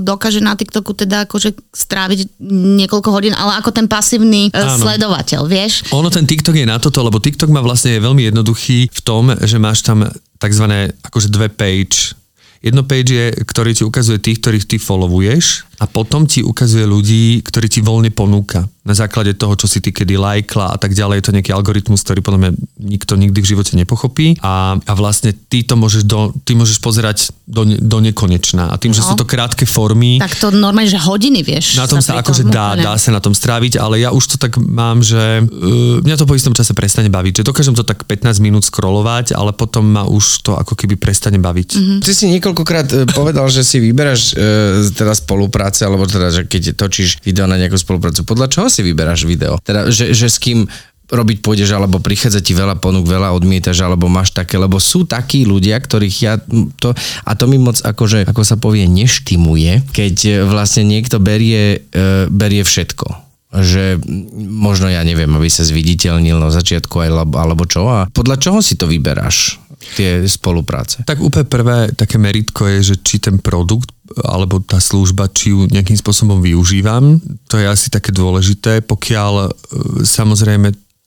dokáže 0.00 0.40
na 0.40 0.56
TikToku 0.56 0.96
teda 0.96 1.28
akože 1.28 1.52
stráviť 1.76 2.40
niekoľko 2.80 3.12
hodín, 3.12 3.36
ale 3.36 3.60
ako 3.60 3.68
ten 3.68 3.84
pasívny 3.84 4.48
uh, 4.48 4.80
sledovateľ, 4.80 5.44
vieš? 5.44 5.84
Ono 5.92 6.08
ten 6.08 6.24
TikTok 6.24 6.56
je 6.56 6.64
na 6.64 6.80
toto, 6.80 7.04
lebo 7.04 7.20
TikTok 7.20 7.52
má 7.52 7.60
vlastne 7.60 8.00
je 8.00 8.00
veľmi 8.00 8.32
jednoduchý 8.32 8.88
v 8.88 9.00
tom, 9.04 9.28
že 9.44 9.60
máš 9.60 9.84
tam 9.84 10.08
tzv. 10.40 10.64
akože 11.04 11.28
dve 11.28 11.52
page. 11.52 12.16
Jedno 12.64 12.80
page 12.80 13.12
je, 13.12 13.26
ktorý 13.44 13.76
ti 13.76 13.84
ukazuje 13.84 14.16
tých, 14.16 14.40
ktorých 14.40 14.64
ty 14.64 14.76
followuješ 14.80 15.68
a 15.78 15.84
potom 15.90 16.28
ti 16.28 16.44
ukazuje 16.44 16.86
ľudí, 16.86 17.42
ktorí 17.42 17.66
ti 17.70 17.80
voľne 17.80 18.14
ponúka 18.14 18.68
na 18.84 18.92
základe 18.92 19.32
toho, 19.32 19.56
čo 19.56 19.64
si 19.64 19.80
ty 19.80 19.96
kedy 19.96 20.20
lajkla 20.20 20.76
a 20.76 20.78
tak 20.78 20.92
ďalej. 20.92 21.18
Je 21.18 21.24
to 21.24 21.34
nejaký 21.34 21.52
algoritmus, 21.56 22.04
ktorý 22.04 22.20
podľa 22.20 22.40
mňa 22.44 22.50
nikto 22.84 23.16
nikdy 23.16 23.40
v 23.40 23.50
živote 23.56 23.72
nepochopí 23.80 24.36
a, 24.44 24.76
a 24.76 24.92
vlastne 24.92 25.32
ty 25.32 25.64
to 25.64 25.72
môžeš, 25.72 26.04
do, 26.04 26.36
ty 26.44 26.52
môžeš 26.52 26.84
pozerať 26.84 27.32
do, 27.48 27.64
do 27.64 27.98
nekonečna. 28.04 28.68
A 28.68 28.76
tým, 28.76 28.92
no. 28.92 28.96
že 29.00 29.08
sú 29.08 29.16
to 29.16 29.24
krátke 29.24 29.64
formy, 29.64 30.20
Tak 30.20 30.36
to 30.36 30.52
normálne, 30.52 30.92
že 30.92 31.00
hodiny 31.00 31.40
vieš. 31.40 31.80
na 31.80 31.88
tom 31.88 32.04
sa 32.04 32.20
akože 32.20 32.44
dá, 32.52 32.76
dá 32.76 32.92
sa 33.00 33.08
na 33.08 33.24
tom 33.24 33.32
stráviť, 33.32 33.80
ale 33.80 34.04
ja 34.04 34.12
už 34.12 34.24
to 34.32 34.36
tak 34.36 34.60
mám, 34.60 35.00
že 35.00 35.40
uh, 35.40 36.04
mňa 36.04 36.20
to 36.20 36.28
po 36.28 36.36
istom 36.36 36.52
čase 36.52 36.76
prestane 36.76 37.08
baviť. 37.08 37.40
Že 37.40 37.48
dokážem 37.48 37.72
to 37.72 37.88
tak 37.88 38.04
15 38.04 38.36
minút 38.44 38.68
scrollovať, 38.68 39.32
ale 39.32 39.56
potom 39.56 39.96
ma 39.96 40.04
už 40.04 40.44
to 40.44 40.60
ako 40.60 40.76
keby 40.76 41.00
prestane 41.00 41.40
baviť. 41.40 41.68
Mm-hmm. 41.72 41.98
Ty 42.04 42.12
si 42.12 42.24
niekoľkokrát 42.36 42.88
e, 42.92 42.96
povedal, 43.16 43.48
že 43.48 43.64
si 43.64 43.80
vyberáš 43.80 44.36
e, 44.36 44.92
teda 44.92 45.16
spolupráce, 45.64 45.80
alebo 45.88 46.04
teda, 46.04 46.28
že 46.28 46.42
keď 46.44 46.76
točíš 46.76 47.24
video 47.24 47.48
na 47.48 47.56
nejakú 47.56 47.80
spoluprácu, 47.80 48.20
podľa 48.28 48.48
čoho 48.52 48.68
si 48.68 48.84
vyberáš 48.84 49.24
video? 49.24 49.56
Teda, 49.64 49.88
že, 49.88 50.12
že 50.12 50.28
s 50.28 50.36
kým 50.36 50.68
robiť 51.04 51.44
pôjdeš, 51.44 51.76
alebo 51.76 52.00
prichádza 52.00 52.40
ti 52.40 52.56
veľa 52.56 52.80
ponúk, 52.80 53.04
veľa 53.04 53.36
odmietaš, 53.36 53.84
alebo 53.84 54.08
máš 54.08 54.32
také, 54.32 54.56
lebo 54.56 54.80
sú 54.80 55.04
takí 55.04 55.44
ľudia, 55.44 55.76
ktorých 55.76 56.16
ja 56.24 56.40
to, 56.80 56.96
a 56.96 57.32
to 57.36 57.44
mi 57.44 57.60
moc 57.60 57.76
akože, 57.76 58.24
ako 58.24 58.42
sa 58.42 58.56
povie, 58.56 58.88
neštimuje, 58.88 59.92
keď 59.92 60.48
vlastne 60.48 60.88
niekto 60.88 61.20
berie, 61.20 61.84
e, 61.92 62.26
berie 62.28 62.64
všetko 62.64 63.24
že 63.54 64.02
možno 64.34 64.90
ja 64.90 65.06
neviem, 65.06 65.30
aby 65.30 65.46
sa 65.46 65.62
zviditeľnil 65.62 66.42
na 66.42 66.50
začiatku 66.50 66.98
alebo, 66.98 67.38
alebo 67.38 67.62
čo 67.62 67.86
a 67.86 68.10
podľa 68.10 68.42
čoho 68.42 68.58
si 68.58 68.74
to 68.74 68.90
vyberáš, 68.90 69.62
tie 69.94 70.26
spolupráce? 70.26 71.06
Tak 71.06 71.22
úplne 71.22 71.46
prvé 71.46 71.94
také 71.94 72.18
meritko 72.18 72.66
je, 72.66 72.94
že 72.94 72.96
či 73.06 73.22
ten 73.22 73.38
produkt 73.38 73.93
alebo 74.22 74.62
tá 74.62 74.78
služba, 74.78 75.26
či 75.32 75.50
ju 75.50 75.66
nejakým 75.66 75.98
spôsobom 75.98 76.38
využívam. 76.38 77.18
To 77.50 77.58
je 77.58 77.66
asi 77.66 77.90
také 77.90 78.14
dôležité, 78.14 78.84
pokiaľ 78.86 79.32
e, 79.42 79.48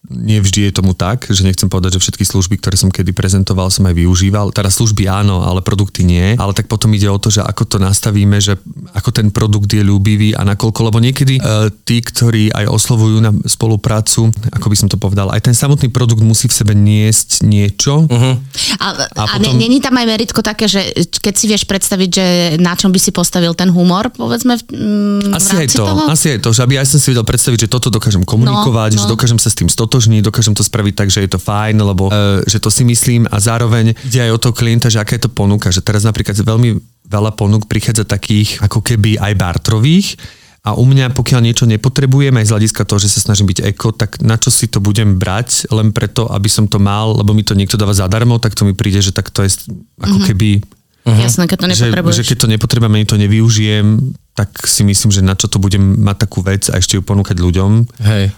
samozrejme 0.08 0.38
nevždy 0.38 0.72
je 0.72 0.72
tomu 0.72 0.96
tak, 0.96 1.28
že 1.28 1.44
nechcem 1.44 1.68
povedať, 1.68 2.00
že 2.00 2.04
všetky 2.08 2.24
služby, 2.24 2.56
ktoré 2.64 2.80
som 2.80 2.88
kedy 2.88 3.12
prezentoval, 3.12 3.68
som 3.68 3.84
aj 3.88 3.96
využíval. 3.96 4.56
Teda 4.56 4.72
služby 4.72 5.04
áno, 5.04 5.44
ale 5.44 5.60
produkty 5.60 6.08
nie. 6.08 6.36
Ale 6.40 6.56
tak 6.56 6.72
potom 6.72 6.96
ide 6.96 7.12
o 7.12 7.20
to, 7.20 7.28
že 7.28 7.44
ako 7.44 7.68
to 7.68 7.78
nastavíme, 7.80 8.40
že 8.40 8.56
ako 8.96 9.10
ten 9.12 9.28
produkt 9.36 9.68
je 9.68 9.84
ľúbivý 9.84 10.32
a 10.32 10.48
nakoľko, 10.48 10.80
lebo 10.88 11.04
niekedy 11.04 11.44
uh, 11.44 11.68
tí, 11.84 12.00
ktorí 12.00 12.56
aj 12.56 12.72
oslovujú 12.72 13.18
na 13.20 13.32
spoluprácu, 13.44 14.32
ako 14.52 14.68
by 14.72 14.76
som 14.80 14.88
to 14.88 14.96
povedal, 14.96 15.28
aj 15.28 15.44
ten 15.44 15.56
samotný 15.56 15.92
produkt 15.92 16.24
musí 16.24 16.48
v 16.48 16.56
sebe 16.56 16.72
niesť 16.72 17.44
niečo. 17.44 18.08
Uh-huh. 18.08 18.36
A, 18.80 18.88
A 19.12 19.22
a, 19.28 19.36
potom- 19.36 19.44
ne, 19.44 19.52
není 19.60 19.84
tam 19.84 19.96
aj 20.00 20.08
meritko 20.08 20.40
také, 20.40 20.72
že 20.72 20.88
keď 21.20 21.34
si 21.36 21.46
vieš 21.52 21.68
predstaviť, 21.68 22.10
že 22.10 22.26
na 22.64 22.80
čom 22.80 22.96
by 22.96 23.00
si 23.02 23.12
postavil 23.12 23.52
ten 23.60 23.68
humor, 23.68 24.08
povedzme, 24.16 24.56
v, 24.56 24.64
mm, 24.72 25.32
v 25.32 25.36
Asi 25.36 25.52
aj 25.52 25.60
rámci 25.68 25.78
to, 25.78 25.84
toho? 25.84 26.04
asi 26.08 26.26
aj 26.32 26.40
to, 26.44 26.50
že 26.56 26.62
aby 26.64 26.74
ja 26.80 26.84
som 26.88 27.00
si 27.02 27.08
vedel 27.12 27.26
predstaviť, 27.28 27.60
že 27.66 27.70
toto 27.72 27.88
dokážem 27.92 28.24
komunikovať, 28.24 28.96
No, 28.96 29.00
že 29.04 29.06
no. 29.10 29.12
dokážem 29.18 29.40
sa 29.42 29.50
s 29.52 29.58
tým 29.58 29.68
stotožniť, 29.98 30.22
dokážem 30.22 30.54
to 30.54 30.62
spraviť 30.62 30.94
tak, 30.94 31.10
že 31.10 31.26
je 31.26 31.32
to 31.34 31.42
fajn, 31.42 31.82
lebo 31.82 32.14
uh, 32.14 32.46
že 32.46 32.62
to 32.62 32.70
si 32.70 32.86
myslím 32.86 33.26
a 33.26 33.42
zároveň 33.42 33.98
ide 34.06 34.22
aj 34.22 34.32
o 34.38 34.38
toho 34.38 34.54
klienta, 34.54 34.94
že 34.94 35.02
aká 35.02 35.18
je 35.18 35.26
to 35.26 35.34
ponuka, 35.34 35.74
že 35.74 35.82
teraz 35.82 36.06
napríklad 36.06 36.38
veľmi 36.38 36.78
veľa 37.10 37.34
ponúk 37.34 37.66
prichádza 37.66 38.06
takých 38.06 38.62
ako 38.62 38.86
keby 38.86 39.18
aj 39.18 39.34
bartrových 39.34 40.22
a 40.62 40.78
u 40.78 40.86
mňa, 40.86 41.18
pokiaľ 41.18 41.42
niečo 41.42 41.66
nepotrebujem, 41.66 42.36
aj 42.38 42.46
z 42.46 42.54
hľadiska 42.54 42.86
toho, 42.86 43.00
že 43.02 43.10
sa 43.10 43.24
snažím 43.24 43.50
byť 43.50 43.66
eko, 43.74 43.96
tak 43.96 44.22
na 44.22 44.36
čo 44.38 44.52
si 44.52 44.68
to 44.70 44.84
budem 44.84 45.16
brať, 45.16 45.72
len 45.72 45.96
preto, 45.96 46.28
aby 46.28 46.52
som 46.52 46.68
to 46.68 46.78
mal, 46.78 47.16
lebo 47.16 47.32
mi 47.32 47.42
to 47.42 47.56
niekto 47.56 47.80
dáva 47.80 47.96
zadarmo, 47.96 48.38
tak 48.38 48.54
to 48.54 48.68
mi 48.68 48.76
príde, 48.76 49.00
že 49.02 49.16
tak 49.16 49.34
to 49.34 49.42
je 49.42 49.50
ako 49.98 50.22
keby 50.30 50.62
Uh-huh. 51.08 51.24
Jasné, 51.24 51.48
keď 51.48 51.58
to 51.64 51.68
že, 51.72 51.88
nepotrebuješ. 51.88 52.18
že 52.20 52.28
keď 52.28 52.38
to 52.44 52.52
nepotrebujem, 52.52 52.96
ani 53.00 53.08
to 53.08 53.16
nevyužijem, 53.16 54.12
tak 54.36 54.52
si 54.68 54.84
myslím, 54.84 55.08
že 55.08 55.24
na 55.24 55.40
čo 55.40 55.48
to 55.48 55.56
budem 55.56 55.80
mať 56.04 56.28
takú 56.28 56.44
vec 56.44 56.68
a 56.68 56.84
ešte 56.84 57.00
ju 57.00 57.02
ponúkať 57.02 57.40
ľuďom. 57.40 57.88
Hej. 58.04 58.36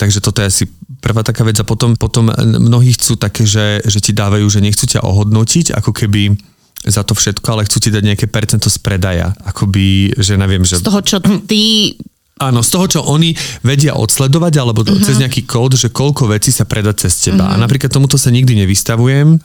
Takže 0.00 0.24
toto 0.24 0.40
je 0.40 0.48
asi 0.48 0.64
prvá 1.04 1.20
taká 1.20 1.44
vec 1.44 1.60
a 1.60 1.68
potom, 1.68 1.92
potom 1.92 2.32
mnohí 2.40 2.96
chcú 2.96 3.20
také, 3.20 3.44
že, 3.44 3.84
že 3.84 4.00
ti 4.00 4.16
dávajú, 4.16 4.48
že 4.48 4.64
nechcú 4.64 4.88
ťa 4.88 5.04
ohodnotiť, 5.04 5.76
ako 5.76 5.92
keby 5.92 6.40
za 6.88 7.04
to 7.04 7.12
všetko, 7.12 7.44
ale 7.52 7.68
chcú 7.68 7.84
ti 7.84 7.92
dať 7.92 8.02
nejaké 8.08 8.26
percento 8.32 8.72
z 8.72 8.80
predaja. 8.80 9.36
Akoby, 9.44 10.16
že 10.16 10.40
neviem, 10.40 10.64
že... 10.64 10.80
Z 10.80 10.88
toho, 10.88 11.04
čo 11.04 11.20
ty 11.44 11.92
Áno, 12.40 12.64
z 12.64 12.72
toho, 12.72 12.86
čo 12.88 13.00
oni 13.04 13.36
vedia 13.60 13.92
odsledovať, 13.92 14.64
alebo 14.64 14.80
uh-huh. 14.80 15.04
cez 15.04 15.20
nejaký 15.20 15.44
kód, 15.44 15.76
že 15.76 15.92
koľko 15.92 16.32
vecí 16.32 16.48
sa 16.48 16.64
predá 16.64 16.96
cez 16.96 17.12
teba. 17.20 17.44
Uh-huh. 17.44 17.60
A 17.60 17.60
napríklad 17.60 17.92
tomuto 17.92 18.16
sa 18.16 18.32
nikdy 18.32 18.64
nevystavujem, 18.64 19.36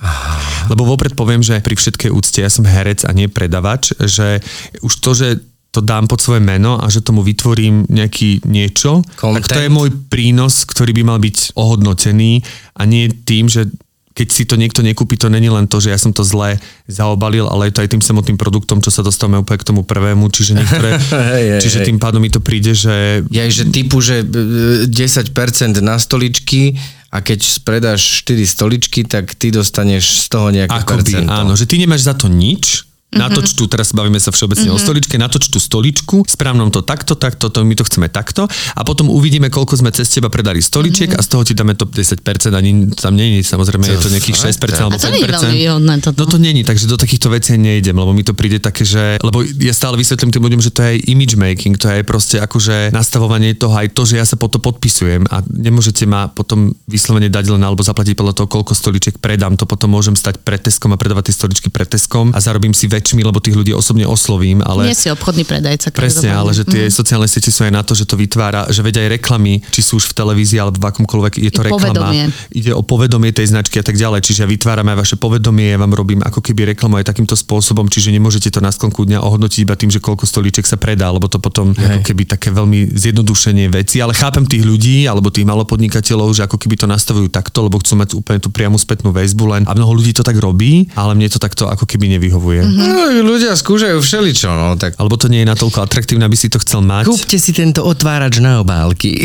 lebo 0.71 0.81
vopred 0.87 1.11
poviem, 1.11 1.43
že 1.43 1.59
pri 1.59 1.75
všetkej 1.75 2.07
úcte, 2.07 2.39
ja 2.39 2.47
som 2.47 2.63
herec 2.63 3.03
a 3.03 3.11
nie 3.11 3.27
predavač, 3.27 3.91
že 3.99 4.39
už 4.79 4.93
to, 5.03 5.11
že 5.11 5.27
to 5.75 5.83
dám 5.83 6.07
pod 6.07 6.23
svoje 6.23 6.39
meno 6.39 6.79
a 6.79 6.87
že 6.87 7.03
tomu 7.03 7.19
vytvorím 7.19 7.91
nejaký 7.91 8.47
niečo, 8.47 9.03
Content. 9.19 9.43
tak 9.43 9.59
to 9.59 9.59
je 9.59 9.69
môj 9.69 9.91
prínos, 10.07 10.63
ktorý 10.63 10.95
by 10.95 11.03
mal 11.03 11.19
byť 11.19 11.59
ohodnotený 11.59 12.39
a 12.79 12.81
nie 12.87 13.11
tým, 13.11 13.51
že 13.51 13.67
keď 14.15 14.27
si 14.31 14.47
to 14.47 14.55
niekto 14.55 14.79
nekúpi, 14.79 15.19
to 15.19 15.27
není 15.27 15.51
len 15.51 15.67
to, 15.67 15.83
že 15.83 15.91
ja 15.91 15.99
som 15.99 16.15
to 16.15 16.23
zle 16.23 16.55
zaobalil, 16.87 17.51
ale 17.51 17.67
je 17.67 17.75
to 17.75 17.83
aj 17.83 17.89
tým 17.91 17.99
samotným 17.99 18.39
produktom, 18.39 18.79
čo 18.79 18.87
sa 18.87 19.03
dostávame 19.03 19.43
úplne 19.43 19.59
k 19.59 19.67
tomu 19.67 19.83
prvému, 19.83 20.31
čiže 20.31 20.55
niektoré, 20.55 20.95
Hej, 21.35 21.59
hej, 21.59 21.61
čiže 21.61 21.83
hej. 21.83 21.87
tým 21.91 21.99
pádom 21.99 22.23
mi 22.23 22.31
to 22.31 22.39
príde, 22.39 22.71
že 22.71 23.27
Ja, 23.27 23.43
že 23.51 23.67
typu, 23.67 23.99
že 23.99 24.23
e, 24.23 24.87
10% 24.87 25.35
na 25.83 25.99
stoličky 25.99 26.79
a 27.11 27.19
keď 27.19 27.59
predáš 27.67 28.23
4 28.23 28.39
stoličky, 28.47 29.03
tak 29.03 29.35
ty 29.35 29.51
dostaneš 29.51 30.23
z 30.23 30.27
toho 30.31 30.47
nejaké 30.47 30.79
Akoby, 30.79 31.11
percento. 31.19 31.35
áno, 31.35 31.51
že 31.59 31.67
ty 31.67 31.75
nemáš 31.75 32.07
za 32.07 32.15
to 32.15 32.31
nič, 32.31 32.87
natoč 33.15 33.55
tu, 33.55 33.65
teraz 33.65 33.95
bavíme 33.95 34.19
sa 34.19 34.29
všeobecne 34.29 34.69
mm-hmm. 34.69 34.79
o 34.79 34.85
stoličke, 34.85 35.15
natoč 35.15 35.49
tú 35.49 35.57
stoličku, 35.57 36.27
správnom 36.27 36.69
to 36.69 36.83
takto, 36.83 37.15
takto, 37.15 37.49
to, 37.49 37.63
my 37.63 37.73
to 37.73 37.87
chceme 37.87 38.07
takto 38.11 38.45
a 38.75 38.81
potom 38.83 39.07
uvidíme, 39.09 39.47
koľko 39.47 39.79
sme 39.79 39.89
cez 39.95 40.11
teba 40.11 40.27
predali 40.27 40.59
stoličiek 40.59 41.15
mm-hmm. 41.15 41.23
a 41.23 41.25
z 41.25 41.29
toho 41.31 41.41
ti 41.47 41.53
dáme 41.55 41.73
top 41.79 41.95
10%, 41.95 42.19
ani 42.51 42.91
tam 42.93 43.15
je, 43.15 43.41
samozrejme 43.41 43.83
je 43.87 43.99
to 43.99 44.09
nejakých 44.11 44.37
6% 44.51 44.85
alebo 44.85 44.95
A 44.95 44.99
to 44.99 45.07
je 45.07 45.13
veľmi 45.15 45.31
5%. 45.31 45.55
výhodné 45.55 45.93
toto. 46.03 46.17
No 46.19 46.25
to 46.27 46.37
není, 46.37 46.61
takže 46.67 46.85
do 46.91 46.99
takýchto 46.99 47.31
vecí 47.31 47.55
nejdem, 47.55 47.95
lebo 47.95 48.11
mi 48.11 48.21
to 48.27 48.35
príde 48.35 48.59
také, 48.59 48.83
že, 48.83 49.17
lebo 49.23 49.41
ja 49.41 49.73
stále 49.73 49.95
vysvetlím 49.95 50.35
tým 50.35 50.43
ľuďom, 50.43 50.61
že 50.61 50.71
to 50.75 50.79
je 50.83 50.87
aj 50.95 50.97
image 51.07 51.35
making, 51.39 51.73
to 51.79 51.87
je 51.87 52.01
aj 52.01 52.03
proste 52.03 52.37
akože 52.37 52.91
nastavovanie 52.91 53.55
toho, 53.55 53.73
aj 53.73 53.95
to, 53.95 54.03
že 54.03 54.19
ja 54.19 54.25
sa 54.27 54.35
po 54.35 54.51
to 54.51 54.59
podpisujem 54.59 55.25
a 55.31 55.41
nemôžete 55.47 56.03
ma 56.03 56.27
potom 56.27 56.75
vyslovene 56.85 57.31
dať 57.31 57.55
len 57.55 57.63
alebo 57.63 57.81
zaplatiť 57.81 58.13
podľa 58.17 58.33
toho, 58.35 58.47
koľko 58.51 58.73
stoličiek 58.75 59.15
predám, 59.17 59.55
to 59.55 59.63
potom 59.63 59.93
môžem 59.95 60.13
stať 60.17 60.41
pred 60.43 60.59
Teskom 60.65 60.91
a 60.93 60.97
predávať 60.97 61.29
tie 61.29 61.35
stoličky 61.45 61.69
pred 61.69 61.85
Teskom 61.85 62.33
a 62.33 62.39
zarobím 62.41 62.73
si 62.73 62.89
väčšmi, 63.05 63.21
lebo 63.21 63.37
tých 63.37 63.53
ľudí 63.53 63.69
osobne 63.77 64.09
oslovím, 64.09 64.65
ale... 64.65 64.89
Nie 64.89 64.97
si 64.97 65.13
obchodný 65.13 65.45
predajca. 65.45 65.93
Presne, 65.93 66.33
ale 66.33 66.57
že 66.57 66.65
tie 66.65 66.89
mm. 66.89 66.97
sociálne 66.97 67.29
siete 67.29 67.53
sú 67.53 67.61
aj 67.61 67.69
na 67.69 67.85
to, 67.85 67.93
že 67.93 68.09
to 68.09 68.17
vytvára, 68.17 68.65
že 68.73 68.81
vedia 68.81 69.05
aj 69.05 69.21
reklamy, 69.21 69.61
či 69.69 69.85
sú 69.85 70.01
už 70.01 70.09
v 70.09 70.17
televízii 70.17 70.57
alebo 70.57 70.81
v 70.81 70.89
akomkoľvek, 70.89 71.37
je 71.37 71.51
to 71.53 71.61
I 71.61 71.65
reklama. 71.69 71.85
povedomie. 71.85 72.23
Ide 72.49 72.71
o 72.73 72.81
povedomie 72.81 73.29
tej 73.29 73.53
značky 73.53 73.77
a 73.77 73.85
tak 73.85 73.93
ďalej. 73.93 74.25
Čiže 74.25 74.41
ja 74.41 74.47
vytváram 74.49 74.89
aj 74.89 74.97
vaše 74.97 75.15
povedomie, 75.21 75.69
ja 75.69 75.77
vám 75.77 75.93
robím 75.93 76.25
ako 76.25 76.41
keby 76.41 76.73
reklamu 76.73 76.97
aj 76.97 77.13
takýmto 77.13 77.37
spôsobom, 77.37 77.85
čiže 77.85 78.09
nemôžete 78.09 78.49
to 78.49 78.57
na 78.57 78.73
sklonku 78.73 79.05
dňa 79.05 79.21
ohodnotiť 79.21 79.59
iba 79.61 79.77
tým, 79.77 79.93
že 79.93 80.01
koľko 80.01 80.25
stolíček 80.25 80.65
sa 80.65 80.81
predá, 80.81 81.13
lebo 81.13 81.29
to 81.29 81.37
potom 81.37 81.77
je 81.77 81.85
ako 81.85 82.01
keby 82.01 82.25
také 82.25 82.49
veľmi 82.49 82.89
zjednodušenie 82.89 83.69
veci. 83.69 84.01
Ale 84.01 84.17
chápem 84.17 84.49
tých 84.49 84.65
ľudí 84.65 85.05
alebo 85.05 85.29
tých 85.29 85.45
malopodnikateľov, 85.45 86.33
že 86.33 86.49
ako 86.49 86.57
keby 86.57 86.81
to 86.81 86.89
nastavujú 86.89 87.29
takto, 87.29 87.69
lebo 87.69 87.77
chcú 87.77 87.93
mať 88.01 88.09
úplne 88.17 88.41
tú 88.41 88.49
priamu 88.49 88.81
spätnú 88.81 89.13
väzbu 89.13 89.43
len 89.53 89.61
a 89.69 89.77
mnoho 89.77 90.01
ľudí 90.01 90.15
to 90.17 90.25
tak 90.25 90.41
robí, 90.41 90.89
ale 90.97 91.13
mne 91.13 91.29
to 91.29 91.37
takto 91.37 91.69
ako 91.69 91.85
keby 91.85 92.09
nevyhovuje. 92.17 92.65
Mm-hmm. 92.65 92.94
No, 92.95 93.11
ľudia 93.27 93.51
skúšajú 93.51 93.99
všeličo, 93.99 94.47
no 94.47 94.79
tak 94.79 94.95
Alebo 94.95 95.19
to 95.19 95.27
nie 95.27 95.43
je 95.43 95.51
natoľko 95.51 95.83
atraktívne, 95.83 96.23
aby 96.23 96.37
si 96.39 96.47
to 96.47 96.63
chcel 96.63 96.79
mať. 96.79 97.11
kúpte 97.11 97.35
si 97.35 97.51
tento 97.51 97.83
otvárač 97.83 98.39
na 98.39 98.63
obálky. 98.63 99.11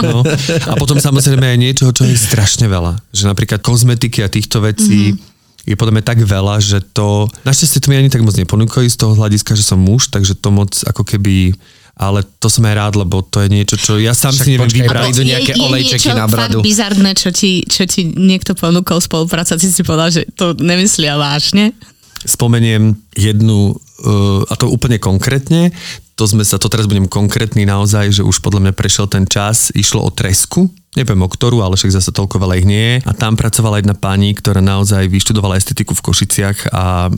No. 0.00 0.24
A 0.66 0.72
potom 0.80 0.96
samozrejme 0.96 1.44
aj 1.44 1.58
niečoho, 1.60 1.92
čo 1.92 2.08
je 2.08 2.16
strašne 2.16 2.66
veľa. 2.66 2.98
Že 3.12 3.30
napríklad 3.30 3.60
kozmetiky 3.60 4.24
a 4.24 4.32
týchto 4.32 4.64
vecí 4.64 5.12
mm-hmm. 5.12 5.68
je 5.68 5.74
podľa 5.76 5.92
mňa 6.00 6.04
tak 6.04 6.18
veľa, 6.24 6.56
že 6.58 6.78
to... 6.90 7.28
Našťastie 7.44 7.84
to 7.84 7.86
mi 7.92 8.00
ani 8.00 8.08
tak 8.08 8.24
moc 8.24 8.34
neponúkajú 8.34 8.88
z 8.88 8.96
toho 8.96 9.12
hľadiska, 9.14 9.52
že 9.54 9.64
som 9.66 9.78
muž, 9.78 10.08
takže 10.08 10.34
to 10.40 10.48
moc 10.50 10.72
ako 10.88 11.04
keby... 11.04 11.52
Ale 12.00 12.24
to 12.40 12.48
som 12.48 12.64
aj 12.64 12.74
rád, 12.80 12.94
lebo 12.96 13.20
to 13.20 13.44
je 13.44 13.48
niečo, 13.52 13.76
čo 13.76 14.00
ja 14.00 14.16
sám 14.16 14.32
Však 14.32 14.44
si 14.48 14.50
neviem 14.56 14.72
vybrať. 14.72 15.04
prídu 15.12 15.20
nejaké 15.20 15.52
olejčeky 15.60 16.08
na 16.16 16.24
bradu. 16.24 16.64
bizarné, 16.64 17.12
čo 17.12 17.28
ti, 17.28 17.60
čo 17.68 17.84
ti 17.84 18.08
niekto 18.08 18.56
ponúkol 18.56 19.04
spolupráca, 19.04 19.60
ty 19.60 19.68
si 19.68 19.84
povedal, 19.84 20.08
že 20.08 20.24
to 20.32 20.56
nemyslia 20.56 21.20
vážne. 21.20 21.76
Spomeniem 22.24 22.96
jednu, 23.16 23.74
uh, 23.74 24.42
a 24.48 24.54
to 24.56 24.68
úplne 24.68 25.00
konkrétne, 25.00 25.72
to 26.20 26.28
sme 26.28 26.44
sa, 26.44 26.60
to 26.60 26.68
teraz 26.68 26.84
budem 26.84 27.08
konkrétny 27.08 27.64
naozaj, 27.64 28.20
že 28.20 28.22
už 28.26 28.44
podľa 28.44 28.68
mňa 28.68 28.72
prešiel 28.76 29.08
ten 29.08 29.24
čas, 29.24 29.72
išlo 29.72 30.04
o 30.04 30.12
tresku, 30.12 30.68
neviem 30.92 31.16
o 31.16 31.28
ktorú, 31.32 31.64
ale 31.64 31.80
však 31.80 31.96
zase 31.96 32.12
toľko 32.12 32.36
veľa 32.44 32.60
ich 32.60 32.68
nie 32.68 32.84
je. 32.84 32.96
A 33.08 33.16
tam 33.16 33.40
pracovala 33.40 33.80
jedna 33.80 33.96
pani, 33.96 34.36
ktorá 34.36 34.60
naozaj 34.60 35.08
vyštudovala 35.08 35.56
estetiku 35.56 35.96
v 35.96 36.04
Košiciach 36.04 36.76
a 36.76 37.08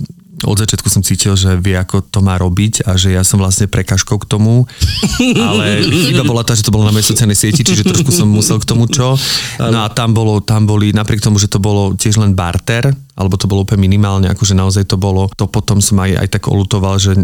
od 0.43 0.59
začiatku 0.59 0.89
som 0.91 1.03
cítil, 1.07 1.39
že 1.39 1.55
vie, 1.59 1.79
ako 1.79 2.03
to 2.03 2.19
má 2.21 2.35
robiť 2.39 2.87
a 2.87 2.99
že 2.99 3.15
ja 3.15 3.23
som 3.23 3.39
vlastne 3.39 3.71
prekažkou 3.71 4.19
k 4.23 4.27
tomu, 4.27 4.67
ale 5.49 5.87
chyba 5.87 6.27
bola 6.27 6.43
tá, 6.43 6.53
že 6.53 6.67
to 6.67 6.75
bolo 6.75 6.87
na 6.87 6.93
mojej 6.95 7.15
sociálnej 7.15 7.39
sieti, 7.39 7.63
čiže 7.63 7.87
trošku 7.87 8.11
som 8.11 8.27
musel 8.27 8.59
k 8.59 8.67
tomu 8.67 8.91
čo. 8.91 9.15
No 9.59 9.87
a 9.87 9.89
tam, 9.91 10.15
bolo, 10.15 10.43
tam 10.43 10.67
boli, 10.67 10.91
napriek 10.91 11.23
tomu, 11.23 11.39
že 11.39 11.51
to 11.51 11.63
bolo 11.63 11.95
tiež 11.95 12.19
len 12.19 12.35
barter, 12.35 12.91
alebo 13.15 13.39
to 13.39 13.47
bolo 13.47 13.63
úplne 13.63 13.87
minimálne, 13.87 14.27
akože 14.33 14.57
naozaj 14.57 14.89
to 14.89 14.97
bolo, 14.99 15.31
to 15.37 15.47
potom 15.47 15.79
som 15.79 16.01
aj, 16.01 16.27
aj 16.27 16.29
tak 16.33 16.49
olutoval, 16.49 16.99
že, 16.99 17.15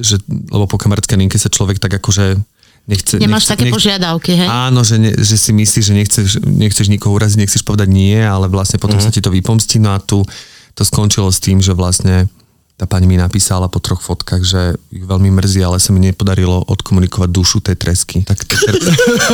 že 0.00 0.18
lebo 0.26 0.66
po 0.66 0.80
kamarátskej 0.80 1.20
linke 1.20 1.36
sa 1.38 1.52
človek 1.52 1.78
tak 1.78 2.00
akože 2.00 2.40
nechce... 2.88 3.16
Nemáš 3.16 3.48
nechce, 3.48 3.52
také 3.56 3.64
požiadavky, 3.72 4.32
hej? 4.36 4.48
Áno, 4.48 4.84
že, 4.84 4.96
ne, 5.00 5.12
že 5.16 5.36
si 5.36 5.52
myslíš, 5.52 5.84
že 5.84 5.94
nechceš, 5.94 6.28
nechceš 6.44 6.86
nikoho 6.92 7.16
uraziť, 7.16 7.38
nechceš 7.44 7.62
povedať 7.64 7.88
nie, 7.88 8.18
ale 8.20 8.48
vlastne 8.48 8.76
potom 8.76 9.00
mm-hmm. 9.00 9.12
sa 9.12 9.14
ti 9.14 9.24
to 9.24 9.32
vypomstí. 9.32 9.80
No 9.80 9.96
a 9.96 9.98
tu 10.00 10.24
to 10.74 10.82
skončilo 10.82 11.30
s 11.30 11.38
tým, 11.40 11.62
že 11.62 11.72
vlastne 11.72 12.26
tá 12.74 12.90
pani 12.90 13.06
mi 13.06 13.14
napísala 13.14 13.70
po 13.70 13.78
troch 13.78 14.02
fotkách, 14.02 14.42
že 14.42 14.74
ju 14.90 15.06
veľmi 15.06 15.30
mrzí, 15.30 15.62
ale 15.62 15.78
sa 15.78 15.94
mi 15.94 16.02
nepodarilo 16.02 16.58
odkomunikovať 16.66 17.30
dušu 17.30 17.62
tej 17.62 17.78
tresky. 17.78 18.26
Tak, 18.26 18.42
ter... 18.50 18.58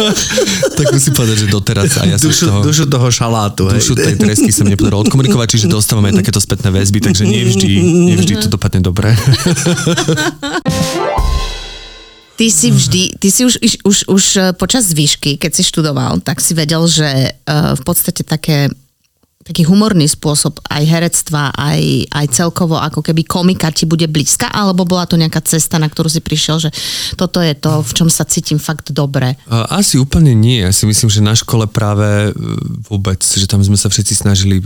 tak 0.78 0.86
musím 0.92 1.16
povedať, 1.16 1.36
že 1.40 1.46
doteraz 1.48 1.88
a 1.96 2.04
ja 2.04 2.16
dušu, 2.20 2.44
som 2.44 2.60
toho, 2.60 2.68
dušu 2.68 2.84
toho 2.84 3.08
šalátu. 3.08 3.72
dušu 3.72 3.96
hej. 3.96 4.12
tej 4.12 4.14
tresky 4.20 4.52
sa 4.52 4.60
mi 4.60 4.76
nepodarilo 4.76 5.08
odkomunikovať, 5.08 5.56
čiže 5.56 5.72
dostávame 5.72 6.12
aj 6.12 6.20
takéto 6.20 6.36
spätné 6.36 6.68
väzby, 6.68 7.00
takže 7.00 7.24
nevždy, 7.24 7.68
nevždy 8.12 8.44
to 8.44 8.48
dopadne 8.52 8.84
dobre. 8.84 9.16
Ty 12.40 12.48
si 12.48 12.72
vždy, 12.72 13.20
ty 13.20 13.28
si 13.28 13.44
už, 13.44 13.60
už, 13.60 13.72
už, 13.84 13.96
už 14.08 14.24
eh, 14.40 14.44
počas 14.56 14.88
výšky, 14.96 15.36
keď 15.36 15.60
si 15.60 15.60
študoval, 15.60 16.24
tak 16.24 16.40
si 16.40 16.56
vedel, 16.56 16.80
že 16.88 17.36
uh, 17.36 17.76
v 17.76 17.82
podstate 17.84 18.24
také 18.24 18.72
taký 19.50 19.66
humorný 19.66 20.06
spôsob 20.06 20.62
aj 20.70 20.86
herectva, 20.86 21.50
aj, 21.50 22.06
aj 22.14 22.26
celkovo 22.30 22.78
ako 22.78 23.02
keby 23.02 23.26
komika 23.26 23.74
ti 23.74 23.82
bude 23.82 24.06
blízka, 24.06 24.46
alebo 24.46 24.86
bola 24.86 25.10
to 25.10 25.18
nejaká 25.18 25.42
cesta, 25.42 25.82
na 25.82 25.90
ktorú 25.90 26.06
si 26.06 26.22
prišiel, 26.22 26.62
že 26.62 26.70
toto 27.18 27.42
je 27.42 27.50
to, 27.58 27.82
v 27.82 27.92
čom 27.98 28.06
sa 28.06 28.22
cítim 28.22 28.62
fakt 28.62 28.94
dobre? 28.94 29.34
Asi 29.50 29.98
úplne 29.98 30.38
nie. 30.38 30.62
Ja 30.62 30.70
si 30.70 30.86
myslím, 30.86 31.10
že 31.10 31.18
na 31.18 31.34
škole 31.34 31.66
práve 31.66 32.30
e, 32.30 32.46
vôbec, 32.86 33.18
že 33.18 33.50
tam 33.50 33.58
sme 33.58 33.74
sa 33.74 33.90
všetci 33.90 34.22
snažili 34.22 34.62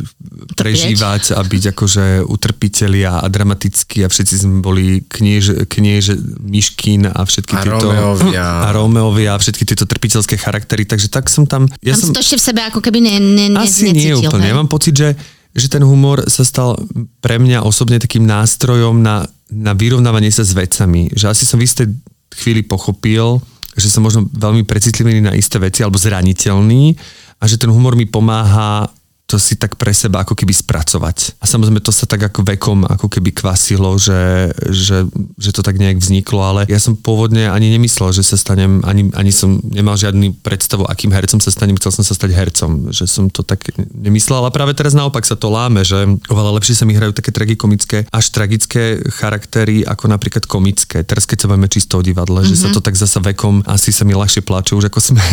prežívať 0.52 1.32
a 1.32 1.40
byť 1.40 1.72
akože 1.72 2.04
utrpitelia 2.28 3.24
a 3.24 3.26
dramatickí 3.32 4.04
a 4.04 4.12
všetci 4.12 4.34
sme 4.44 4.60
boli 4.60 5.00
kniež, 5.08 5.64
kniež 5.64 6.20
Miškin 6.44 7.08
a 7.08 7.24
všetky 7.24 7.56
A 7.56 7.62
tieto... 7.64 7.88
Rómeovia. 7.88 8.68
A 8.68 8.76
Rómeovia 8.76 9.32
a 9.32 9.40
všetky 9.40 9.64
tieto 9.64 9.88
trpiteľské 9.88 10.36
charaktery, 10.36 10.84
takže 10.84 11.08
tak 11.08 11.32
som 11.32 11.48
tam... 11.48 11.64
Ja 11.80 11.96
Tam 11.96 12.12
som, 12.12 12.12
to 12.12 12.20
ešte 12.20 12.36
v 12.36 12.44
sebe 12.52 12.60
ako 12.68 12.84
keby 12.84 13.00
ne, 13.00 13.16
ne, 13.16 13.46
ne, 13.48 13.64
asi 13.64 13.88
necítil, 13.88 14.20
nie 14.20 14.28
úplne. 14.28 14.44
hej? 14.44 14.52
Ja 14.52 14.56
mám 14.60 14.68
pocit, 14.74 14.94
že, 14.98 15.10
že 15.54 15.70
ten 15.70 15.86
humor 15.86 16.26
sa 16.26 16.42
stal 16.42 16.74
pre 17.22 17.38
mňa 17.38 17.62
osobne 17.62 18.02
takým 18.02 18.26
nástrojom 18.26 18.98
na, 18.98 19.22
na 19.54 19.72
vyrovnávanie 19.78 20.34
sa 20.34 20.42
s 20.42 20.50
vecami. 20.50 21.14
Že 21.14 21.30
asi 21.30 21.44
som 21.46 21.62
v 21.62 21.66
istej 21.70 21.86
chvíli 22.34 22.66
pochopil, 22.66 23.38
že 23.78 23.86
som 23.86 24.02
možno 24.02 24.26
veľmi 24.26 24.66
precitlivý 24.66 25.22
na 25.22 25.34
isté 25.38 25.62
veci 25.62 25.86
alebo 25.86 25.98
zraniteľný 25.98 26.98
a 27.38 27.44
že 27.46 27.58
ten 27.58 27.70
humor 27.70 27.94
mi 27.94 28.06
pomáha 28.06 28.90
to 29.24 29.40
si 29.40 29.56
tak 29.56 29.80
pre 29.80 29.90
seba 29.96 30.20
ako 30.20 30.36
keby 30.36 30.52
spracovať. 30.52 31.40
A 31.40 31.48
samozrejme 31.48 31.80
to 31.80 31.88
sa 31.88 32.04
tak 32.04 32.28
ako 32.28 32.44
vekom 32.44 32.84
ako 32.84 33.08
keby 33.08 33.32
kvasilo, 33.32 33.96
že, 33.96 34.52
že, 34.68 35.08
že 35.40 35.50
to 35.50 35.64
tak 35.64 35.80
nejak 35.80 35.96
vzniklo, 35.96 36.44
ale 36.44 36.60
ja 36.68 36.76
som 36.76 36.92
pôvodne 36.92 37.48
ani 37.48 37.72
nemyslel, 37.72 38.12
že 38.12 38.20
sa 38.20 38.36
stanem, 38.36 38.84
ani, 38.84 39.08
ani 39.16 39.32
som 39.32 39.64
nemal 39.64 39.96
žiadny 39.96 40.36
predstavu, 40.44 40.84
akým 40.84 41.08
hercom 41.08 41.40
sa 41.40 41.48
stanem, 41.48 41.80
chcel 41.80 41.96
som 41.96 42.04
sa 42.04 42.12
stať 42.12 42.36
hercom, 42.36 42.92
že 42.92 43.08
som 43.08 43.32
to 43.32 43.40
tak 43.40 43.64
nemyslel, 43.96 44.44
ale 44.44 44.52
práve 44.52 44.76
teraz 44.76 44.92
naopak 44.92 45.24
sa 45.24 45.40
to 45.40 45.48
láme, 45.48 45.80
že 45.88 46.04
oveľa 46.28 46.60
lepšie 46.60 46.76
sa 46.76 46.84
mi 46.84 46.92
hrajú 46.92 47.16
také 47.16 47.32
tragikomické, 47.32 48.04
až 48.12 48.28
tragické 48.28 49.00
charaktery 49.08 49.88
ako 49.88 50.04
napríklad 50.12 50.44
komické. 50.44 51.00
Teraz 51.00 51.24
keď 51.24 51.48
sa 51.48 51.48
bavíme 51.48 51.72
čisto 51.72 51.96
o 51.96 52.04
divadle, 52.04 52.44
mm-hmm. 52.44 52.52
že 52.52 52.60
sa 52.60 52.68
to 52.68 52.84
tak 52.84 52.92
zasa 52.92 53.24
vekom 53.24 53.64
asi 53.64 53.88
sa 53.88 54.04
mi 54.04 54.12
ľahšie 54.12 54.44
pláče, 54.44 54.76
už 54.76 54.92
ako 54.92 55.00
sme 55.00 55.24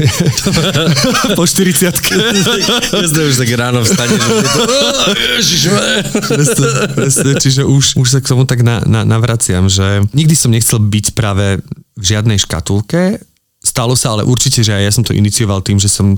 po 1.37 1.43
40 1.43 1.91
Jasne, 1.91 3.21
už 3.27 3.35
tak 3.35 3.51
ráno 3.59 3.80
vstane, 3.83 4.15
to... 4.17 4.29
Ježišme. 5.37 5.85
presne, 6.31 6.69
presne, 6.95 7.31
čiže 7.37 7.61
už, 7.65 7.97
už 7.97 8.07
sa 8.07 8.19
k 8.23 8.29
tomu 8.29 8.43
tak 8.45 8.61
na, 8.61 8.81
na, 8.85 9.01
navraciam, 9.03 9.67
že 9.67 10.05
nikdy 10.15 10.35
som 10.37 10.53
nechcel 10.53 10.79
byť 10.79 11.05
práve 11.13 11.59
v 11.97 12.03
žiadnej 12.03 12.39
škatulke. 12.41 13.21
Stalo 13.61 13.93
sa, 13.93 14.17
ale 14.17 14.25
určite, 14.25 14.65
že 14.65 14.73
aj 14.73 14.83
ja 14.83 14.91
som 14.93 15.03
to 15.05 15.13
inicioval 15.13 15.61
tým, 15.61 15.77
že 15.77 15.91
som 15.91 16.17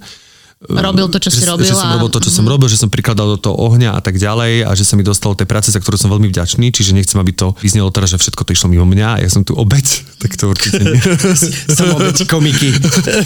Robil 0.70 1.08
to, 1.12 1.20
čo 1.20 1.28
si 1.28 1.44
že, 1.44 1.50
robil 1.52 1.68
Že 1.68 1.76
som 1.76 1.90
a- 1.92 1.94
robil 2.00 2.10
to, 2.10 2.20
čo 2.24 2.32
som 2.32 2.46
robil, 2.48 2.68
že 2.72 2.80
som 2.80 2.88
prikladal 2.88 3.36
do 3.36 3.40
toho 3.40 3.56
ohňa 3.60 3.96
a 3.96 4.02
tak 4.04 4.16
ďalej 4.16 4.64
a 4.64 4.72
že 4.72 4.88
sa 4.88 4.96
mi 4.96 5.04
dostalo 5.04 5.36
tej 5.36 5.48
práce, 5.50 5.70
za 5.74 5.80
ktorú 5.80 6.00
som 6.00 6.08
veľmi 6.08 6.32
vďačný, 6.32 6.72
čiže 6.72 6.96
nechcem, 6.96 7.20
aby 7.20 7.36
to 7.36 7.52
vyznelo 7.60 7.92
teraz, 7.92 8.16
že 8.16 8.18
všetko 8.24 8.42
to 8.48 8.56
išlo 8.56 8.72
mimo 8.72 8.88
mňa 8.88 9.08
a 9.08 9.22
ja 9.24 9.30
som 9.30 9.44
tu 9.44 9.52
obeď, 9.56 9.86
tak 10.24 10.40
to 10.40 10.48
určite 10.48 10.80
nie. 10.80 10.96
Som 11.78 11.96
obeť 12.00 12.28
komiky. 12.30 12.70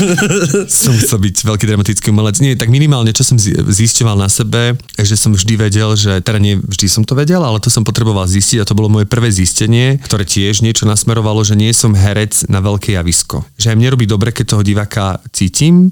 som 0.82 0.94
chcel 0.98 1.20
byť 1.22 1.36
veľký 1.46 1.66
dramatický 1.68 2.10
umelec. 2.10 2.40
Nie, 2.40 2.56
tak 2.56 2.72
minimálne, 2.72 3.12
čo 3.12 3.22
som 3.28 3.38
zi- 3.38 3.54
zisťoval 3.54 4.18
na 4.18 4.30
sebe, 4.32 4.80
že 4.98 5.16
som 5.20 5.36
vždy 5.36 5.54
vedel, 5.60 5.94
že, 5.94 6.24
teda 6.24 6.40
nie 6.42 6.58
vždy 6.58 6.88
som 6.88 7.04
to 7.04 7.14
vedel, 7.14 7.44
ale 7.44 7.60
to 7.62 7.68
som 7.70 7.84
potreboval 7.84 8.26
zistiť 8.26 8.64
a 8.64 8.68
to 8.68 8.78
bolo 8.78 8.90
moje 8.90 9.06
prvé 9.06 9.30
zistenie, 9.30 10.00
ktoré 10.02 10.24
tiež 10.24 10.64
niečo 10.64 10.88
nasmerovalo, 10.88 11.44
že 11.44 11.60
nie 11.60 11.70
som 11.76 11.94
herec 11.94 12.48
na 12.48 12.64
veľké 12.64 12.96
javisko. 12.96 13.44
Že 13.60 13.74
aj 13.74 13.78
mne 13.78 13.90
robí 13.94 14.06
dobre, 14.08 14.32
keď 14.32 14.58
toho 14.58 14.64
diváka 14.64 15.20
cítim 15.36 15.92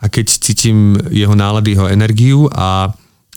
a 0.00 0.04
keď 0.10 0.26
cítim 0.42 0.98
jeho 1.10 1.34
nálady, 1.38 1.78
jeho 1.78 1.90
energiu 1.90 2.50
a 2.50 2.92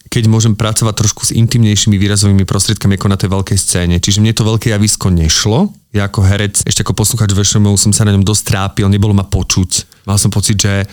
keď 0.07 0.23
môžem 0.31 0.55
pracovať 0.55 0.95
trošku 0.95 1.27
s 1.27 1.35
intimnejšími 1.35 1.99
výrazovými 1.99 2.47
prostriedkami 2.47 2.95
ako 2.95 3.07
na 3.11 3.19
tej 3.19 3.29
veľkej 3.29 3.57
scéne. 3.59 3.95
Čiže 3.99 4.23
mne 4.23 4.31
to 4.31 4.47
veľké 4.47 4.71
javisko 4.71 5.11
nešlo. 5.11 5.75
Ja 5.91 6.07
ako 6.07 6.23
herec, 6.23 6.63
ešte 6.63 6.81
ako 6.81 6.95
posluchač 6.95 7.35
VŠMU 7.35 7.75
som 7.75 7.91
sa 7.91 8.07
na 8.07 8.15
ňom 8.15 8.23
dosť 8.23 8.43
trápil, 8.47 8.87
nebolo 8.87 9.11
ma 9.11 9.27
počuť. 9.27 10.03
Mal 10.07 10.15
som 10.15 10.31
pocit, 10.31 10.55
že 10.55 10.87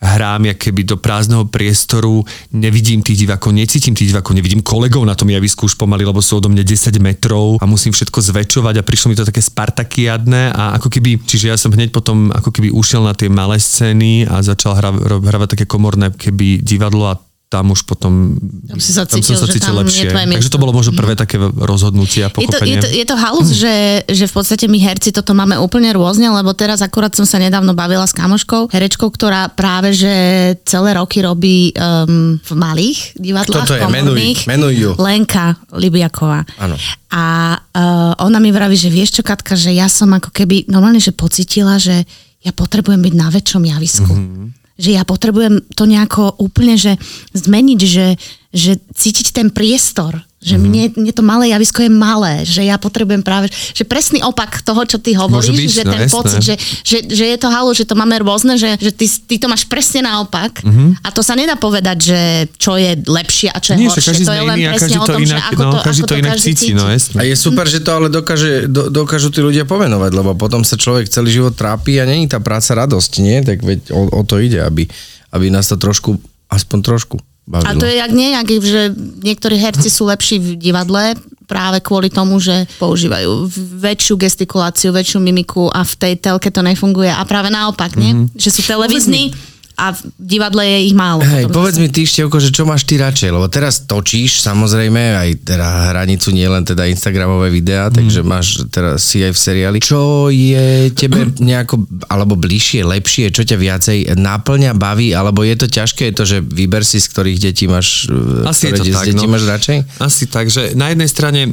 hrám 0.00 0.48
jak 0.48 0.58
keby 0.58 0.84
do 0.84 0.96
prázdneho 0.96 1.44
priestoru, 1.44 2.24
nevidím 2.56 3.04
tých 3.04 3.20
divákov, 3.20 3.52
necítim 3.52 3.92
tých 3.92 4.10
divákov, 4.10 4.32
nevidím 4.32 4.64
kolegov 4.64 5.04
na 5.04 5.12
tom 5.12 5.28
javisku 5.28 5.68
už 5.68 5.76
pomaly, 5.76 6.08
lebo 6.08 6.24
sú 6.24 6.40
odo 6.40 6.48
mňa 6.48 6.64
10 6.64 6.96
metrov 7.04 7.60
a 7.60 7.68
musím 7.68 7.92
všetko 7.92 8.18
zväčšovať 8.20 8.80
a 8.80 8.86
prišlo 8.86 9.12
mi 9.12 9.16
to 9.16 9.28
také 9.28 9.44
spartakiadne 9.44 10.56
a 10.56 10.80
ako 10.80 10.88
keby, 10.88 11.20
čiže 11.20 11.52
ja 11.52 11.56
som 11.60 11.70
hneď 11.70 11.92
potom 11.92 12.32
ako 12.32 12.48
keby 12.48 12.72
ušiel 12.72 13.04
na 13.04 13.12
tie 13.12 13.28
malé 13.28 13.60
scény 13.60 14.24
a 14.24 14.40
začal 14.40 14.72
hra, 14.80 14.90
hravať 15.20 15.56
také 15.56 15.64
komorné 15.68 16.08
keby 16.16 16.64
divadlo 16.64 17.12
a 17.12 17.20
tam 17.50 17.74
už 17.74 17.82
potom 17.82 18.38
Tam 18.70 18.78
si 18.78 18.94
sa 18.94 19.02
tam 19.02 19.18
cítil, 19.18 19.34
som 19.34 19.42
sa 19.42 19.50
cítil 19.50 19.74
tam 19.74 19.82
je 19.82 19.90
lepšie. 19.90 20.06
Takže 20.14 20.50
to 20.54 20.62
bolo 20.62 20.70
možno 20.70 20.94
prvé 20.94 21.18
také 21.18 21.34
rozhodnutie 21.42 22.22
Je 22.22 22.26
a 22.26 22.30
to, 22.30 22.38
je 22.38 22.46
pochopenie. 22.46 22.78
to, 22.78 22.88
je 22.94 23.04
to 23.10 23.16
halus, 23.18 23.48
že, 23.50 24.06
že 24.06 24.30
v 24.30 24.32
podstate 24.38 24.70
my 24.70 24.78
herci 24.78 25.10
toto 25.10 25.34
máme 25.34 25.58
úplne 25.58 25.90
rôzne, 25.90 26.30
lebo 26.30 26.54
teraz 26.54 26.78
akurát 26.78 27.10
som 27.10 27.26
sa 27.26 27.42
nedávno 27.42 27.74
bavila 27.74 28.06
s 28.06 28.14
kamoškou, 28.14 28.70
herečkou, 28.70 29.10
ktorá 29.10 29.50
práve 29.50 29.90
že 29.90 30.14
celé 30.62 30.94
roky 30.94 31.26
robí 31.26 31.74
um, 31.74 32.38
v 32.38 32.52
malých 32.54 33.18
divadlách. 33.18 33.66
Kto 33.66 33.74
to 33.74 33.78
je? 33.82 33.82
Menuj, 33.90 34.46
menuj 34.46 34.74
ju. 34.78 34.90
Lenka 34.94 35.58
Libiaková. 35.74 36.46
Áno. 36.54 36.78
A 37.10 37.58
uh, 37.58 38.14
ona 38.22 38.38
mi 38.38 38.54
vraví, 38.54 38.78
že 38.78 38.94
vieš 38.94 39.18
čo, 39.18 39.22
Katka, 39.26 39.58
že 39.58 39.74
ja 39.74 39.90
som 39.90 40.06
ako 40.14 40.30
keby 40.30 40.70
normálne, 40.70 41.02
že 41.02 41.10
pocitila, 41.10 41.82
že 41.82 42.06
ja 42.46 42.54
potrebujem 42.54 43.02
byť 43.02 43.14
na 43.18 43.26
väčšom 43.26 43.62
javisku. 43.66 44.14
Mm-hmm 44.14 44.59
že 44.80 44.96
ja 44.96 45.04
potrebujem 45.04 45.60
to 45.76 45.84
nejako 45.84 46.40
úplne, 46.40 46.80
že 46.80 46.96
zmeniť, 47.36 47.80
že, 47.84 48.16
že 48.50 48.80
cítiť 48.80 49.36
ten 49.36 49.52
priestor, 49.52 50.24
že 50.40 50.56
Mhm. 50.56 50.62
mne, 50.62 50.82
mne 50.96 51.12
to 51.12 51.20
malé 51.20 51.44
javisko 51.50 51.80
je 51.80 51.90
malé, 51.90 52.42
že 52.42 52.62
ja 52.62 52.74
potrebujem 52.74 53.20
práve, 53.20 53.46
že 53.50 53.84
presný 53.84 54.20
opak 54.20 54.60
toho, 54.60 54.80
čo 54.82 54.96
ty 54.96 55.12
hovoríš, 55.12 55.52
byť, 55.52 55.68
že 55.70 55.82
no 55.82 55.90
ten 55.90 56.00
jasné. 56.02 56.16
pocit, 56.16 56.40
že, 56.40 56.54
že, 56.80 56.98
že 57.04 57.24
je 57.26 57.36
to 57.36 57.48
halu, 57.48 57.70
že 57.70 57.84
to 57.84 57.92
máme 57.92 58.16
rôzne, 58.18 58.56
že, 58.56 58.72
že 58.74 58.88
ty, 58.90 59.04
ty 59.04 59.36
to 59.36 59.46
máš 59.46 59.64
presne 59.64 60.00
naopak 60.02 60.60
Mhm. 60.60 60.98
a 60.98 61.08
to 61.08 61.20
sa 61.20 61.34
nedá 61.34 61.54
povedať, 61.54 61.96
že 62.02 62.20
čo 62.56 62.74
je 62.74 62.96
lepšie 62.98 63.48
a 63.48 63.58
čo 63.58 63.72
je 63.72 63.78
Nie, 63.78 63.86
že 63.86 63.92
horšie. 63.94 64.08
každý 64.10 64.24
to 64.24 64.32
je 64.32 64.42
len 64.42 64.56
iný 64.56 64.64
presne 64.66 64.80
každý 64.80 64.96
o 64.96 65.02
to 65.02 65.12
tom, 65.12 65.20
že 65.20 65.28
inak, 65.30 65.44
ako 65.46 65.60
no, 65.60 65.70
to, 65.70 65.78
každý 65.82 66.00
ako 66.00 66.08
to 66.08 66.14
inak 66.16 66.32
každý 66.32 66.48
cíti, 66.50 66.70
no 66.72 66.84
jasné. 66.86 67.14
A 67.14 67.22
je 67.22 67.36
super, 67.36 67.66
že 67.66 67.78
to 67.78 67.90
ale 67.92 68.08
dokáže, 68.08 68.50
do, 68.66 68.82
dokážu 68.90 69.28
tí 69.28 69.40
ľudia 69.40 69.64
pomenovať, 69.64 70.10
lebo 70.10 70.30
potom 70.34 70.60
sa 70.62 70.74
človek 70.74 71.04
celý 71.06 71.30
život 71.30 71.52
trápi 71.52 71.96
a 71.96 72.04
není 72.04 72.24
tá 72.26 72.38
práca 72.38 72.72
radosť, 72.74 73.12
nie? 73.18 73.36
Tak 73.40 73.60
veď 73.60 73.80
o, 73.90 74.08
o 74.10 74.22
to 74.22 74.36
ide, 74.36 74.56
aby, 74.58 74.88
aby 75.30 75.46
nás 75.48 75.66
to 75.66 75.76
trošku, 75.76 76.16
aspoň 76.48 76.78
trošku 76.80 77.20
bavilo. 77.50 77.66
A 77.66 77.74
to 77.74 77.84
je 77.84 77.98
jak 77.98 78.12
nejak, 78.14 78.46
že 78.62 78.94
niektorí 79.20 79.58
herci 79.58 79.90
sú 79.90 80.06
lepší 80.06 80.38
v 80.38 80.48
divadle 80.54 81.18
práve 81.50 81.82
kvôli 81.82 82.06
tomu, 82.14 82.38
že 82.38 82.70
používajú 82.78 83.50
väčšiu 83.82 84.14
gestikuláciu, 84.14 84.94
väčšiu 84.94 85.18
mimiku 85.18 85.66
a 85.66 85.82
v 85.82 85.94
tej 85.98 86.14
telke 86.22 86.54
to 86.54 86.62
nefunguje. 86.62 87.10
A 87.10 87.26
práve 87.26 87.50
naopak, 87.50 87.98
nie? 87.98 88.14
Mhm. 88.14 88.38
Že 88.38 88.50
sú 88.54 88.60
televizní 88.62 89.34
a 89.80 89.96
v 89.96 90.12
divadle 90.20 90.60
je 90.60 90.92
ich 90.92 90.96
málo. 90.96 91.24
Hej, 91.24 91.48
povedz 91.48 91.80
mi 91.80 91.88
ty, 91.88 92.04
Števko, 92.04 92.36
že 92.36 92.52
čo 92.52 92.68
máš 92.68 92.84
ty 92.84 93.00
radšej, 93.00 93.32
lebo 93.32 93.48
teraz 93.48 93.88
točíš 93.88 94.44
samozrejme 94.44 95.16
aj 95.16 95.28
teda 95.40 95.88
hranicu, 95.88 96.36
nie 96.36 96.44
len 96.44 96.60
teda 96.68 96.84
Instagramové 96.84 97.48
videá, 97.48 97.88
Mhm. 97.88 97.96
takže 97.96 98.20
máš 98.20 98.46
teraz 98.68 99.00
si 99.00 99.24
aj 99.24 99.32
v 99.32 99.40
seriáli. 99.40 99.78
Čo 99.80 100.28
je 100.28 100.92
tebe 100.92 101.32
nejako, 101.40 101.88
alebo 102.12 102.36
bližšie, 102.36 102.84
lepšie, 102.84 103.32
čo 103.32 103.40
ťa 103.40 103.56
viacej 103.56 103.98
náplňa, 104.20 104.76
baví, 104.76 105.16
alebo 105.16 105.40
je 105.48 105.56
to 105.56 105.66
ťažké, 106.00 106.08
je 106.08 106.16
to, 106.16 106.24
že 106.24 106.38
vyber 106.40 106.82
si, 106.82 106.96
z 106.96 107.06
ktorých 107.12 107.38
detí 107.38 107.68
máš, 107.68 108.08
e, 108.08 108.48
Asi 108.48 108.72
ktoré 108.72 108.88
je 108.88 108.92
to 108.92 108.96
tak, 108.96 109.06
detí 109.12 109.26
no. 109.28 109.32
máš 109.36 109.44
radšej? 109.44 109.78
Asi 110.00 110.24
tak, 110.24 110.46
že 110.48 110.72
na 110.72 110.88
jednej 110.88 111.08
strane 111.12 111.52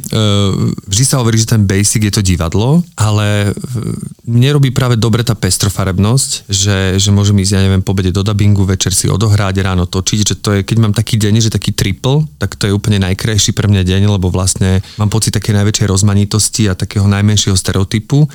vždy 0.88 1.04
sa 1.04 1.20
hovorí, 1.20 1.36
že 1.36 1.52
ten 1.52 1.68
basic 1.68 2.08
je 2.08 2.12
to 2.16 2.22
divadlo, 2.24 2.80
ale 2.96 3.52
uh, 3.52 3.56
mne 4.24 4.48
robí 4.56 4.72
práve 4.72 4.96
dobre 4.96 5.20
tá 5.20 5.36
pestrofarebnosť, 5.36 6.48
že, 6.48 6.96
že 6.96 7.10
môžem 7.12 7.36
ísť, 7.44 7.52
ja 7.52 7.60
neviem, 7.60 7.84
po 7.84 7.92
do 7.98 8.22
dubbingu, 8.24 8.64
večer 8.64 8.94
si 8.94 9.10
odohrať, 9.10 9.60
ráno 9.60 9.84
točiť, 9.84 10.18
že 10.24 10.34
to 10.38 10.48
je, 10.56 10.60
keď 10.64 10.76
mám 10.80 10.94
taký 10.96 11.20
deň, 11.20 11.44
že 11.44 11.50
taký 11.52 11.74
triple, 11.74 12.24
tak 12.40 12.56
to 12.56 12.70
je 12.70 12.72
úplne 12.72 13.02
najkrajší 13.02 13.52
pre 13.52 13.68
mňa 13.68 13.82
deň, 13.84 14.02
lebo 14.06 14.30
vlastne 14.30 14.80
mám 14.96 15.10
pocit 15.10 15.34
také 15.34 15.50
najväčšej 15.52 15.90
rozmanitosti 15.90 16.70
a 16.70 16.78
takého 16.78 17.04
najmenšieho 17.10 17.58
stereotypu. 17.58 18.30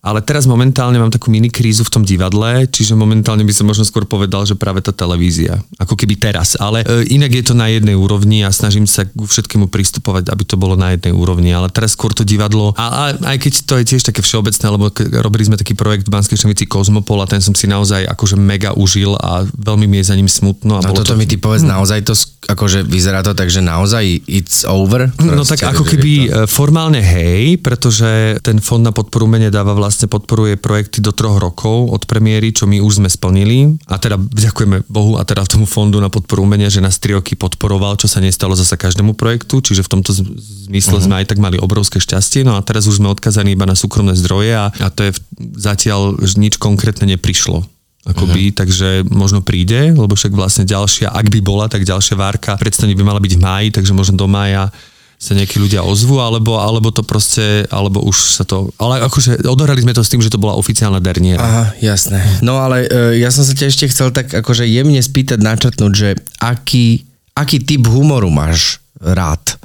Ale 0.00 0.24
teraz 0.24 0.48
momentálne 0.48 0.96
mám 0.96 1.12
takú 1.12 1.28
mini 1.28 1.52
krízu 1.52 1.84
v 1.84 1.92
tom 1.92 2.02
divadle, 2.08 2.64
čiže 2.66 2.96
momentálne 2.96 3.44
by 3.44 3.52
som 3.52 3.68
možno 3.68 3.84
skôr 3.84 4.08
povedal, 4.08 4.48
že 4.48 4.56
práve 4.56 4.80
tá 4.80 4.96
televízia. 4.96 5.60
Ako 5.76 5.92
keby 5.92 6.16
teraz. 6.16 6.56
Ale 6.56 6.80
e, 6.88 7.04
inak 7.12 7.28
je 7.36 7.44
to 7.44 7.54
na 7.56 7.68
jednej 7.68 7.92
úrovni 7.92 8.40
a 8.40 8.48
snažím 8.48 8.88
sa 8.88 9.04
ku 9.04 9.28
všetkému 9.28 9.68
pristupovať, 9.68 10.32
aby 10.32 10.42
to 10.48 10.56
bolo 10.56 10.72
na 10.72 10.96
jednej 10.96 11.12
úrovni. 11.12 11.52
Ale 11.52 11.68
teraz 11.68 11.92
skôr 11.92 12.16
to 12.16 12.24
divadlo. 12.24 12.72
A, 12.80 13.12
a 13.12 13.36
aj 13.36 13.36
keď 13.44 13.52
to 13.68 13.74
je 13.76 13.84
tiež 13.92 14.02
také 14.08 14.24
všeobecné, 14.24 14.66
lebo 14.72 14.88
robili 15.20 15.44
sme 15.44 15.60
taký 15.60 15.76
projekt 15.76 16.08
v 16.08 16.16
Banskej 16.16 16.40
Štamici 16.40 16.64
Kozmopol 16.64 17.20
a 17.20 17.28
ten 17.28 17.44
som 17.44 17.52
si 17.52 17.68
naozaj 17.68 18.08
akože 18.08 18.40
mega 18.40 18.72
užil 18.72 19.20
a 19.20 19.44
veľmi 19.44 19.84
mi 19.84 20.00
je 20.00 20.08
za 20.08 20.16
ním 20.16 20.32
smutno. 20.32 20.80
A 20.80 20.84
No 20.84 20.96
toto 20.96 21.12
to... 21.12 21.18
mi 21.20 21.28
ty 21.28 21.36
povedz, 21.36 21.60
naozaj 21.60 22.08
to, 22.08 22.16
akože 22.48 22.88
vyzerá 22.88 23.20
to 23.20 23.36
tak, 23.36 23.52
že 23.52 23.60
naozaj 23.60 24.24
it's 24.24 24.64
over? 24.64 25.12
No 25.20 25.44
tak 25.44 25.60
ako 25.60 25.84
keby 25.84 26.12
to- 26.24 26.28
e, 26.32 26.48
formálne 26.48 27.04
hej, 27.04 27.60
pretože 27.60 28.40
ten 28.40 28.64
fond 28.64 28.80
na 28.80 28.96
podporu 28.96 29.28
dáva 29.52 29.76
vlastne 29.76 29.89
podporuje 29.96 30.60
projekty 30.60 31.00
do 31.00 31.10
troch 31.10 31.40
rokov 31.40 31.90
od 31.90 32.04
premiéry, 32.06 32.54
čo 32.54 32.68
my 32.68 32.78
už 32.78 33.02
sme 33.02 33.08
splnili. 33.10 33.80
A 33.90 33.96
teda 33.96 34.20
ďakujeme 34.20 34.86
Bohu 34.86 35.16
a 35.18 35.26
teda 35.26 35.48
tomu 35.48 35.66
fondu 35.66 35.98
na 35.98 36.12
podporu 36.12 36.46
umenia, 36.46 36.70
že 36.70 36.84
nás 36.84 37.00
tri 37.00 37.16
roky 37.16 37.34
podporoval, 37.34 37.98
čo 37.98 38.06
sa 38.06 38.22
nestalo 38.22 38.54
zasa 38.54 38.78
každému 38.78 39.18
projektu, 39.18 39.58
čiže 39.64 39.82
v 39.86 39.92
tomto 39.98 40.14
zmysle 40.14 40.96
uh-huh. 41.00 41.06
sme 41.06 41.14
aj 41.22 41.26
tak 41.34 41.38
mali 41.42 41.56
obrovské 41.58 41.98
šťastie. 41.98 42.46
No 42.46 42.54
a 42.54 42.62
teraz 42.62 42.86
už 42.86 43.02
sme 43.02 43.10
odkazaní 43.10 43.58
iba 43.58 43.66
na 43.66 43.74
súkromné 43.74 44.14
zdroje 44.14 44.54
a, 44.54 44.70
a 44.70 44.88
to 44.92 45.08
je 45.08 45.16
zatiaľ 45.58 46.20
nič 46.38 46.60
konkrétne 46.60 47.08
neprišlo. 47.10 47.66
Akoby, 48.00 48.48
uh-huh. 48.48 48.58
takže 48.64 48.88
možno 49.12 49.44
príde, 49.44 49.92
lebo 49.92 50.16
však 50.16 50.32
vlastne 50.32 50.64
ďalšia, 50.64 51.12
ak 51.12 51.28
by 51.28 51.40
bola, 51.44 51.68
tak 51.68 51.84
ďalšia 51.84 52.16
várka 52.16 52.56
predstavenie 52.56 52.96
by 52.96 53.04
mala 53.04 53.20
byť 53.20 53.32
v 53.36 53.44
máji, 53.44 53.68
takže 53.76 53.92
možno 53.92 54.16
do 54.16 54.24
mája 54.24 54.72
sa 55.20 55.36
nejakí 55.36 55.60
ľudia 55.60 55.84
ozvú, 55.84 56.16
alebo, 56.16 56.56
alebo 56.56 56.88
to 56.88 57.04
proste, 57.04 57.68
alebo 57.68 58.00
už 58.00 58.40
sa 58.40 58.44
to, 58.48 58.72
ale 58.80 59.04
akože 59.04 59.44
odohrali 59.44 59.84
sme 59.84 59.92
to 59.92 60.00
s 60.00 60.08
tým, 60.08 60.24
že 60.24 60.32
to 60.32 60.40
bola 60.40 60.56
oficiálna 60.56 60.96
derniera. 60.96 61.44
Aha, 61.44 61.64
jasné. 61.84 62.24
No 62.40 62.56
ale 62.56 62.88
e, 62.88 63.20
ja 63.20 63.28
som 63.28 63.44
sa 63.44 63.52
ťa 63.52 63.68
ešte 63.68 63.84
chcel 63.92 64.16
tak 64.16 64.32
akože 64.32 64.64
jemne 64.64 64.96
spýtať, 64.96 65.36
načrtnúť, 65.44 65.92
že 65.92 66.08
aký, 66.40 67.04
aký 67.36 67.60
typ 67.60 67.84
humoru 67.84 68.32
máš 68.32 68.80
rád? 68.96 69.60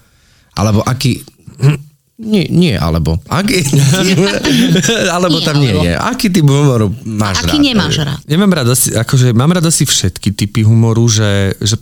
Alebo 0.59 0.83
aký... 0.83 1.23
Nie, 2.15 2.47
nie, 2.51 2.75
alebo. 2.75 3.19
Aký, 3.27 3.59
alebo 5.15 5.39
Nie, 5.39 5.45
tam 5.47 5.55
nie 5.59 5.71
alebo. 5.71 5.83
je. 5.87 5.93
Aký 5.95 6.27
typ 6.35 6.47
humoru 6.47 6.91
máš 7.07 7.47
Aký 7.47 7.59
rád? 7.59 7.63
nemáš 7.63 7.95
rád? 8.03 8.19
Nemám 8.27 8.51
rád 8.51 8.67
asi, 8.75 8.91
akože 8.91 9.31
mám 9.31 9.55
rád 9.55 9.71
asi 9.71 9.87
všetky 9.87 10.35
typy 10.35 10.67
humoru, 10.67 11.07
že, 11.07 11.55
že 11.63 11.79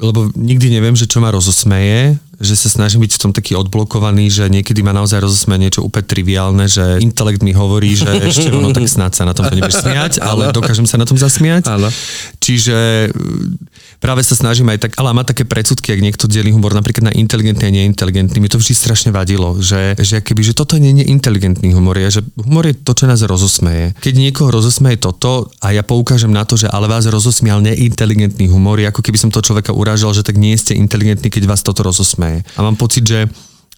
lebo 0.00 0.32
nikdy 0.32 0.68
neviem, 0.68 0.96
že 0.96 1.04
čo 1.04 1.20
ma 1.20 1.28
rozosmeje, 1.28 2.16
že 2.40 2.56
sa 2.56 2.72
snažím 2.72 3.04
byť 3.04 3.12
v 3.14 3.20
tom 3.20 3.32
taký 3.36 3.52
odblokovaný, 3.52 4.32
že 4.32 4.48
niekedy 4.48 4.80
ma 4.80 4.96
naozaj 4.96 5.20
rozosmeje 5.20 5.60
niečo 5.60 5.80
úplne 5.84 6.08
triviálne, 6.08 6.64
že 6.64 6.96
intelekt 7.04 7.44
mi 7.44 7.52
hovorí, 7.52 7.92
že 7.92 8.08
ešte 8.32 8.48
ono 8.48 8.72
tak 8.72 8.88
snad 8.88 9.12
sa 9.12 9.28
na 9.28 9.36
tom 9.36 9.44
nebudeš 9.52 9.84
smiať, 9.84 10.12
ale 10.28 10.48
dokážem 10.48 10.88
sa 10.88 10.96
na 10.96 11.04
tom 11.04 11.20
zasmiať. 11.20 11.68
Áno. 11.68 11.92
Čiže 12.40 13.12
e, 13.12 14.00
práve 14.00 14.24
sa 14.24 14.32
snažím 14.32 14.72
aj 14.72 14.88
tak, 14.88 14.92
ale 14.96 15.12
má 15.12 15.20
také 15.20 15.44
predsudky, 15.44 15.92
ak 15.92 16.00
niekto 16.00 16.24
delí 16.24 16.48
humor 16.48 16.72
napríklad 16.72 17.12
na 17.12 17.14
inteligentný 17.14 17.68
a 17.68 17.72
neinteligentný. 17.76 18.40
Mi 18.40 18.48
to 18.48 18.56
vždy 18.56 18.72
strašne 18.72 19.10
vadilo, 19.12 19.60
že, 19.60 19.92
že 20.00 20.24
keby, 20.24 20.40
že 20.40 20.56
toto 20.56 20.80
nie 20.80 20.96
je 20.96 21.12
inteligentný 21.12 21.76
humor, 21.76 22.00
je, 22.00 22.20
že 22.20 22.22
humor 22.40 22.64
je 22.64 22.74
to, 22.80 22.96
čo 22.96 23.04
nás 23.04 23.20
rozosmeje. 23.20 23.92
Keď 24.00 24.14
niekoho 24.16 24.48
rozosmeje 24.48 24.96
toto 24.96 25.52
a 25.60 25.76
ja 25.76 25.84
poukážem 25.84 26.32
na 26.32 26.48
to, 26.48 26.56
že 26.56 26.72
ale 26.72 26.88
vás 26.88 27.04
rozosmial 27.04 27.60
neinteligentný 27.60 28.48
humor, 28.48 28.80
je 28.80 28.88
ako 28.88 29.04
keby 29.04 29.20
som 29.20 29.28
to 29.28 29.44
človeka 29.44 29.76
urážal, 29.76 30.16
že 30.16 30.24
tak 30.24 30.40
nie 30.40 30.56
ste 30.56 30.72
inteligentní, 30.72 31.28
keď 31.28 31.44
vás 31.44 31.60
toto 31.60 31.84
rozosmeje. 31.84 32.29
A 32.38 32.60
mám 32.62 32.78
pocit, 32.78 33.06
že 33.06 33.28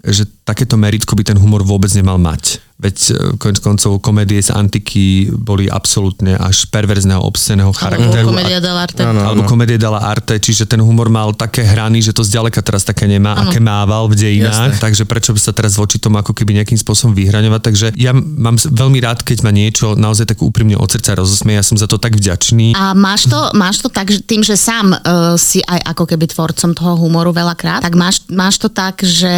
že 0.03 0.27
takéto 0.43 0.75
meritko 0.75 1.15
by 1.15 1.23
ten 1.23 1.39
humor 1.39 1.63
vôbec 1.63 1.87
nemal 1.95 2.19
mať. 2.19 2.59
Veď 2.81 2.97
e, 2.99 3.13
konec 3.39 3.59
koncov 3.63 4.03
komédie 4.03 4.43
z 4.43 4.51
antiky 4.51 5.31
boli 5.31 5.71
absolútne 5.71 6.35
až 6.35 6.67
perverzného, 6.73 7.21
obsceného 7.23 7.71
charakteru. 7.71 8.33
Alebo 8.33 8.35
komedia 8.35 8.59
dell'arte. 8.59 9.03
Áno. 9.07 9.21
Alebo 9.23 9.43
komédie 9.47 9.79
dala 9.79 10.03
arte, 10.03 10.35
čiže 10.41 10.67
ten 10.67 10.83
humor 10.83 11.07
mal 11.13 11.31
také 11.37 11.63
hrany, 11.63 12.03
že 12.03 12.11
to 12.11 12.27
zďaleka 12.27 12.59
teraz 12.65 12.83
také 12.83 13.07
nemá, 13.07 13.39
Áno. 13.39 13.51
aké 13.51 13.63
mával 13.63 14.11
v 14.11 14.19
dejinách, 14.19 14.79
Jasné. 14.79 14.83
takže 14.83 15.03
prečo 15.07 15.31
by 15.31 15.41
sa 15.41 15.53
teraz 15.55 15.79
voči 15.79 16.03
tomu 16.03 16.19
ako 16.19 16.35
keby 16.35 16.59
nejakým 16.63 16.79
spôsobom 16.79 17.15
vyhraňovať. 17.15 17.61
Takže 17.63 17.87
ja 17.95 18.11
mám 18.17 18.59
veľmi 18.59 18.99
rád, 18.99 19.23
keď 19.23 19.47
ma 19.47 19.55
niečo 19.55 19.95
naozaj 19.95 20.35
tak 20.35 20.43
úprimne 20.43 20.75
od 20.75 20.91
srdca 20.91 21.15
rozosmie, 21.15 21.55
ja 21.55 21.65
som 21.65 21.79
za 21.79 21.87
to 21.87 22.03
tak 22.03 22.19
vďačný. 22.19 22.75
A 22.75 22.99
máš 22.99 23.31
to, 23.31 23.39
máš 23.55 23.79
to 23.79 23.89
tak, 23.89 24.11
že 24.11 24.25
tým, 24.27 24.43
že 24.43 24.59
sám 24.59 24.91
uh, 24.91 25.39
si 25.39 25.63
aj 25.63 25.95
ako 25.95 26.05
keby 26.11 26.27
tvorcom 26.31 26.75
toho 26.75 26.99
humoru 26.99 27.31
veľakrát, 27.31 27.85
tak 27.85 27.95
máš, 27.95 28.27
máš 28.27 28.59
to 28.59 28.67
tak, 28.67 29.01
že 29.07 29.33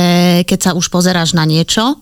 keď 0.49 0.59
sa 0.59 0.71
už 0.73 0.89
pozeráš 0.89 1.37
na 1.37 1.45
niečo, 1.45 2.01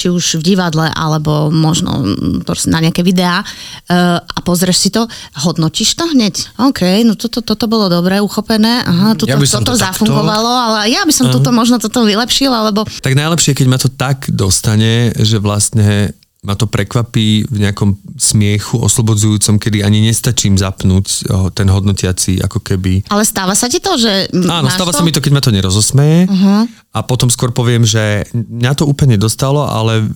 či 0.00 0.08
už 0.08 0.40
v 0.40 0.56
divadle, 0.56 0.88
alebo 0.88 1.52
možno 1.52 2.00
mm, 2.00 2.48
na 2.72 2.80
nejaké 2.80 3.04
videá 3.04 3.44
uh, 3.44 4.16
a 4.16 4.38
pozrieš 4.40 4.78
si 4.80 4.88
to, 4.88 5.04
hodnotíš 5.36 5.92
to 5.92 6.08
hneď. 6.08 6.56
OK, 6.56 7.04
no 7.04 7.20
toto, 7.20 7.44
toto 7.44 7.68
bolo 7.68 7.92
dobre 7.92 8.16
uchopené, 8.24 8.80
aha, 8.80 9.12
toto, 9.12 9.28
Ja 9.28 9.36
by 9.36 9.44
som 9.44 9.60
toto 9.60 9.76
to 9.76 9.84
takto- 9.84 10.08
zafungovalo, 10.08 10.48
ale 10.48 10.88
ja 10.88 11.04
by 11.04 11.12
som 11.12 11.28
toto 11.28 11.52
možno 11.52 11.76
toto 11.76 12.08
vylepšil, 12.08 12.48
alebo 12.48 12.88
Tak 12.88 13.12
najlepšie, 13.12 13.52
keď 13.52 13.66
ma 13.68 13.76
to 13.76 13.92
tak 13.92 14.32
dostane, 14.32 15.12
že 15.20 15.36
vlastne 15.36 16.16
ma 16.40 16.56
to 16.56 16.64
prekvapí 16.64 17.44
v 17.44 17.58
nejakom 17.60 18.00
smiechu 18.16 18.80
oslobodzujúcom, 18.80 19.60
kedy 19.60 19.84
ani 19.84 20.08
nestačím 20.08 20.56
zapnúť 20.56 21.28
ten 21.52 21.68
hodnotiaci 21.68 22.40
ako 22.40 22.64
keby 22.64 23.04
ale 23.12 23.28
stáva 23.28 23.52
sa 23.52 23.68
ti 23.68 23.76
to, 23.76 24.00
že 24.00 24.32
Áno, 24.32 24.72
stáva 24.72 24.94
to? 24.94 24.98
sa 25.00 25.04
mi 25.04 25.12
to, 25.12 25.20
keď 25.20 25.32
ma 25.36 25.44
to 25.44 25.52
nerozosmeje 25.52 26.24
uh-huh. 26.32 26.64
a 26.96 26.98
potom 27.04 27.28
skôr 27.28 27.52
poviem, 27.52 27.84
že 27.84 28.24
mňa 28.32 28.72
to 28.72 28.88
úplne 28.88 29.20
dostalo, 29.20 29.68
ale, 29.68 30.08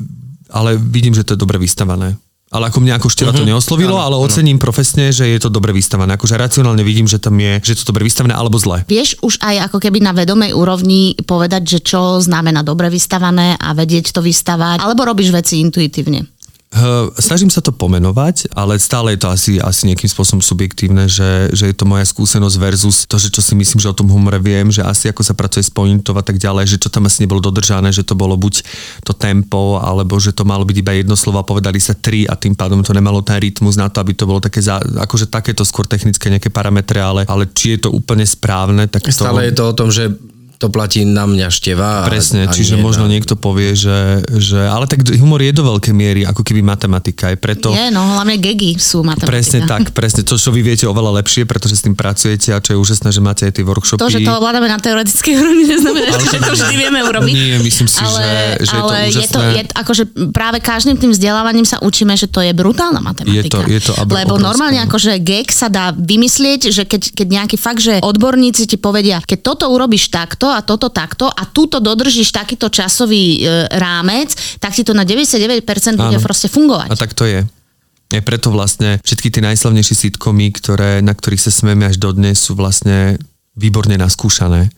ale 0.48 0.80
vidím, 0.80 1.12
že 1.12 1.28
to 1.28 1.36
je 1.36 1.42
dobre 1.44 1.60
vystavané. 1.60 2.16
Ale 2.54 2.70
ako 2.70 2.78
mňa 2.86 3.02
ako 3.02 3.08
števa 3.10 3.34
uh-huh. 3.34 3.42
to 3.42 3.50
neoslovilo, 3.50 3.98
ale 3.98 4.14
ocením 4.14 4.62
profesne, 4.62 5.10
že 5.10 5.26
je 5.26 5.42
to 5.42 5.50
dobre 5.50 5.74
vystavané. 5.74 6.14
Akože 6.14 6.38
racionálne 6.38 6.86
vidím, 6.86 7.10
že 7.10 7.18
tam 7.18 7.34
je, 7.34 7.58
že 7.66 7.74
je 7.74 7.78
to 7.82 7.90
dobre 7.90 8.06
vystavené 8.06 8.30
alebo 8.30 8.54
zle. 8.62 8.86
Vieš 8.86 9.18
už 9.26 9.42
aj 9.42 9.66
ako 9.70 9.82
keby 9.82 9.98
na 9.98 10.14
vedomej 10.14 10.54
úrovni 10.54 11.18
povedať, 11.18 11.66
že 11.66 11.78
čo 11.82 12.22
znamená 12.22 12.62
dobre 12.62 12.86
vystavané 12.94 13.58
a 13.58 13.74
vedieť 13.74 14.14
to 14.14 14.22
vystavať, 14.22 14.78
alebo 14.78 15.02
robíš 15.02 15.34
veci 15.34 15.58
intuitívne? 15.58 16.33
Uh, 16.74 17.06
snažím 17.22 17.54
sa 17.54 17.62
to 17.62 17.70
pomenovať, 17.70 18.50
ale 18.50 18.74
stále 18.82 19.14
je 19.14 19.22
to 19.22 19.28
asi, 19.30 19.52
asi 19.62 19.86
nejakým 19.86 20.10
spôsobom 20.10 20.42
subjektívne, 20.42 21.06
že, 21.06 21.54
že 21.54 21.70
je 21.70 21.76
to 21.78 21.86
moja 21.86 22.02
skúsenosť 22.02 22.56
versus 22.58 23.06
to, 23.06 23.14
že 23.14 23.30
čo 23.30 23.38
si 23.38 23.54
myslím, 23.54 23.78
že 23.78 23.86
o 23.86 23.94
tom 23.94 24.10
humore 24.10 24.42
viem, 24.42 24.74
že 24.74 24.82
asi 24.82 25.06
ako 25.06 25.22
sa 25.22 25.38
pracuje 25.38 25.62
s 25.62 25.70
pointov 25.70 26.18
a 26.18 26.26
tak 26.26 26.42
ďalej, 26.42 26.74
že 26.74 26.82
čo 26.82 26.90
tam 26.90 27.06
asi 27.06 27.22
nebolo 27.22 27.38
dodržané, 27.38 27.94
že 27.94 28.02
to 28.02 28.18
bolo 28.18 28.34
buď 28.34 28.66
to 29.06 29.14
tempo, 29.14 29.78
alebo 29.78 30.18
že 30.18 30.34
to 30.34 30.42
malo 30.42 30.66
byť 30.66 30.76
iba 30.82 30.98
jedno 30.98 31.14
slovo 31.14 31.38
a 31.38 31.46
povedali 31.46 31.78
sa 31.78 31.94
tri 31.94 32.26
a 32.26 32.34
tým 32.34 32.58
pádom 32.58 32.82
to 32.82 32.90
nemalo 32.90 33.22
ten 33.22 33.38
rytmus 33.38 33.78
na 33.78 33.86
to, 33.86 34.02
aby 34.02 34.10
to 34.10 34.26
bolo 34.26 34.42
také, 34.42 34.58
za, 34.58 34.82
akože 34.82 35.30
takéto 35.30 35.62
skôr 35.62 35.86
technické 35.86 36.26
nejaké 36.26 36.50
parametre, 36.50 36.98
ale, 36.98 37.22
ale 37.30 37.46
či 37.54 37.78
je 37.78 37.86
to 37.86 37.94
úplne 37.94 38.26
správne, 38.26 38.90
tak 38.90 39.06
to... 39.06 39.14
Stále 39.14 39.46
je 39.46 39.54
to 39.54 39.70
o 39.70 39.74
tom, 39.78 39.94
že 39.94 40.10
to 40.64 40.72
platí 40.72 41.04
na 41.04 41.24
mňa 41.24 41.48
števa. 41.48 42.00
a- 42.00 42.06
Presne, 42.06 42.48
a 42.48 42.50
čiže 42.50 42.74
nie 42.74 42.82
možno 42.82 43.04
na- 43.04 43.12
niekto 43.12 43.36
povie, 43.36 43.76
že, 43.76 43.92
že... 44.32 44.56
Ale 44.58 44.86
tak 44.86 45.04
humor 45.14 45.38
je 45.38 45.52
do 45.52 45.60
veľkej 45.62 45.92
miery 45.92 46.20
ako 46.24 46.40
keby 46.40 46.64
matematika. 46.64 47.28
Aj 47.28 47.36
preto... 47.36 47.68
Je, 47.70 47.92
no 47.92 48.16
hlavne 48.16 48.36
gegy 48.36 48.74
sú 48.74 49.02
matematika. 49.02 49.28
Presne 49.28 49.58
tak, 49.64 49.92
presne. 49.92 50.24
To, 50.24 50.34
čo 50.34 50.48
vy 50.48 50.64
viete 50.64 50.84
oveľa 50.84 51.20
lepšie, 51.20 51.44
pretože 51.44 51.74
s 51.74 51.82
tým 51.82 51.92
pracujete 51.92 52.48
a 52.50 52.58
čo 52.58 52.72
je 52.72 52.78
úžasné, 52.78 53.08
že 53.10 53.20
máte 53.20 53.44
aj 53.44 53.52
tie 53.52 53.62
workshopy. 53.62 54.00
To, 54.00 54.08
že 54.08 54.20
to 54.20 54.32
ovládame 54.32 54.64
na 54.64 54.78
teoretickej 54.78 55.32
úrovni, 55.34 55.64
neznamená, 55.74 56.08
že 56.16 56.38
to 56.38 56.50
vždy 56.50 56.74
vieme 56.74 57.00
urobiť. 57.02 57.34
Nie, 57.34 57.56
myslím 57.58 57.84
si, 57.84 58.00
ale, 58.00 58.22
že, 58.56 58.64
že 58.64 58.74
ale 58.74 58.92
je 58.94 59.12
to 59.12 59.20
je 59.20 59.28
to, 59.28 59.38
úžasné. 59.38 59.44
je, 59.50 59.62
akože 59.74 60.02
práve 60.30 60.58
každým 60.58 60.96
tým 60.96 61.10
vzdelávaním 61.10 61.64
sa 61.64 61.76
učíme, 61.78 62.14
že 62.14 62.24
to 62.26 62.40
je 62.40 62.52
brutálna 62.52 62.98
matematika. 62.98 63.36
Je 63.36 63.52
to- 63.52 63.66
je 63.66 63.80
to 63.82 63.92
Lebo 64.00 64.32
obrovská. 64.32 64.40
normálne 64.40 64.78
akože 64.80 65.12
gag 65.20 65.48
sa 65.50 65.68
dá 65.68 65.90
vymyslieť, 65.90 66.70
že 66.70 66.84
keď, 66.84 67.12
keď 67.12 67.26
nejaký 67.28 67.56
fakt, 67.56 67.80
že 67.80 67.98
odborníci 67.98 68.64
ti 68.64 68.76
povedia, 68.76 69.18
keď 69.20 69.38
toto 69.42 69.64
urobíš 69.66 70.08
takto 70.08 70.53
a 70.54 70.62
toto 70.62 70.88
takto 70.88 71.26
a 71.26 71.42
túto 71.44 71.82
dodržíš 71.82 72.30
takýto 72.30 72.70
časový 72.70 73.42
e, 73.42 73.68
rámec, 73.74 74.32
tak 74.62 74.72
ti 74.72 74.86
to 74.86 74.94
na 74.94 75.02
99% 75.02 75.66
bude 75.98 76.18
Áno. 76.18 76.24
proste 76.24 76.46
fungovať. 76.46 76.88
A 76.88 76.96
tak 76.96 77.12
to 77.12 77.26
je. 77.26 77.42
Aj 78.14 78.22
preto 78.22 78.54
vlastne 78.54 79.02
všetky 79.02 79.28
tie 79.34 79.42
najslavnejšie 79.42 79.96
sitcomy, 80.08 80.54
ktoré, 80.54 81.02
na 81.02 81.10
ktorých 81.10 81.42
sa 81.42 81.50
smieme 81.50 81.90
až 81.90 81.98
dodnes, 81.98 82.38
sú 82.38 82.54
vlastne 82.54 83.18
výborne 83.58 83.98
naskúšané. 83.98 84.70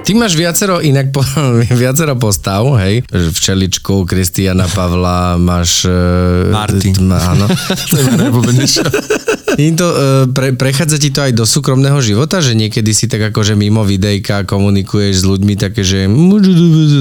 Ty 0.00 0.18
máš 0.18 0.34
viacero 0.34 0.82
inak 0.82 1.14
po, 1.14 1.22
viacero 1.82 2.18
postav, 2.18 2.66
hej? 2.82 3.06
Včeličku, 3.14 4.02
Kristiana 4.06 4.66
Pavla, 4.66 5.38
máš... 5.38 5.86
e, 5.86 6.50
Marty. 6.50 6.90
t- 6.90 7.02
Áno. 7.06 7.46
To 9.50 9.58
je 9.58 9.70
najobľúbenejšie. 9.70 9.70
Je 9.70 9.70
to, 9.78 9.88
e, 9.88 10.32
pre, 10.32 10.48
prechádza 10.54 10.96
ti 11.00 11.10
to 11.10 11.20
aj 11.24 11.32
do 11.34 11.44
súkromného 11.46 11.98
života, 12.02 12.38
že 12.38 12.54
niekedy 12.54 12.90
si 12.94 13.10
tak 13.10 13.32
akože 13.32 13.58
mimo 13.58 13.82
videjka 13.82 14.46
komunikuješ 14.46 15.22
s 15.22 15.24
ľuďmi 15.26 15.54
také, 15.58 15.82
že 15.82 16.06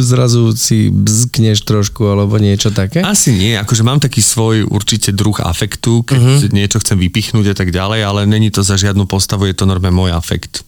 zrazu 0.01 0.53
si 0.57 0.89
bzkneš 0.89 1.63
trošku 1.65 2.05
alebo 2.09 2.37
niečo 2.41 2.73
také? 2.73 3.05
Asi 3.05 3.33
nie, 3.35 3.57
akože 3.57 3.83
mám 3.85 3.99
taký 4.01 4.21
svoj 4.21 4.65
určite 4.67 5.13
druh 5.13 5.35
afektu, 5.41 6.03
keď 6.05 6.19
uh-huh. 6.19 6.53
niečo 6.53 6.81
chcem 6.81 6.97
vypichnúť 6.97 7.53
a 7.53 7.55
tak 7.55 7.69
ďalej, 7.69 8.01
ale 8.05 8.21
není 8.25 8.49
to 8.49 8.65
za 8.65 8.77
žiadnu 8.79 9.05
postavu, 9.05 9.45
je 9.49 9.55
to 9.55 9.65
normálne 9.69 9.95
môj 9.95 10.11
afekt. 10.13 10.61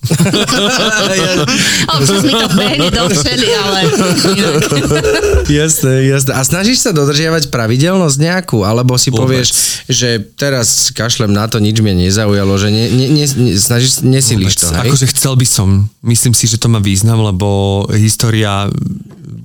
Občas 1.91 2.21
mi 2.25 2.33
to 2.33 2.47
behne 2.57 2.89
do 2.89 3.03
včely, 3.11 3.47
ale 3.53 3.79
inak. 3.85 4.63
jasné, 5.49 5.93
jasné. 6.09 6.31
A 6.33 6.41
snažíš 6.41 6.83
sa 6.83 6.91
dodržiavať 6.95 7.53
pravidelnosť 7.53 8.17
nejakú? 8.17 8.63
Alebo 8.65 8.97
si 8.97 9.13
Vôbec. 9.13 9.45
povieš, 9.45 9.49
že 9.87 10.21
teraz 10.35 10.89
kašlem 10.93 11.31
na 11.31 11.45
to, 11.47 11.59
nič 11.61 11.80
mi 11.81 11.93
nezaujalo, 11.97 12.53
že 12.57 12.69
ne, 12.69 12.85
ne, 12.89 13.05
ne, 13.11 13.25
ne, 13.25 13.51
snažíš, 13.57 14.05
nesilíš 14.05 14.55
to, 14.61 14.69
hej? 14.71 14.89
Akože 14.89 15.09
chcel 15.11 15.33
by 15.35 15.47
som, 15.49 15.89
myslím 16.05 16.33
si, 16.33 16.45
že 16.47 16.61
to 16.61 16.69
má 16.69 16.79
význam, 16.79 17.21
lebo 17.21 17.83
história 17.97 18.69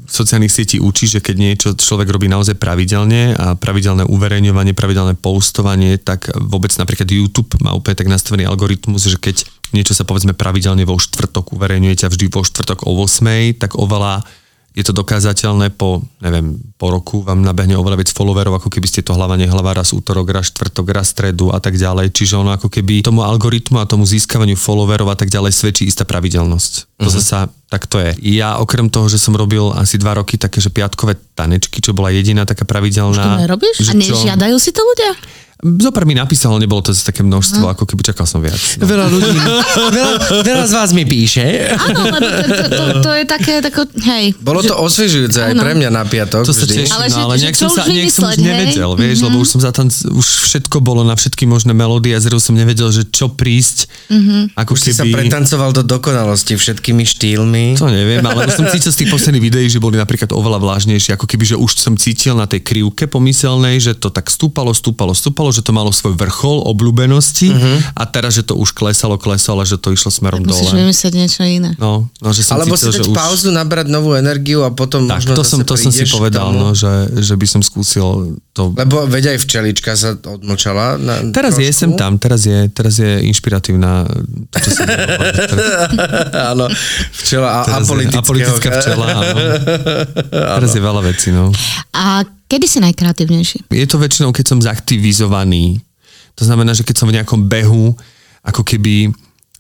sociálnych 0.07 0.55
sietí 0.55 0.79
učí, 0.79 1.11
že 1.11 1.19
keď 1.19 1.37
niečo 1.37 1.69
človek 1.75 2.07
robí 2.07 2.31
naozaj 2.31 2.55
pravidelne 2.57 3.35
a 3.35 3.59
pravidelné 3.59 4.07
uverejňovanie, 4.07 4.73
pravidelné 4.73 5.19
postovanie, 5.19 5.99
tak 5.99 6.31
vôbec 6.39 6.71
napríklad 6.79 7.11
YouTube 7.11 7.59
má 7.59 7.75
úplne 7.75 7.99
tak 7.99 8.07
nastavený 8.07 8.47
algoritmus, 8.47 9.11
že 9.11 9.19
keď 9.19 9.43
niečo 9.75 9.93
sa 9.99 10.07
povedzme 10.07 10.33
pravidelne 10.33 10.87
vo 10.87 10.97
štvrtok 10.97 11.53
uverejňujete 11.59 12.07
a 12.07 12.13
vždy 12.13 12.31
vo 12.31 12.47
štvrtok 12.47 12.87
o 12.87 12.95
8, 13.03 13.59
tak 13.59 13.75
oveľa 13.75 14.23
je 14.77 14.85
to 14.85 14.93
dokázateľné 14.93 15.72
po, 15.72 16.05
neviem, 16.20 16.53
po 16.77 16.93
roku 16.93 17.24
vám 17.24 17.41
nabehne 17.41 17.81
oveľa 17.81 17.97
viac 17.97 18.11
followerov, 18.12 18.61
ako 18.61 18.68
keby 18.68 18.85
ste 18.85 19.01
to 19.01 19.16
hlava 19.16 19.33
nehlava 19.41 19.72
raz 19.72 19.97
útorok, 19.97 20.37
raz 20.37 20.53
štvrtok, 20.53 20.93
raz 20.93 21.16
stredu 21.16 21.49
a 21.49 21.57
tak 21.64 21.81
ďalej. 21.81 22.12
Čiže 22.12 22.37
ono 22.37 22.53
ako 22.53 22.68
keby 22.68 23.01
tomu 23.01 23.24
algoritmu 23.24 23.81
a 23.81 23.89
tomu 23.89 24.05
získavaniu 24.05 24.53
followerov 24.53 25.09
a 25.09 25.16
tak 25.16 25.33
ďalej 25.33 25.57
svedčí 25.57 25.89
istá 25.89 26.05
pravidelnosť. 26.05 27.01
To 27.01 27.09
uh-huh. 27.09 27.16
zasa 27.16 27.49
tak 27.66 27.91
to 27.91 27.99
je. 27.99 28.14
Ja 28.39 28.62
okrem 28.62 28.87
toho, 28.93 29.11
že 29.11 29.18
som 29.18 29.35
robil 29.35 29.74
asi 29.74 29.99
dva 29.99 30.14
roky 30.14 30.39
také, 30.39 30.62
že 30.62 30.70
piatkové 30.70 31.18
tanečky, 31.35 31.83
čo 31.83 31.91
bola 31.97 32.14
jediná 32.14 32.47
taká 32.47 32.62
pravidelná. 32.62 33.18
To 33.18 33.43
nerobíš? 33.43 33.83
že 33.83 33.91
A 33.91 33.99
nežiadajú 33.99 34.57
si 34.61 34.70
to 34.70 34.87
ľudia? 34.87 35.18
Zopár 35.57 36.05
mi 36.05 36.13
napísal, 36.13 36.53
ale 36.53 36.69
nebolo 36.69 36.85
to 36.85 36.93
zase 36.93 37.09
také 37.09 37.25
množstvo, 37.25 37.65
ako 37.65 37.89
keby 37.89 38.05
čakal 38.05 38.29
som 38.29 38.45
viac. 38.45 38.61
No. 38.77 38.85
Veľa 38.85 39.07
ľudí, 39.09 39.33
veľa, 39.89 40.13
veľa 40.45 40.65
z 40.69 40.73
vás 40.77 40.91
mi 40.93 41.09
píše. 41.09 41.73
Áno, 41.73 42.13
lebo 42.13 42.29
to, 42.29 42.45
to, 42.45 42.65
to, 42.69 42.85
to 43.01 43.11
je 43.17 43.25
také, 43.25 43.55
tako, 43.65 43.89
hej. 44.05 44.37
Bolo 44.37 44.61
to 44.61 44.77
osviežujúce 44.77 45.41
aj 45.41 45.57
pre 45.57 45.73
mňa 45.73 45.89
na 45.89 46.05
piatok. 46.05 46.45
To 46.45 46.53
sa 46.53 46.69
teším, 46.69 46.93
Ale 46.93 47.09
že- 47.09 47.17
no, 47.17 47.25
ale 47.25 47.35
nejak 47.41 47.57
som, 47.57 47.73
už 47.73 47.77
sa, 47.77 47.83
nejak 47.89 48.13
som 48.13 48.29
už 48.29 48.37
hej? 48.37 48.45
nevedel, 48.45 48.91
vieš, 49.01 49.17
mm-hmm. 49.17 49.27
lebo 49.33 49.37
už 49.41 49.49
som 49.49 49.61
za 49.65 49.73
tam, 49.73 49.89
už 49.89 50.27
všetko 50.45 50.77
bolo 50.85 51.01
na 51.09 51.17
všetky 51.17 51.49
možné 51.49 51.73
melódie 51.73 52.13
a 52.13 52.21
zrazu 52.21 52.53
som 52.53 52.55
nevedel, 52.55 52.93
že 52.93 53.09
čo 53.09 53.33
prísť. 53.33 53.89
Mm-hmm. 54.13 54.61
Ako 54.61 54.77
Už 54.77 54.81
si 54.85 54.93
sa 54.93 55.09
keby... 55.09 55.25
pretancoval 55.25 55.73
do 55.73 55.81
dokonalosti 55.81 56.53
všetkými 56.53 57.01
štýlmi. 57.09 57.81
To 57.81 57.89
neviem, 57.89 58.21
ale 58.29 58.45
už 58.45 58.61
som 58.61 58.69
cítil 58.69 58.93
z 58.93 59.03
tých 59.03 59.11
posledných 59.11 59.41
videí, 59.41 59.67
že 59.73 59.81
boli 59.81 59.97
napríklad 59.97 60.37
oveľa 60.37 60.61
vlážnejšie, 60.61 61.17
ako 61.17 61.25
keby, 61.25 61.45
že 61.49 61.57
už 61.57 61.81
som 61.81 61.97
cítil 61.97 62.37
na 62.37 62.45
tej 62.45 62.61
krivke 62.61 63.09
pomyselnej, 63.09 63.81
že 63.81 63.97
to 63.97 64.13
tak 64.13 64.29
stúpalo, 64.29 64.77
stúpalo, 64.77 65.17
stúpalo, 65.17 65.46
že 65.51 65.63
to 65.63 65.75
malo 65.75 65.91
svoj 65.91 66.15
vrchol 66.15 66.63
obľúbenosti 66.67 67.49
uh-huh. 67.51 67.79
a 67.99 68.03
teraz, 68.07 68.39
že 68.39 68.47
to 68.47 68.55
už 68.55 68.73
klesalo, 68.73 69.19
klesalo, 69.19 69.63
že 69.63 69.77
to 69.77 69.91
išlo 69.91 70.11
smerom 70.11 70.43
Musíš 70.43 70.73
dole. 70.73 70.87
vymyslieť 70.87 71.13
niečo 71.15 71.43
iné. 71.47 71.75
No, 71.77 72.07
no, 72.21 72.29
že 72.31 72.47
som 72.47 72.59
Alebo 72.59 72.79
si 72.79 72.87
cítil, 72.87 72.93
dať 72.93 72.99
že 72.99 73.11
už... 73.11 73.17
pauzu, 73.17 73.49
nabrať 73.51 73.87
novú 73.91 74.15
energiu 74.15 74.63
a 74.63 74.71
potom 74.71 75.07
Tak, 75.07 75.23
možno 75.23 75.35
to 75.37 75.43
som, 75.43 75.59
to 75.67 75.75
som 75.75 75.91
si 75.91 76.07
povedal, 76.07 76.51
tomu. 76.55 76.59
no, 76.59 76.67
že, 76.73 77.11
že 77.21 77.35
by 77.35 77.47
som 77.47 77.61
skúsil 77.65 78.37
to... 78.55 78.73
Lebo 78.77 79.05
veď 79.07 79.37
aj 79.37 79.39
včelička 79.43 79.93
sa 79.97 80.15
odmlčala. 80.17 80.97
Na, 80.97 81.21
Teraz 81.31 81.59
je, 81.59 81.69
trošku. 81.69 81.81
sem 81.81 81.91
tam, 81.97 82.17
teraz 82.17 82.47
je, 82.47 82.69
teraz 82.73 82.97
je 82.97 83.23
inšpiratívna 83.27 84.07
to, 84.51 84.57
čo 84.61 84.71
som 84.73 84.85
Áno, 86.55 86.67
včela 87.13 87.49
a 87.49 87.65
teraz 87.65 87.85
je 87.85 87.85
apolitického. 87.85 88.23
apolitická 88.23 88.69
včela, 88.81 89.05
áno. 89.11 89.37
Teraz 90.57 90.73
je 90.73 90.83
veľa 90.83 91.03
vecí, 91.05 91.29
no. 91.33 91.53
A 91.93 92.25
kedy 92.47 92.67
si 92.67 92.79
najkreatívnejší? 92.83 93.71
Je 93.71 93.87
to 93.87 93.99
väčšinou, 94.01 94.31
keď 94.31 94.45
som 94.47 94.59
zaktivizovaný. 94.63 95.83
To 96.37 96.43
znamená, 96.47 96.73
že 96.77 96.85
keď 96.85 96.97
som 96.97 97.09
v 97.11 97.17
nejakom 97.21 97.47
behu, 97.47 97.95
ako 98.47 98.63
keby 98.63 99.11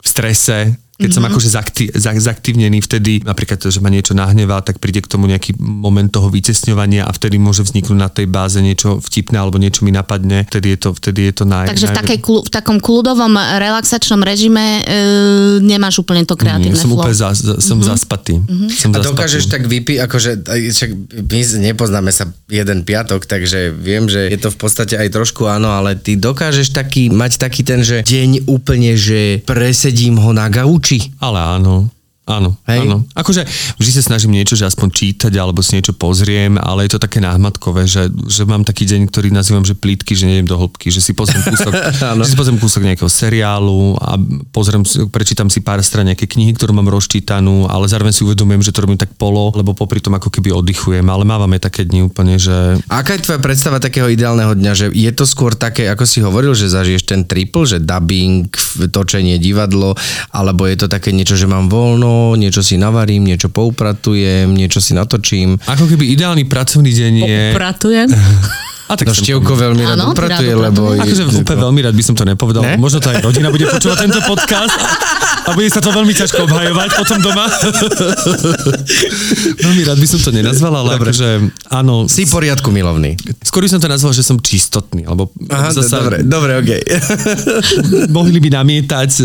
v 0.00 0.06
strese, 0.06 0.76
keď 0.96 1.12
mm-hmm. 1.12 1.12
som 1.12 1.28
akože 1.28 1.48
zakti- 1.52 1.90
za- 1.92 2.16
zaktivnený 2.16 2.80
vtedy, 2.80 3.20
napríklad, 3.20 3.60
že 3.60 3.80
ma 3.84 3.92
niečo 3.92 4.16
nahnevá, 4.16 4.64
tak 4.64 4.80
príde 4.80 5.04
k 5.04 5.08
tomu 5.12 5.28
nejaký 5.28 5.56
moment 5.60 6.08
toho 6.08 6.32
vytesňovania 6.32 7.04
a 7.04 7.12
vtedy 7.12 7.36
môže 7.36 7.60
vzniknúť 7.68 7.98
na 8.00 8.08
tej 8.08 8.26
báze 8.26 8.56
niečo 8.64 8.98
vtipné 9.04 9.36
alebo 9.36 9.60
niečo 9.60 9.84
mi 9.84 9.92
napadne. 9.92 10.48
Vtedy 10.48 10.72
je 10.72 10.78
to, 10.80 10.90
vtedy 10.96 11.28
je 11.28 11.32
to 11.36 11.44
naj... 11.44 11.68
Takže 11.68 11.92
v, 11.92 11.96
takej, 12.00 12.18
v 12.24 12.50
takom 12.50 12.78
kľudovom, 12.80 13.36
relaxačnom 13.36 14.24
režime 14.24 14.80
e, 14.80 15.60
nemáš 15.60 16.00
úplne 16.00 16.24
to 16.24 16.32
kreatívne 16.32 16.72
Nie, 16.72 16.80
som 16.80 16.88
flow. 16.88 17.04
úplne 17.04 17.16
za, 17.16 17.30
za, 17.36 17.54
som 17.60 17.76
mm-hmm. 17.76 17.90
zaspatý. 17.92 18.34
Mm-hmm. 18.40 18.68
Som 18.72 18.90
A 18.90 18.94
zaspatý. 18.96 19.08
dokážeš 19.12 19.44
tak 19.52 19.62
vypiť, 19.68 19.96
akože 20.08 20.30
však 20.72 20.90
my 21.28 21.40
nepoznáme 21.60 22.10
sa 22.10 22.24
jeden 22.48 22.88
piatok, 22.88 23.28
takže 23.28 23.68
viem, 23.76 24.08
že 24.08 24.32
je 24.32 24.40
to 24.40 24.48
v 24.48 24.58
podstate 24.58 24.96
aj 24.96 25.12
trošku 25.12 25.44
áno, 25.44 25.68
ale 25.68 25.98
ty 26.00 26.16
dokážeš 26.16 26.72
taký, 26.72 27.12
mať 27.12 27.36
taký 27.36 27.60
ten, 27.66 27.84
že 27.84 28.00
deň 28.00 28.48
úplne, 28.48 28.96
že 28.96 29.44
presedím 29.44 30.16
ho 30.16 30.32
na 30.32 30.48
gauči. 30.86 31.10
Ale 31.18 31.40
áno. 31.42 31.90
Áno, 32.26 32.58
Hej. 32.66 32.82
áno. 32.82 33.06
Akože 33.14 33.46
vždy 33.78 33.90
sa 33.94 34.02
snažím 34.02 34.34
niečo, 34.34 34.58
že 34.58 34.66
aspoň 34.66 34.88
čítať 34.90 35.30
alebo 35.38 35.62
si 35.62 35.78
niečo 35.78 35.94
pozriem, 35.94 36.58
ale 36.58 36.82
je 36.82 36.98
to 36.98 37.06
také 37.06 37.22
náhmatkové, 37.22 37.86
že, 37.86 38.10
že 38.26 38.42
mám 38.42 38.66
taký 38.66 38.82
deň, 38.82 39.06
ktorý 39.06 39.30
nazývam, 39.30 39.62
že 39.62 39.78
plítky, 39.78 40.18
že 40.18 40.26
nejdem 40.26 40.50
do 40.50 40.58
hĺbky, 40.58 40.90
že 40.90 40.98
si 40.98 41.14
pozriem 41.14 41.46
kúsok, 41.46 41.70
že 42.26 42.26
si 42.26 42.34
pozriem 42.34 42.58
kúsok 42.58 42.82
nejakého 42.82 43.06
seriálu 43.06 43.94
a 44.02 44.18
pozriem, 44.50 44.82
prečítam 45.14 45.46
si 45.46 45.62
pár 45.62 45.78
strán 45.86 46.10
nejaké 46.10 46.26
knihy, 46.26 46.50
ktorú 46.58 46.74
mám 46.74 46.90
rozčítanú, 46.90 47.70
ale 47.70 47.86
zároveň 47.86 48.10
si 48.10 48.26
uvedomujem, 48.26 48.66
že 48.66 48.74
to 48.74 48.82
robím 48.82 48.98
tak 48.98 49.14
polo, 49.14 49.54
lebo 49.54 49.70
popri 49.70 50.02
tom 50.02 50.18
ako 50.18 50.26
keby 50.26 50.50
oddychujem, 50.50 51.06
ale 51.06 51.22
mávame 51.22 51.62
také 51.62 51.86
dni 51.86 52.10
úplne, 52.10 52.42
že 52.42 52.82
aká 52.90 53.14
je 53.14 53.22
tvoja 53.22 53.38
predstava 53.38 53.78
takého 53.78 54.10
ideálneho 54.10 54.50
dňa, 54.50 54.72
že 54.74 54.86
je 54.90 55.12
to 55.14 55.22
skôr 55.30 55.54
také, 55.54 55.86
ako 55.86 56.02
si 56.02 56.18
hovoril, 56.26 56.58
že 56.58 56.74
zažiješ 56.74 57.06
ten 57.06 57.22
triple, 57.22 57.70
že 57.70 57.78
dubbing, 57.78 58.50
točenie, 58.90 59.38
divadlo, 59.38 59.94
alebo 60.34 60.66
je 60.66 60.74
to 60.74 60.90
také 60.90 61.14
niečo, 61.14 61.38
že 61.38 61.46
mám 61.46 61.70
voľno, 61.70 62.15
niečo 62.38 62.64
si 62.64 62.80
navarím, 62.80 63.26
niečo 63.26 63.52
poupratujem, 63.52 64.52
niečo 64.52 64.80
si 64.80 64.92
natočím. 64.96 65.60
ako 65.66 65.84
keby 65.88 66.12
ideálny 66.12 66.44
pracovný 66.48 66.90
deň 66.92 67.12
je... 67.24 67.40
Pratujem. 67.52 68.08
A 68.86 68.94
tak 68.94 69.10
No 69.10 69.12
Števko 69.12 69.52
veľmi 69.52 69.82
rád 69.82 69.98
Áno, 69.98 70.14
upratuje, 70.14 70.46
rád 70.48 70.70
lebo... 70.70 70.94
upratuje. 70.94 71.02
Akože 71.02 71.22
úplne 71.42 71.58
veľmi 71.60 71.80
rád 71.82 71.94
by 71.94 72.04
som 72.04 72.14
to 72.14 72.22
nepovedal. 72.22 72.62
Ne? 72.62 72.78
Možno 72.78 73.02
to 73.02 73.10
aj 73.10 73.18
rodina 73.18 73.50
bude 73.50 73.66
počúvať 73.66 73.98
tento 73.98 74.22
podcast 74.22 74.70
a, 74.72 74.86
a 75.42 75.58
bude 75.58 75.66
sa 75.66 75.82
to 75.82 75.90
veľmi 75.90 76.14
ťažko 76.14 76.46
obhajovať 76.46 76.88
potom 76.94 77.18
doma. 77.18 77.50
veľmi 79.64 79.82
rád 79.82 79.98
by 79.98 80.06
som 80.06 80.20
to 80.20 80.30
nenazval, 80.30 80.72
ale 80.76 80.96
Dobre. 80.96 81.10
akože 81.10 81.28
áno, 81.68 82.06
Si 82.06 82.24
poriadku 82.24 82.70
milovný. 82.70 83.18
skôr 83.42 83.66
by 83.66 83.70
som 83.70 83.80
to 83.80 83.88
nazval, 83.88 84.12
že 84.12 84.22
som 84.22 84.38
čistotný, 84.38 85.02
lebo 85.02 85.34
Aha, 85.48 85.70
zasa 85.72 85.98
dobre, 86.00 86.22
dobre, 86.22 86.52
okej. 86.56 86.82
mohli 88.16 88.38
by 88.38 88.48
namietať 88.54 89.10
e, 89.18 89.24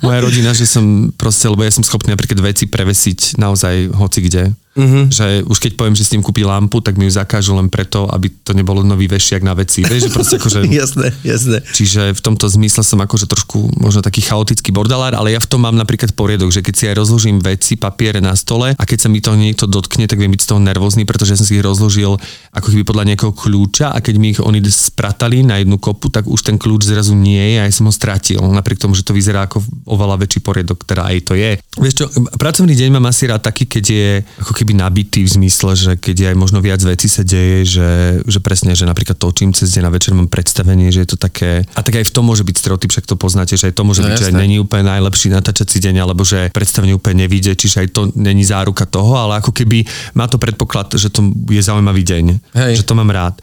moja 0.00 0.18
rodina, 0.20 0.52
že 0.52 0.68
som 0.68 0.84
proste, 1.10 1.48
lebo 1.48 1.64
ja 1.64 1.72
som 1.72 1.80
schopný 1.80 2.12
napríklad 2.12 2.38
veci 2.38 2.66
prevesiť 2.66 3.40
naozaj 3.40 3.92
hoci 3.94 4.20
kde. 4.22 4.52
Uh-huh. 4.76 5.08
Že 5.08 5.48
už 5.48 5.58
keď 5.58 5.72
poviem, 5.80 5.96
že 5.96 6.04
s 6.04 6.12
tým 6.12 6.20
kúpi 6.20 6.44
lampu, 6.44 6.84
tak 6.84 7.00
mi 7.00 7.08
ju 7.08 7.12
zakážu 7.16 7.56
len 7.56 7.72
preto, 7.72 8.04
aby 8.12 8.28
to 8.44 8.52
nebolo 8.52 8.84
nový 8.84 9.08
vešiak 9.08 9.40
na 9.40 9.56
veci. 9.56 9.80
Vieš, 9.82 10.08
že 10.08 10.12
proste 10.12 10.36
akože... 10.36 10.68
jasné, 10.84 11.16
jasné. 11.24 11.64
Čiže 11.64 12.12
v 12.12 12.20
tomto 12.20 12.44
zmysle 12.46 12.84
som 12.84 13.00
akože 13.00 13.24
trošku 13.24 13.80
možno 13.80 14.04
taký 14.04 14.20
chaotický 14.20 14.76
bordalár, 14.76 15.16
ale 15.16 15.32
ja 15.32 15.40
v 15.40 15.48
tom 15.48 15.64
mám 15.64 15.74
napríklad 15.74 16.12
poriadok, 16.12 16.52
že 16.52 16.60
keď 16.60 16.74
si 16.76 16.84
aj 16.92 16.94
rozložím 17.00 17.40
veci, 17.40 17.80
papiere 17.80 18.20
na 18.20 18.36
stole 18.36 18.76
a 18.76 18.82
keď 18.84 18.98
sa 19.00 19.08
mi 19.08 19.24
to 19.24 19.32
niekto 19.32 19.64
dotkne, 19.64 20.04
tak 20.04 20.20
viem 20.20 20.30
byť 20.30 20.42
z 20.44 20.48
toho 20.52 20.60
nervózny, 20.60 21.08
pretože 21.08 21.40
som 21.40 21.48
si 21.48 21.56
ich 21.56 21.64
rozložil 21.64 22.20
ako 22.52 22.68
keby 22.68 22.84
podľa 22.84 23.04
nejakého 23.12 23.32
kľúča 23.32 23.96
a 23.96 23.98
keď 24.04 24.14
mi 24.20 24.36
ich 24.36 24.40
oni 24.40 24.60
spratali 24.66 25.40
na 25.46 25.60
jednu 25.62 25.80
kopu, 25.80 26.12
tak 26.12 26.28
už 26.28 26.44
ten 26.44 26.60
kľúč 26.60 26.84
zrazu 26.84 27.16
nie 27.16 27.56
je 27.56 27.56
a 27.62 27.64
ja 27.64 27.72
som 27.72 27.88
ho 27.88 27.94
stratil. 27.94 28.42
Napriek 28.42 28.82
tomu, 28.82 28.92
že 28.92 29.06
to 29.06 29.16
vyzerá 29.16 29.48
ako 29.48 29.62
oveľa 29.88 30.20
väčší 30.26 30.40
poriadok, 30.44 30.84
teda 30.84 31.06
aj 31.06 31.16
to 31.24 31.32
je. 31.38 31.56
Vieš 31.78 31.94
čo, 31.94 32.04
pracovný 32.40 32.74
deň 32.74 32.88
mám 32.98 33.06
asi 33.08 33.30
rád 33.30 33.46
taký, 33.46 33.70
keď 33.70 33.84
je 33.86 34.08
ako 34.42 34.52
keby 34.56 34.65
nabitý 34.72 35.22
v 35.22 35.34
zmysle, 35.36 35.76
že 35.76 35.92
keď 35.94 36.32
aj 36.32 36.36
možno 36.40 36.58
viac 36.58 36.80
vecí 36.80 37.06
sa 37.06 37.20
deje, 37.20 37.68
že, 37.68 37.88
že 38.24 38.38
presne, 38.40 38.72
že 38.72 38.82
napríklad 38.82 39.14
točím 39.14 39.52
cez 39.52 39.70
deň 39.70 39.86
a 39.86 39.94
večer 39.94 40.16
mám 40.16 40.26
predstavenie, 40.26 40.88
že 40.88 41.04
je 41.04 41.08
to 41.12 41.18
také, 41.20 41.62
a 41.62 41.80
tak 41.84 42.00
aj 42.00 42.08
v 42.08 42.14
tom 42.16 42.24
môže 42.24 42.42
byť 42.42 42.56
stereotyp, 42.56 42.90
však 42.90 43.04
to 43.04 43.14
poznáte, 43.14 43.54
že 43.54 43.68
aj 43.68 43.74
to 43.76 43.84
môže 43.84 44.00
No 44.00 44.08
byť, 44.08 44.16
že 44.16 44.26
aj 44.26 44.34
jasné. 44.34 44.42
není 44.42 44.56
úplne 44.56 44.88
najlepší 44.88 45.28
natáčací 45.30 45.76
deň, 45.78 45.94
alebo 46.00 46.24
že 46.24 46.48
predstavne 46.50 46.96
úplne 46.96 47.28
nevíde, 47.28 47.52
čiže 47.52 47.84
aj 47.84 47.88
to 47.92 48.00
není 48.16 48.42
záruka 48.42 48.88
toho, 48.88 49.14
ale 49.14 49.38
ako 49.38 49.52
keby 49.52 49.84
má 50.16 50.26
to 50.26 50.40
predpoklad, 50.40 50.96
že 50.96 51.12
to 51.12 51.22
je 51.46 51.60
zaujímavý 51.60 52.00
deň, 52.00 52.24
Hej. 52.56 52.72
že 52.80 52.86
to 52.88 52.96
mám 52.96 53.12
rád. 53.12 53.36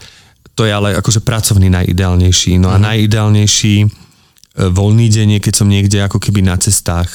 To 0.54 0.62
je 0.62 0.70
ale 0.70 0.94
akože 0.94 1.22
pracovný 1.22 1.66
najideálnejší. 1.68 2.58
No 2.58 2.70
a 2.70 2.78
najideálnejší 2.78 3.74
e, 3.82 3.86
voľný 4.70 5.10
deň 5.10 5.28
je, 5.34 5.40
keď 5.42 5.54
som 5.54 5.66
niekde 5.66 5.98
ako 5.98 6.22
keby 6.22 6.46
na 6.46 6.54
cestách, 6.54 7.10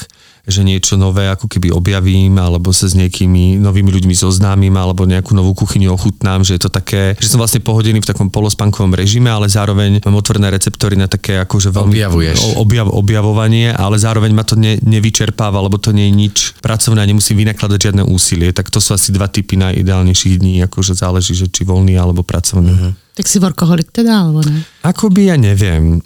že 0.46 0.64
niečo 0.64 0.96
nové 0.96 1.28
ako 1.28 1.46
keby 1.48 1.72
objavím, 1.72 2.38
alebo 2.40 2.72
sa 2.72 2.88
s 2.88 2.96
niekými 2.96 3.60
novými 3.60 3.90
ľuďmi 3.90 4.14
zoznámim, 4.16 4.72
alebo 4.76 5.04
nejakú 5.04 5.36
novú 5.36 5.52
kuchyňu 5.56 5.92
ochutnám, 5.92 6.44
že 6.46 6.56
je 6.56 6.62
to 6.66 6.70
také, 6.70 7.16
že 7.20 7.28
som 7.28 7.40
vlastne 7.40 7.60
pohodený 7.60 8.00
v 8.00 8.10
takom 8.10 8.28
polospankovom 8.32 8.96
režime, 8.96 9.28
ale 9.28 9.50
zároveň 9.50 10.00
mám 10.04 10.16
otvorené 10.16 10.48
receptory 10.52 10.96
na 10.96 11.10
také 11.10 11.40
akože 11.42 11.72
veľmi 11.72 11.94
Objavuješ. 11.96 12.60
objav, 12.60 12.88
objavovanie, 12.90 13.72
ale 13.74 13.96
zároveň 14.00 14.30
ma 14.32 14.44
to 14.44 14.56
ne, 14.56 14.80
nevyčerpáva, 14.80 15.60
lebo 15.60 15.76
to 15.76 15.90
nie 15.90 16.08
je 16.08 16.14
nič 16.14 16.36
pracovné 16.60 17.02
a 17.02 17.10
nemusím 17.10 17.42
vynakladať 17.44 17.78
žiadne 17.90 18.02
úsilie. 18.06 18.50
Tak 18.52 18.68
to 18.68 18.82
sú 18.82 18.96
asi 18.96 19.10
dva 19.14 19.30
typy 19.30 19.56
najideálnejších 19.56 20.36
dní, 20.40 20.64
akože 20.66 20.98
záleží, 20.98 21.32
že 21.32 21.48
či 21.48 21.62
voľný 21.64 21.96
alebo 21.96 22.26
pracovný. 22.26 22.72
Uh-huh. 22.72 22.92
Tak 23.16 23.26
si 23.26 23.36
workoholik 23.42 23.92
teda, 23.92 24.26
alebo 24.26 24.40
ne? 24.46 24.64
Akoby 24.86 25.28
ja 25.28 25.36
neviem. 25.36 26.00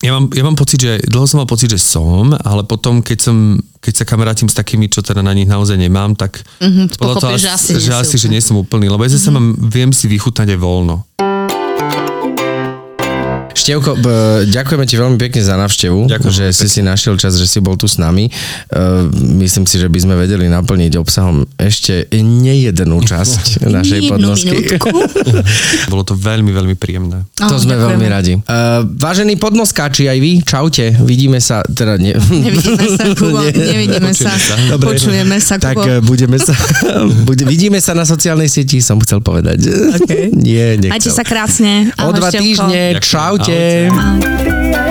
Ja 0.00 0.16
mám, 0.16 0.32
ja 0.32 0.40
mám 0.40 0.56
pocit, 0.56 0.80
že 0.80 0.96
dlho 1.12 1.28
som 1.28 1.44
mal 1.44 1.48
pocit, 1.48 1.68
že 1.68 1.76
som, 1.76 2.32
ale 2.32 2.64
potom, 2.64 3.04
keď 3.04 3.18
som, 3.20 3.60
keď 3.84 4.00
sa 4.00 4.04
kamarátim 4.08 4.48
s 4.48 4.56
takými, 4.56 4.88
čo 4.88 5.04
teda 5.04 5.20
na 5.20 5.36
nich 5.36 5.44
naozaj 5.44 5.76
nemám, 5.76 6.16
tak 6.16 6.40
Mhm, 6.56 6.96
bolo 6.96 7.20
pochopíš, 7.20 7.44
že 7.44 7.50
asi 7.52 7.70
že, 7.76 7.92
si 7.92 7.92
asi, 7.92 8.16
že 8.16 8.32
nie 8.32 8.40
som 8.40 8.56
úplný, 8.56 8.88
lebo 8.88 9.04
ja 9.04 9.12
zase 9.12 9.28
mám, 9.28 9.52
viem 9.60 9.92
si 9.92 10.08
vychutnať 10.08 10.56
aj 10.56 10.58
voľno. 10.58 11.04
Števko, 13.60 13.90
b- 13.94 14.08
ďakujeme 14.48 14.84
ti 14.84 14.96
veľmi 14.96 15.18
pekne 15.18 15.42
za 15.42 15.54
návštevu, 15.54 16.08
Ďakujem 16.08 16.32
že 16.32 16.44
si 16.50 16.66
si 16.66 16.80
našiel 16.80 17.14
čas, 17.14 17.36
že 17.36 17.44
si 17.44 17.58
bol 17.58 17.74
tu 17.74 17.84
s 17.84 17.96
nami. 17.96 18.32
Uh, 18.66 19.04
myslím 19.36 19.64
si, 19.64 19.76
že 19.76 19.86
by 19.86 19.98
sme 19.98 20.14
vedeli 20.16 20.46
naplniť 20.46 20.96
obsahom 20.96 21.44
ešte 21.54 22.08
nejednú 22.10 23.00
časť 23.00 23.60
našej 23.76 24.00
Jednu 24.00 24.10
podnosky. 24.10 24.56
Bolo 25.92 26.02
to 26.02 26.14
veľmi, 26.14 26.48
veľmi 26.48 26.74
príjemné. 26.74 27.28
To 27.36 27.54
sme 27.54 27.74
ďakujeme. 27.74 27.84
veľmi 27.92 28.06
radi. 28.08 28.32
Uh, 28.38 28.80
vážení 28.96 29.36
podnoskáči, 29.36 30.06
aj 30.06 30.18
vy, 30.18 30.40
čaute, 30.40 30.96
vidíme 30.98 31.36
sa, 31.36 31.60
teda 31.62 31.96
nie. 31.96 32.16
Nevidíme 32.46 32.86
sa, 32.88 33.04
Kubo, 33.12 33.38
Nie. 33.38 33.52
nevidíme 33.52 34.10
sa. 34.10 34.30
Počujeme 34.30 34.40
sa. 34.40 34.54
Dobre. 34.70 34.86
Počujeme 34.88 35.36
sa, 35.38 35.54
Tak 35.56 35.74
Kubo. 35.74 35.84
eh, 35.84 36.00
budeme 36.00 36.38
sa, 36.38 36.54
bude, 37.22 37.42
vidíme 37.44 37.78
sa 37.78 37.92
na 37.92 38.02
sociálnej 38.02 38.48
sieti, 38.48 38.80
som 38.80 38.96
chcel 38.98 39.20
povedať. 39.20 39.60
Okay. 40.00 40.32
Nie, 40.32 40.74
nechcel. 40.74 40.90
Majte 40.90 41.10
sa 41.10 41.22
krásne. 41.22 41.92
O 41.98 42.10
dva 42.10 42.30
týždne, 42.30 42.96
čaute. 43.00 43.49
game. 43.50 44.89